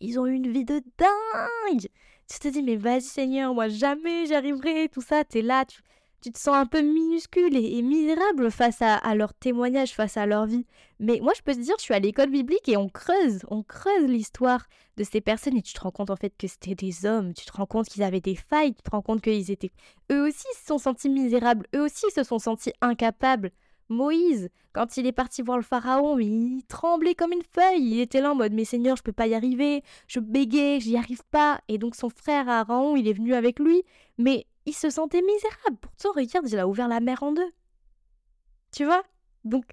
ils 0.00 0.18
ont 0.18 0.26
eu 0.26 0.34
une 0.34 0.50
vie 0.50 0.64
de 0.64 0.82
dingue 0.98 1.88
tu 2.28 2.38
te 2.38 2.48
dis, 2.48 2.62
mais 2.62 2.76
vas-y 2.76 3.02
Seigneur, 3.02 3.54
moi 3.54 3.68
jamais 3.68 4.26
j'arriverai, 4.26 4.88
tout 4.88 5.02
ça, 5.02 5.24
t'es 5.24 5.42
là, 5.42 5.64
tu, 5.64 6.32
te 6.32 6.38
sens 6.38 6.56
un 6.56 6.64
peu 6.64 6.80
minuscule 6.80 7.54
et, 7.54 7.82
misérable 7.82 8.50
face 8.50 8.80
à, 8.80 9.14
leur 9.14 9.34
témoignage, 9.34 9.92
face 9.92 10.16
à 10.16 10.24
leur 10.24 10.46
vie. 10.46 10.64
Mais 10.98 11.20
moi, 11.20 11.34
je 11.36 11.42
peux 11.42 11.52
te 11.52 11.60
dire, 11.60 11.74
je 11.78 11.82
suis 11.82 11.92
à 11.92 11.98
l'école 11.98 12.30
biblique 12.30 12.66
et 12.66 12.78
on 12.78 12.88
creuse, 12.88 13.40
on 13.48 13.62
creuse 13.62 14.08
l'histoire 14.08 14.66
de 14.96 15.04
ces 15.04 15.20
personnes 15.20 15.58
et 15.58 15.62
tu 15.62 15.74
te 15.74 15.80
rends 15.80 15.90
compte 15.90 16.08
en 16.08 16.16
fait 16.16 16.32
que 16.38 16.46
c'était 16.46 16.74
des 16.74 17.04
hommes, 17.04 17.34
tu 17.34 17.44
te 17.44 17.52
rends 17.52 17.66
compte 17.66 17.88
qu'ils 17.88 18.02
avaient 18.02 18.22
des 18.22 18.36
failles, 18.36 18.74
tu 18.74 18.82
te 18.82 18.90
rends 18.90 19.02
compte 19.02 19.20
qu'ils 19.20 19.50
étaient... 19.50 19.72
Eux 20.10 20.26
aussi 20.28 20.46
se 20.58 20.66
sont 20.66 20.78
sentis 20.78 21.10
misérables, 21.10 21.66
eux 21.74 21.82
aussi 21.82 22.06
se 22.10 22.22
sont 22.22 22.38
sentis 22.38 22.72
incapables. 22.80 23.50
Moïse, 23.88 24.48
quand 24.72 24.96
il 24.96 25.06
est 25.06 25.12
parti 25.12 25.42
voir 25.42 25.58
le 25.58 25.62
pharaon, 25.62 26.18
il 26.18 26.62
tremblait 26.66 27.14
comme 27.14 27.32
une 27.32 27.42
feuille. 27.42 27.82
Il 27.82 28.00
était 28.00 28.20
là 28.20 28.32
en 28.32 28.34
mode 28.34 28.52
Mais 28.52 28.64
Seigneur, 28.64 28.96
je 28.96 29.02
peux 29.02 29.12
pas 29.12 29.26
y 29.26 29.34
arriver, 29.34 29.82
je 30.08 30.20
bégais, 30.20 30.80
j'y 30.80 30.96
arrive 30.96 31.22
pas. 31.30 31.60
Et 31.68 31.78
donc 31.78 31.94
son 31.94 32.10
frère 32.10 32.48
Aaron, 32.48 32.96
il 32.96 33.08
est 33.08 33.12
venu 33.12 33.34
avec 33.34 33.58
lui, 33.58 33.82
mais 34.18 34.46
il 34.66 34.74
se 34.74 34.90
sentait 34.90 35.22
misérable. 35.22 35.76
Pourtant, 35.80 36.12
regarde, 36.14 36.48
il 36.48 36.58
a 36.58 36.66
ouvert 36.66 36.88
la 36.88 37.00
mer 37.00 37.22
en 37.22 37.32
deux. 37.32 37.52
Tu 38.72 38.84
vois? 38.84 39.02
Donc, 39.44 39.64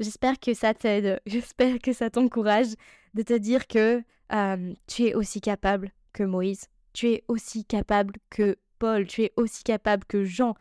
j'espère 0.00 0.40
que 0.40 0.54
ça 0.54 0.74
t'aide, 0.74 1.20
j'espère 1.26 1.78
que 1.78 1.92
ça 1.92 2.10
t'encourage 2.10 2.74
de 3.14 3.22
te 3.22 3.34
dire 3.34 3.66
que 3.66 4.02
euh, 4.32 4.74
tu 4.86 5.04
es 5.04 5.14
aussi 5.14 5.40
capable 5.40 5.92
que 6.12 6.22
Moïse, 6.22 6.66
tu 6.92 7.10
es 7.10 7.24
aussi 7.28 7.64
capable 7.64 8.14
que 8.30 8.56
Paul, 8.78 9.06
tu 9.06 9.22
es 9.22 9.32
aussi 9.36 9.62
capable 9.62 10.04
que 10.06 10.24
Jean, 10.24 10.54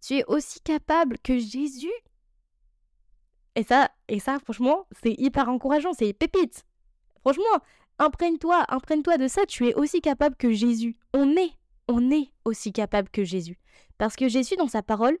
tu 0.00 0.18
es 0.18 0.24
aussi 0.26 0.60
capable 0.60 1.18
que 1.18 1.38
Jésus 1.38 1.90
et 3.58 3.64
ça, 3.64 3.90
et 4.06 4.20
ça 4.20 4.38
franchement, 4.38 4.86
c'est 5.02 5.14
hyper 5.18 5.48
encourageant, 5.48 5.92
c'est 5.92 6.12
pépite. 6.12 6.64
Franchement, 7.22 7.44
imprègne-toi, 7.98 8.64
imprègne-toi 8.68 9.18
de 9.18 9.26
ça, 9.26 9.46
tu 9.46 9.66
es 9.66 9.74
aussi 9.74 10.00
capable 10.00 10.36
que 10.36 10.52
Jésus. 10.52 10.96
On 11.12 11.36
est, 11.36 11.50
on 11.88 12.12
est 12.12 12.30
aussi 12.44 12.72
capable 12.72 13.08
que 13.08 13.24
Jésus. 13.24 13.58
Parce 13.98 14.14
que 14.14 14.28
Jésus, 14.28 14.54
dans 14.54 14.68
sa 14.68 14.82
parole, 14.82 15.18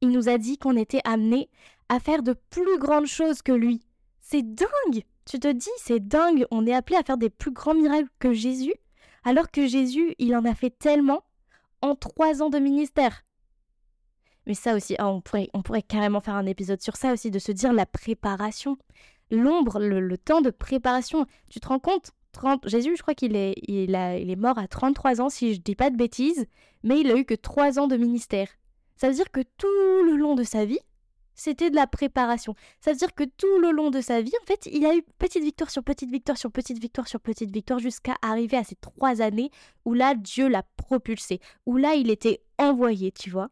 il 0.00 0.08
nous 0.08 0.30
a 0.30 0.38
dit 0.38 0.56
qu'on 0.56 0.78
était 0.78 1.02
amené 1.04 1.50
à 1.90 2.00
faire 2.00 2.22
de 2.22 2.34
plus 2.48 2.78
grandes 2.78 3.06
choses 3.06 3.42
que 3.42 3.52
lui. 3.52 3.82
C'est 4.20 4.42
dingue 4.42 5.04
Tu 5.26 5.38
te 5.38 5.52
dis, 5.52 5.68
c'est 5.76 6.00
dingue, 6.00 6.46
on 6.50 6.66
est 6.66 6.74
appelé 6.74 6.96
à 6.96 7.02
faire 7.02 7.18
des 7.18 7.28
plus 7.28 7.52
grands 7.52 7.74
miracles 7.74 8.08
que 8.18 8.32
Jésus, 8.32 8.74
alors 9.24 9.50
que 9.50 9.66
Jésus, 9.66 10.14
il 10.18 10.34
en 10.34 10.46
a 10.46 10.54
fait 10.54 10.70
tellement 10.70 11.22
en 11.82 11.96
trois 11.96 12.42
ans 12.42 12.48
de 12.48 12.58
ministère. 12.58 13.24
Mais 14.46 14.54
ça 14.54 14.74
aussi, 14.74 14.96
ah, 14.98 15.08
on, 15.08 15.20
pourrait, 15.20 15.48
on 15.54 15.62
pourrait 15.62 15.82
carrément 15.82 16.20
faire 16.20 16.34
un 16.34 16.46
épisode 16.46 16.80
sur 16.80 16.96
ça 16.96 17.12
aussi, 17.12 17.30
de 17.30 17.38
se 17.38 17.52
dire 17.52 17.72
la 17.72 17.86
préparation. 17.86 18.76
L'ombre, 19.30 19.78
le, 19.80 20.18
temps 20.18 20.40
de 20.40 20.50
préparation. 20.50 21.26
Tu 21.48 21.60
te 21.60 21.68
rends 21.68 21.78
compte? 21.78 22.10
30, 22.32 22.68
Jésus, 22.68 22.96
je 22.96 23.02
crois 23.02 23.14
qu'il 23.14 23.36
est, 23.36 23.54
il 23.68 23.90
il 23.90 24.30
est 24.30 24.36
mort 24.36 24.58
à 24.58 24.66
33 24.66 25.20
ans, 25.20 25.28
si 25.28 25.54
je 25.54 25.60
dis 25.60 25.74
pas 25.74 25.90
de 25.90 25.96
bêtises, 25.96 26.46
mais 26.82 27.00
il 27.00 27.10
a 27.10 27.16
eu 27.16 27.24
que 27.24 27.34
3 27.34 27.78
ans 27.78 27.86
de 27.86 27.96
ministère. 27.96 28.48
Ça 28.96 29.08
veut 29.08 29.14
dire 29.14 29.30
que 29.30 29.40
tout 29.58 30.04
le 30.06 30.16
long 30.16 30.34
de 30.34 30.42
sa 30.42 30.64
vie, 30.64 30.78
c'était 31.34 31.70
de 31.70 31.76
la 31.76 31.86
préparation. 31.86 32.54
Ça 32.80 32.92
veut 32.92 32.96
dire 32.96 33.14
que 33.14 33.24
tout 33.24 33.58
le 33.58 33.70
long 33.70 33.90
de 33.90 34.00
sa 34.00 34.22
vie, 34.22 34.32
en 34.42 34.46
fait, 34.46 34.66
il 34.66 34.84
a 34.86 34.94
eu 34.94 35.02
petite 35.18 35.42
victoire 35.42 35.70
sur 35.70 35.82
petite 35.82 36.10
victoire 36.10 36.38
sur 36.38 36.50
petite 36.50 36.78
victoire 36.78 37.08
sur 37.08 37.20
petite 37.20 37.50
victoire 37.50 37.78
jusqu'à 37.78 38.16
arriver 38.22 38.56
à 38.56 38.64
ces 38.64 38.76
trois 38.76 39.20
années 39.22 39.50
où 39.84 39.94
là, 39.94 40.14
Dieu 40.14 40.48
l'a 40.48 40.62
propulsé, 40.76 41.40
où 41.66 41.76
là, 41.76 41.94
il 41.94 42.10
était 42.10 42.42
envoyé, 42.58 43.12
tu 43.12 43.30
vois. 43.30 43.50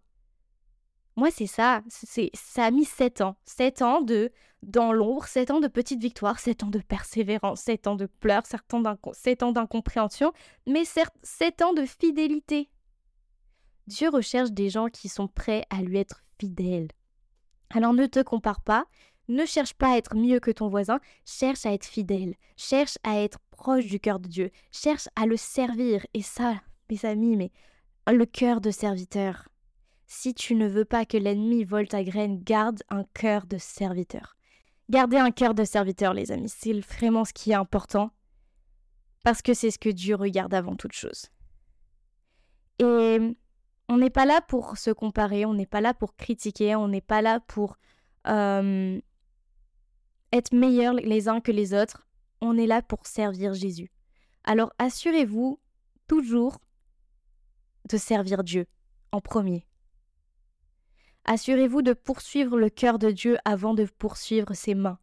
Moi, 1.20 1.30
c'est 1.30 1.46
ça. 1.46 1.83
C'est, 1.90 2.30
ça 2.33 2.64
a 2.64 2.70
mis 2.70 2.87
sept 2.87 3.20
ans. 3.20 3.37
Sept 3.44 3.83
ans 3.83 4.00
de 4.00 4.33
dans 4.62 4.90
l'ombre, 4.90 5.26
sept 5.26 5.50
ans 5.50 5.61
de 5.61 5.68
petites 5.68 6.00
victoires, 6.00 6.38
sept 6.38 6.62
ans 6.62 6.70
de 6.70 6.78
persévérance, 6.78 7.61
sept 7.61 7.87
ans 7.87 7.94
de 7.94 8.06
pleurs, 8.06 8.44
sept 8.46 9.42
ans 9.42 9.52
d'incompréhension, 9.52 10.33
mais 10.66 10.85
sept 10.87 11.61
ans 11.61 11.74
de 11.74 11.85
fidélité. 11.85 12.70
Dieu 13.87 14.09
recherche 14.09 14.50
des 14.52 14.70
gens 14.70 14.88
qui 14.88 15.11
sont 15.11 15.28
prêts 15.28 15.66
à 15.68 15.83
lui 15.83 15.98
être 15.98 16.24
fidèles. 16.38 16.88
Alors 17.68 17.92
ne 17.92 18.06
te 18.06 18.20
compare 18.20 18.62
pas, 18.62 18.87
ne 19.28 19.44
cherche 19.44 19.74
pas 19.74 19.92
à 19.92 19.98
être 19.98 20.16
mieux 20.16 20.40
que 20.40 20.50
ton 20.50 20.68
voisin, 20.68 21.00
cherche 21.26 21.66
à 21.66 21.74
être 21.74 21.85
fidèle, 21.85 22.35
cherche 22.56 22.96
à 23.02 23.20
être 23.20 23.40
proche 23.50 23.85
du 23.85 24.00
cœur 24.00 24.20
de 24.20 24.28
Dieu, 24.28 24.50
cherche 24.72 25.11
à 25.16 25.26
le 25.26 25.37
servir. 25.37 26.06
Et 26.14 26.22
ça, 26.22 26.54
mes 26.88 27.04
amis, 27.04 27.37
mais 27.37 27.52
le 28.11 28.24
cœur 28.24 28.62
de 28.62 28.70
serviteur, 28.70 29.49
si 30.12 30.34
tu 30.34 30.56
ne 30.56 30.66
veux 30.66 30.84
pas 30.84 31.04
que 31.06 31.16
l'ennemi 31.16 31.62
vole 31.62 31.86
ta 31.86 32.02
graine, 32.02 32.42
garde 32.42 32.82
un 32.88 33.04
cœur 33.14 33.46
de 33.46 33.58
serviteur. 33.58 34.36
Gardez 34.90 35.18
un 35.18 35.30
cœur 35.30 35.54
de 35.54 35.62
serviteur, 35.62 36.14
les 36.14 36.32
amis, 36.32 36.48
c'est 36.48 36.72
vraiment 36.80 37.24
ce 37.24 37.32
qui 37.32 37.52
est 37.52 37.54
important, 37.54 38.10
parce 39.22 39.40
que 39.40 39.54
c'est 39.54 39.70
ce 39.70 39.78
que 39.78 39.88
Dieu 39.88 40.16
regarde 40.16 40.52
avant 40.52 40.74
toute 40.74 40.94
chose. 40.94 41.26
Et 42.80 43.18
on 43.88 43.98
n'est 43.98 44.10
pas 44.10 44.24
là 44.26 44.40
pour 44.40 44.78
se 44.78 44.90
comparer, 44.90 45.46
on 45.46 45.54
n'est 45.54 45.64
pas 45.64 45.80
là 45.80 45.94
pour 45.94 46.16
critiquer, 46.16 46.74
on 46.74 46.88
n'est 46.88 47.00
pas 47.00 47.22
là 47.22 47.38
pour 47.38 47.76
euh, 48.26 49.00
être 50.32 50.52
meilleurs 50.52 50.94
les 50.94 51.28
uns 51.28 51.40
que 51.40 51.52
les 51.52 51.72
autres, 51.72 52.08
on 52.40 52.58
est 52.58 52.66
là 52.66 52.82
pour 52.82 53.06
servir 53.06 53.54
Jésus. 53.54 53.92
Alors 54.42 54.72
assurez-vous 54.80 55.60
toujours 56.08 56.58
de 57.88 57.96
servir 57.96 58.42
Dieu 58.42 58.66
en 59.12 59.20
premier. 59.20 59.68
Assurez-vous 61.32 61.82
de 61.82 61.92
poursuivre 61.92 62.58
le 62.58 62.70
cœur 62.70 62.98
de 62.98 63.12
Dieu 63.12 63.38
avant 63.44 63.72
de 63.72 63.84
poursuivre 63.84 64.52
ses 64.52 64.74
mains. 64.74 64.98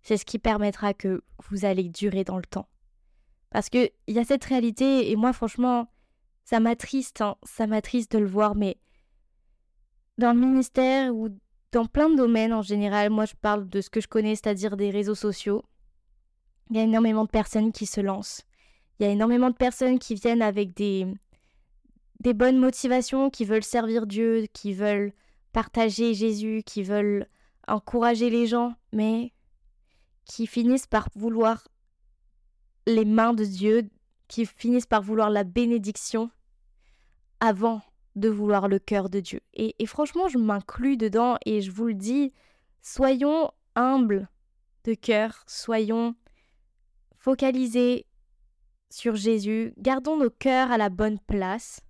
C'est 0.00 0.16
ce 0.16 0.24
qui 0.24 0.38
permettra 0.38 0.94
que 0.94 1.22
vous 1.50 1.66
allez 1.66 1.90
durer 1.90 2.24
dans 2.24 2.38
le 2.38 2.46
temps. 2.46 2.66
Parce 3.50 3.68
qu'il 3.68 3.90
y 4.08 4.18
a 4.18 4.24
cette 4.24 4.46
réalité, 4.46 5.10
et 5.10 5.16
moi 5.16 5.34
franchement, 5.34 5.92
ça 6.46 6.58
m'attriste, 6.58 7.20
hein, 7.20 7.36
ça 7.42 7.66
m'attriste 7.66 8.12
de 8.12 8.18
le 8.18 8.26
voir, 8.26 8.54
mais 8.54 8.78
dans 10.16 10.32
le 10.32 10.40
ministère 10.40 11.14
ou 11.14 11.28
dans 11.70 11.84
plein 11.84 12.08
de 12.08 12.16
domaines 12.16 12.54
en 12.54 12.62
général, 12.62 13.10
moi 13.10 13.26
je 13.26 13.34
parle 13.34 13.68
de 13.68 13.82
ce 13.82 13.90
que 13.90 14.00
je 14.00 14.08
connais, 14.08 14.36
c'est-à-dire 14.36 14.78
des 14.78 14.88
réseaux 14.88 15.14
sociaux, 15.14 15.66
il 16.70 16.76
y 16.76 16.78
a 16.80 16.84
énormément 16.84 17.24
de 17.24 17.30
personnes 17.30 17.72
qui 17.72 17.84
se 17.84 18.00
lancent. 18.00 18.42
Il 18.98 19.04
y 19.04 19.06
a 19.06 19.12
énormément 19.12 19.50
de 19.50 19.56
personnes 19.56 19.98
qui 19.98 20.14
viennent 20.14 20.40
avec 20.40 20.72
des, 20.72 21.06
des 22.20 22.34
bonnes 22.34 22.58
motivations, 22.58 23.30
qui 23.30 23.44
veulent 23.44 23.64
servir 23.64 24.06
Dieu, 24.06 24.46
qui 24.52 24.72
veulent 24.72 25.12
partager 25.52 26.14
Jésus, 26.14 26.62
qui 26.64 26.82
veulent 26.82 27.26
encourager 27.68 28.30
les 28.30 28.46
gens, 28.46 28.74
mais 28.92 29.32
qui 30.24 30.46
finissent 30.46 30.86
par 30.86 31.08
vouloir 31.14 31.68
les 32.86 33.04
mains 33.04 33.32
de 33.32 33.44
Dieu, 33.44 33.88
qui 34.28 34.46
finissent 34.46 34.86
par 34.86 35.02
vouloir 35.02 35.30
la 35.30 35.44
bénédiction 35.44 36.30
avant 37.40 37.82
de 38.16 38.28
vouloir 38.28 38.68
le 38.68 38.78
cœur 38.78 39.10
de 39.10 39.20
Dieu. 39.20 39.40
Et, 39.54 39.74
franchement, 39.86 40.28
je 40.28 40.38
m'inclus 40.38 40.96
dedans 40.96 41.36
et 41.44 41.60
je 41.60 41.70
vous 41.70 41.86
le 41.86 41.94
dis, 41.94 42.32
soyons 42.82 43.50
humbles 43.74 44.28
de 44.84 44.94
cœur, 44.94 45.44
soyons 45.46 46.14
focalisés 47.18 48.06
sur 48.88 49.16
Jésus, 49.16 49.74
gardons 49.78 50.16
nos 50.16 50.30
cœurs 50.30 50.70
à 50.70 50.78
la 50.78 50.88
bonne 50.88 51.18
place 51.18 51.80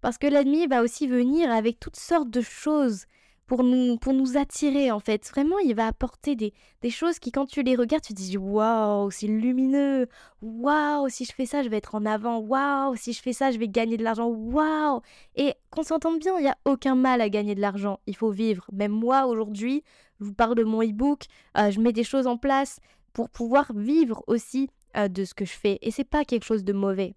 parce 0.00 0.18
que 0.18 0.26
l'ennemi 0.26 0.66
va 0.66 0.82
aussi 0.82 1.06
venir 1.06 1.50
avec 1.50 1.78
toutes 1.80 1.96
sortes 1.96 2.30
de 2.30 2.40
choses 2.40 3.06
pour 3.50 3.64
nous, 3.64 3.96
pour 3.96 4.12
nous 4.12 4.36
attirer 4.36 4.92
en 4.92 5.00
fait. 5.00 5.28
Vraiment, 5.28 5.58
il 5.58 5.74
va 5.74 5.88
apporter 5.88 6.36
des, 6.36 6.54
des 6.82 6.90
choses 6.90 7.18
qui, 7.18 7.32
quand 7.32 7.46
tu 7.46 7.64
les 7.64 7.74
regardes, 7.74 8.04
tu 8.04 8.14
te 8.14 8.18
dis 8.20 8.38
waouh, 8.38 9.10
c'est 9.10 9.26
lumineux. 9.26 10.06
Waouh, 10.40 11.08
si 11.08 11.24
je 11.24 11.32
fais 11.32 11.46
ça, 11.46 11.64
je 11.64 11.68
vais 11.68 11.78
être 11.78 11.96
en 11.96 12.06
avant. 12.06 12.38
Waouh, 12.38 12.94
si 12.94 13.12
je 13.12 13.20
fais 13.20 13.32
ça, 13.32 13.50
je 13.50 13.58
vais 13.58 13.66
gagner 13.66 13.96
de 13.96 14.04
l'argent. 14.04 14.28
Waouh. 14.28 15.00
Et 15.34 15.54
qu'on 15.70 15.82
s'entende 15.82 16.20
bien, 16.20 16.38
il 16.38 16.42
n'y 16.42 16.48
a 16.48 16.56
aucun 16.64 16.94
mal 16.94 17.20
à 17.20 17.28
gagner 17.28 17.56
de 17.56 17.60
l'argent. 17.60 17.98
Il 18.06 18.14
faut 18.14 18.30
vivre. 18.30 18.66
Même 18.72 18.92
moi, 18.92 19.26
aujourd'hui, 19.26 19.82
je 20.20 20.26
vous 20.26 20.34
parle 20.34 20.54
de 20.54 20.62
mon 20.62 20.82
e-book, 20.82 21.24
euh, 21.58 21.72
je 21.72 21.80
mets 21.80 21.92
des 21.92 22.04
choses 22.04 22.28
en 22.28 22.36
place 22.36 22.78
pour 23.12 23.30
pouvoir 23.30 23.72
vivre 23.74 24.22
aussi 24.28 24.70
euh, 24.96 25.08
de 25.08 25.24
ce 25.24 25.34
que 25.34 25.44
je 25.44 25.52
fais. 25.52 25.78
Et 25.82 25.90
c'est 25.90 26.04
pas 26.04 26.24
quelque 26.24 26.44
chose 26.44 26.62
de 26.62 26.72
mauvais. 26.72 27.14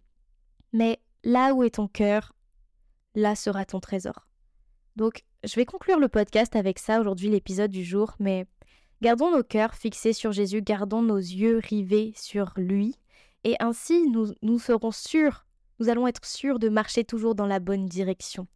Mais 0.71 0.97
là 1.23 1.53
où 1.53 1.63
est 1.63 1.75
ton 1.75 1.87
cœur, 1.87 2.33
là 3.15 3.35
sera 3.35 3.65
ton 3.65 3.79
trésor. 3.79 4.27
Donc, 4.95 5.23
je 5.43 5.55
vais 5.55 5.65
conclure 5.65 5.99
le 5.99 6.07
podcast 6.07 6.55
avec 6.55 6.79
ça 6.79 6.99
aujourd'hui, 6.99 7.29
l'épisode 7.29 7.71
du 7.71 7.83
jour, 7.83 8.13
mais 8.19 8.45
gardons 9.01 9.31
nos 9.31 9.43
cœurs 9.43 9.75
fixés 9.75 10.13
sur 10.13 10.31
Jésus, 10.31 10.61
gardons 10.61 11.01
nos 11.01 11.17
yeux 11.17 11.59
rivés 11.63 12.13
sur 12.15 12.53
lui, 12.57 12.95
et 13.43 13.55
ainsi 13.59 14.07
nous, 14.09 14.33
nous 14.41 14.59
serons 14.59 14.91
sûrs, 14.91 15.45
nous 15.79 15.89
allons 15.89 16.07
être 16.07 16.25
sûrs 16.25 16.59
de 16.59 16.69
marcher 16.69 17.03
toujours 17.03 17.35
dans 17.35 17.47
la 17.47 17.59
bonne 17.59 17.87
direction. 17.87 18.47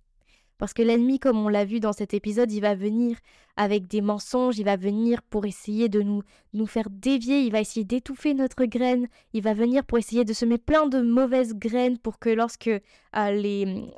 Parce 0.58 0.74
que 0.74 0.82
l'ennemi, 0.82 1.20
comme 1.20 1.38
on 1.38 1.50
l'a 1.50 1.66
vu 1.66 1.80
dans 1.80 1.94
cet 1.94 2.14
épisode, 2.14 2.52
il 2.52 2.62
va 2.62 2.76
venir 2.76 3.18
avec 3.58 3.88
des 3.88 4.02
mensonges, 4.02 4.58
il 4.60 4.66
va 4.66 4.76
venir 4.76 5.22
pour 5.24 5.46
essayer 5.46 5.90
de 5.90 6.02
nous, 6.02 6.22
nous 6.54 6.68
faire 6.68 6.90
dévier, 6.90 7.42
il 7.42 7.52
va 7.52 7.60
essayer 7.60 7.84
d'étouffer 7.84 8.34
notre 8.34 8.66
graine, 8.66 9.08
il 9.34 9.44
va 9.44 9.54
venir 9.54 9.84
pour 9.84 9.98
essayer 9.98 10.26
de 10.26 10.34
semer 10.34 10.58
plein 10.58 10.88
de 10.88 11.02
mauvaises 11.02 11.54
graines 11.56 11.98
pour 11.98 12.20
que 12.20 12.30
lorsque 12.30 12.68
euh, 12.68 13.32
les, 13.32 13.92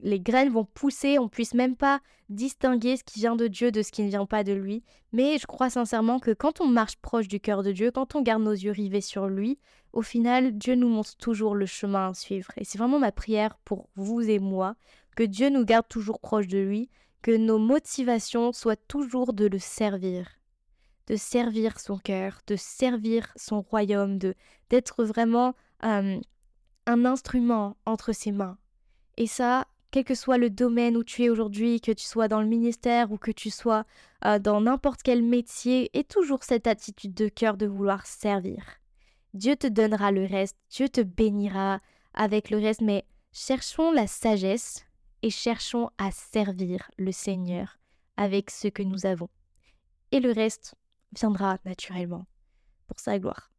les 0.00 0.20
graines 0.20 0.50
vont 0.50 0.64
pousser, 0.64 1.18
on 1.18 1.28
puisse 1.28 1.54
même 1.54 1.76
pas 1.76 2.00
distinguer 2.30 2.96
ce 2.96 3.04
qui 3.04 3.18
vient 3.18 3.36
de 3.36 3.48
Dieu 3.48 3.70
de 3.70 3.82
ce 3.82 3.92
qui 3.92 4.02
ne 4.02 4.08
vient 4.08 4.26
pas 4.26 4.44
de 4.44 4.52
lui. 4.52 4.82
Mais 5.12 5.38
je 5.38 5.46
crois 5.46 5.68
sincèrement 5.68 6.18
que 6.18 6.30
quand 6.30 6.60
on 6.60 6.66
marche 6.66 6.96
proche 6.96 7.28
du 7.28 7.40
cœur 7.40 7.62
de 7.62 7.72
Dieu, 7.72 7.90
quand 7.90 8.14
on 8.14 8.22
garde 8.22 8.42
nos 8.42 8.52
yeux 8.52 8.70
rivés 8.70 9.00
sur 9.00 9.26
lui, 9.26 9.58
au 9.92 10.02
final, 10.02 10.56
Dieu 10.56 10.76
nous 10.76 10.88
montre 10.88 11.16
toujours 11.16 11.54
le 11.54 11.66
chemin 11.66 12.10
à 12.10 12.14
suivre. 12.14 12.50
Et 12.56 12.64
c'est 12.64 12.78
vraiment 12.78 13.00
ma 13.00 13.10
prière 13.10 13.56
pour 13.64 13.88
vous 13.96 14.20
et 14.20 14.38
moi 14.38 14.76
que 15.16 15.22
Dieu 15.22 15.50
nous 15.50 15.64
garde 15.64 15.88
toujours 15.88 16.20
proche 16.20 16.46
de 16.46 16.58
lui, 16.58 16.88
que 17.22 17.36
nos 17.36 17.58
motivations 17.58 18.52
soient 18.52 18.76
toujours 18.76 19.32
de 19.32 19.46
le 19.46 19.58
servir, 19.58 20.38
de 21.06 21.16
servir 21.16 21.78
son 21.78 21.98
cœur, 21.98 22.40
de 22.46 22.56
servir 22.56 23.32
son 23.36 23.60
royaume, 23.60 24.18
de 24.18 24.34
d'être 24.70 25.04
vraiment 25.04 25.54
euh, 25.84 26.20
un 26.86 27.04
instrument 27.04 27.76
entre 27.84 28.12
ses 28.12 28.32
mains. 28.32 28.56
Et 29.16 29.26
ça, 29.26 29.66
quel 29.90 30.04
que 30.04 30.14
soit 30.14 30.38
le 30.38 30.50
domaine 30.50 30.96
où 30.96 31.02
tu 31.02 31.24
es 31.24 31.28
aujourd'hui, 31.28 31.80
que 31.80 31.92
tu 31.92 32.04
sois 32.04 32.28
dans 32.28 32.40
le 32.40 32.46
ministère 32.46 33.10
ou 33.10 33.18
que 33.18 33.32
tu 33.32 33.50
sois 33.50 33.84
euh, 34.24 34.38
dans 34.38 34.60
n'importe 34.60 35.02
quel 35.02 35.22
métier, 35.22 35.90
et 35.98 36.04
toujours 36.04 36.44
cette 36.44 36.66
attitude 36.66 37.14
de 37.14 37.28
cœur 37.28 37.56
de 37.56 37.66
vouloir 37.66 38.06
servir. 38.06 38.64
Dieu 39.34 39.56
te 39.56 39.66
donnera 39.66 40.12
le 40.12 40.24
reste, 40.24 40.56
Dieu 40.70 40.88
te 40.88 41.00
bénira 41.00 41.80
avec 42.14 42.50
le 42.50 42.58
reste, 42.58 42.80
mais 42.80 43.04
cherchons 43.32 43.90
la 43.92 44.06
sagesse 44.06 44.86
et 45.22 45.30
cherchons 45.30 45.90
à 45.98 46.10
servir 46.10 46.90
le 46.96 47.12
Seigneur 47.12 47.78
avec 48.16 48.50
ce 48.50 48.68
que 48.68 48.82
nous 48.82 49.06
avons. 49.06 49.28
Et 50.12 50.20
le 50.20 50.32
reste 50.32 50.74
viendra 51.18 51.58
naturellement 51.64 52.26
pour 52.86 52.98
sa 52.98 53.18
gloire. 53.18 53.50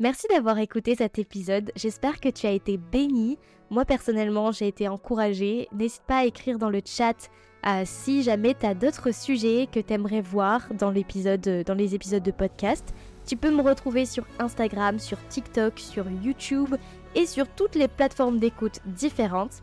Merci 0.00 0.26
d'avoir 0.28 0.58
écouté 0.58 0.96
cet 0.96 1.18
épisode, 1.18 1.70
j'espère 1.76 2.20
que 2.20 2.28
tu 2.28 2.46
as 2.46 2.52
été 2.52 2.76
béni. 2.76 3.38
Moi 3.70 3.84
personnellement, 3.84 4.50
j'ai 4.50 4.68
été 4.68 4.88
encouragée. 4.88 5.68
N'hésite 5.72 6.02
pas 6.02 6.18
à 6.18 6.24
écrire 6.24 6.58
dans 6.58 6.70
le 6.70 6.80
chat 6.84 7.30
euh, 7.66 7.82
si 7.84 8.22
jamais 8.22 8.54
tu 8.54 8.66
as 8.66 8.74
d'autres 8.74 9.12
sujets 9.12 9.68
que 9.70 9.80
tu 9.80 9.92
aimerais 9.92 10.20
voir 10.20 10.62
dans, 10.74 10.90
l'épisode, 10.90 11.62
dans 11.64 11.74
les 11.74 11.94
épisodes 11.94 12.22
de 12.22 12.30
podcast. 12.30 12.94
Tu 13.26 13.36
peux 13.36 13.50
me 13.50 13.62
retrouver 13.62 14.04
sur 14.04 14.26
Instagram, 14.38 14.98
sur 14.98 15.18
TikTok, 15.28 15.78
sur 15.78 16.10
YouTube 16.10 16.74
et 17.14 17.24
sur 17.24 17.48
toutes 17.48 17.74
les 17.74 17.88
plateformes 17.88 18.38
d'écoute 18.38 18.80
différentes. 18.84 19.62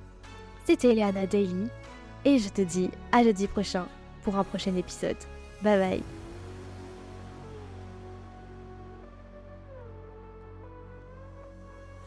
C'était 0.71 0.93
Eliana 0.93 1.27
Daily 1.27 1.67
et 2.23 2.39
je 2.39 2.47
te 2.47 2.61
dis 2.61 2.89
à 3.11 3.23
jeudi 3.25 3.45
prochain 3.47 3.87
pour 4.23 4.37
un 4.37 4.45
prochain 4.45 4.73
épisode. 4.77 5.17
Bye 5.61 5.77
bye 5.77 6.20